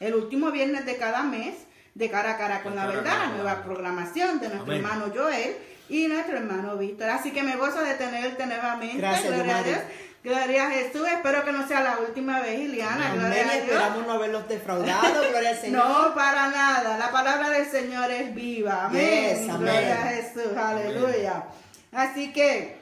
el 0.00 0.14
último 0.14 0.50
viernes 0.50 0.86
de 0.86 0.96
cada 0.96 1.22
mes, 1.22 1.54
de 1.94 2.10
cara 2.10 2.32
a 2.32 2.38
cara 2.38 2.62
con 2.62 2.74
la 2.74 2.86
verdad, 2.86 3.04
cara 3.04 3.26
la 3.26 3.34
nueva 3.34 3.62
programación 3.62 4.40
de 4.40 4.48
nuestro 4.48 4.72
Amén. 4.72 4.84
hermano 4.84 5.12
Joel 5.14 5.56
y 5.90 6.06
nuestro 6.06 6.38
hermano 6.38 6.76
Víctor. 6.78 7.10
Así 7.10 7.30
que 7.30 7.42
me 7.42 7.56
gozo 7.56 7.82
de 7.82 7.94
tenerte 7.94 8.46
nuevamente. 8.46 8.96
Gracias, 8.96 9.34
Gloria 9.34 9.42
a 9.42 9.62
Yomari. 9.62 9.68
Dios. 9.70 9.80
Gloria 10.24 10.66
a 10.66 10.70
Jesús. 10.70 11.06
Espero 11.08 11.44
que 11.44 11.52
no 11.52 11.66
sea 11.68 11.80
la 11.80 11.98
última 11.98 12.40
vez, 12.40 12.58
Ileana. 12.60 13.10
Amén. 13.12 13.20
Gloria 13.20 13.42
a 13.42 13.54
Dios. 13.54 13.62
Esperamos 13.68 14.06
no 14.06 14.12
haberlos 14.12 14.48
defraudado. 14.48 15.20
Gloria 15.30 15.50
al 15.50 15.56
Señor. 15.60 15.86
No, 15.86 16.14
para 16.14 16.48
nada. 16.48 16.98
La 16.98 17.10
palabra 17.10 17.50
del 17.50 17.66
Señor 17.66 18.10
es 18.10 18.34
viva. 18.34 18.86
Amén. 18.86 19.38
Yes, 19.38 19.48
amén. 19.48 19.60
Gloria 19.60 19.94
a 20.02 20.06
Jesús. 20.08 20.56
Aleluya. 20.56 21.44
Así 21.92 22.32
que 22.32 22.78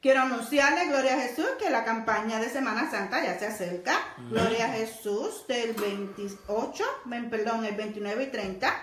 quiero 0.00 0.22
anunciarle, 0.22 0.86
gloria 0.86 1.14
a 1.16 1.20
Jesús, 1.20 1.46
que 1.58 1.70
la 1.70 1.84
campaña 1.84 2.40
de 2.40 2.48
Semana 2.48 2.90
Santa 2.90 3.22
ya 3.22 3.38
se 3.38 3.46
acerca. 3.46 3.98
Gloria 4.30 4.66
a 4.66 4.70
Jesús 4.70 5.46
del 5.48 5.74
28, 5.74 6.84
ven, 7.04 7.30
perdón, 7.30 7.64
el 7.64 7.76
29 7.76 8.24
y 8.24 8.26
30. 8.26 8.74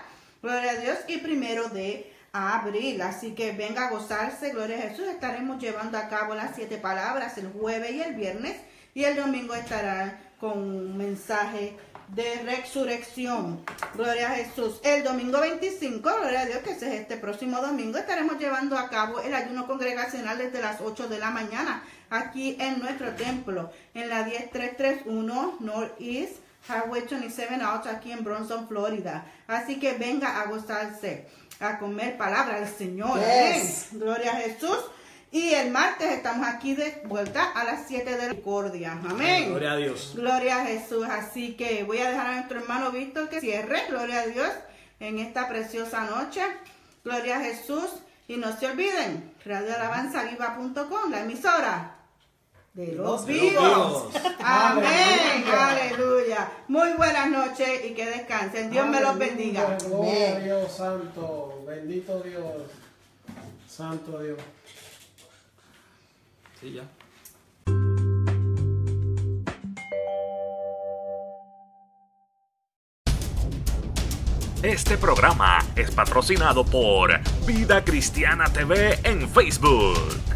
Gloria 0.42 0.70
a 0.70 0.76
Dios. 0.76 0.98
Y 1.08 1.18
primero 1.18 1.68
de 1.68 2.12
abril. 2.32 3.00
Así 3.02 3.34
que 3.34 3.52
venga 3.52 3.86
a 3.86 3.90
gozarse, 3.90 4.50
gloria 4.50 4.78
a 4.78 4.88
Jesús. 4.88 5.06
Estaremos 5.08 5.60
llevando 5.60 5.98
a 5.98 6.08
cabo 6.08 6.34
las 6.34 6.54
siete 6.54 6.78
palabras 6.78 7.38
el 7.38 7.48
jueves 7.52 7.92
y 7.92 8.02
el 8.02 8.14
viernes. 8.14 8.56
Y 8.94 9.04
el 9.04 9.16
domingo 9.16 9.54
estará 9.54 10.20
con 10.38 10.58
un 10.58 10.96
mensaje 10.96 11.76
de 12.08 12.42
resurrección. 12.44 13.64
Gloria 13.94 14.30
a 14.30 14.34
Jesús. 14.34 14.80
El 14.84 15.02
domingo 15.02 15.40
25, 15.40 16.00
gloria 16.00 16.40
a 16.40 16.46
Dios, 16.46 16.58
que 16.58 16.70
ese 16.70 16.94
es 16.94 17.00
este 17.00 17.16
próximo 17.16 17.60
domingo, 17.60 17.98
estaremos 17.98 18.38
llevando 18.38 18.78
a 18.78 18.88
cabo 18.88 19.20
el 19.20 19.34
ayuno 19.34 19.66
congregacional 19.66 20.38
desde 20.38 20.60
las 20.60 20.80
8 20.80 21.08
de 21.08 21.18
la 21.18 21.30
mañana 21.30 21.82
aquí 22.10 22.56
en 22.60 22.78
nuestro 22.78 23.14
templo, 23.14 23.70
en 23.94 24.08
la 24.08 24.24
10331 24.24 25.56
Northeast 25.60 26.36
Highway 26.68 27.02
27 27.08 27.62
Out, 27.62 27.86
aquí 27.86 28.10
en 28.10 28.24
Bronson, 28.24 28.66
Florida. 28.66 29.24
Así 29.46 29.78
que 29.78 29.92
venga 29.92 30.40
a 30.40 30.46
gozarse, 30.46 31.28
a 31.60 31.78
comer 31.78 32.16
palabra 32.16 32.60
del 32.60 32.68
Señor. 32.68 33.18
Yes. 33.18 33.88
Gloria 33.92 34.32
a 34.32 34.36
Jesús. 34.36 34.78
Y 35.32 35.52
el 35.54 35.70
martes 35.70 36.12
estamos 36.12 36.46
aquí 36.46 36.74
de 36.74 37.02
vuelta 37.04 37.50
a 37.50 37.64
las 37.64 37.86
7 37.88 38.10
de 38.10 38.18
la 38.18 38.28
discordia. 38.28 38.98
Amén. 39.08 39.50
Gloria 39.50 39.72
a 39.72 39.76
Dios. 39.76 40.12
Gloria 40.14 40.62
a 40.62 40.66
Jesús. 40.66 41.06
Así 41.08 41.54
que 41.54 41.84
voy 41.84 41.98
a 41.98 42.10
dejar 42.10 42.26
a 42.26 42.34
nuestro 42.36 42.60
hermano 42.60 42.90
Víctor 42.90 43.28
que 43.28 43.40
cierre. 43.40 43.82
Gloria 43.88 44.20
a 44.20 44.26
Dios 44.26 44.50
en 45.00 45.18
esta 45.18 45.48
preciosa 45.48 46.04
noche. 46.04 46.42
Gloria 47.04 47.38
a 47.38 47.40
Jesús. 47.40 47.90
Y 48.28 48.38
no 48.38 48.56
se 48.58 48.66
olviden, 48.66 49.32
radioalabanzaviva.com, 49.44 51.10
la 51.10 51.20
emisora 51.20 51.95
de 52.76 52.92
los 52.92 53.24
vivos. 53.24 54.12
vivos. 54.12 54.32
Amén. 54.38 55.44
Aleluya. 55.50 56.52
Muy 56.68 56.92
buenas 56.92 57.30
noches 57.30 57.86
y 57.86 57.94
que 57.94 58.04
descansen. 58.04 58.70
Dios 58.70 58.86
me 58.86 59.00
los 59.00 59.16
bendiga. 59.16 59.78
Gloria 59.86 60.36
a. 60.36 60.40
Dios 60.40 60.72
santo, 60.72 61.64
bendito 61.66 62.20
Dios, 62.20 62.44
santo 63.66 64.18
Dios. 64.20 64.38
Sí, 66.60 66.74
ya. 66.74 66.84
Este 74.62 74.98
programa 74.98 75.60
es 75.76 75.90
patrocinado 75.92 76.64
por 76.64 77.20
Vida 77.46 77.82
Cristiana 77.84 78.52
TV 78.52 78.98
en 79.04 79.28
Facebook. 79.30 80.35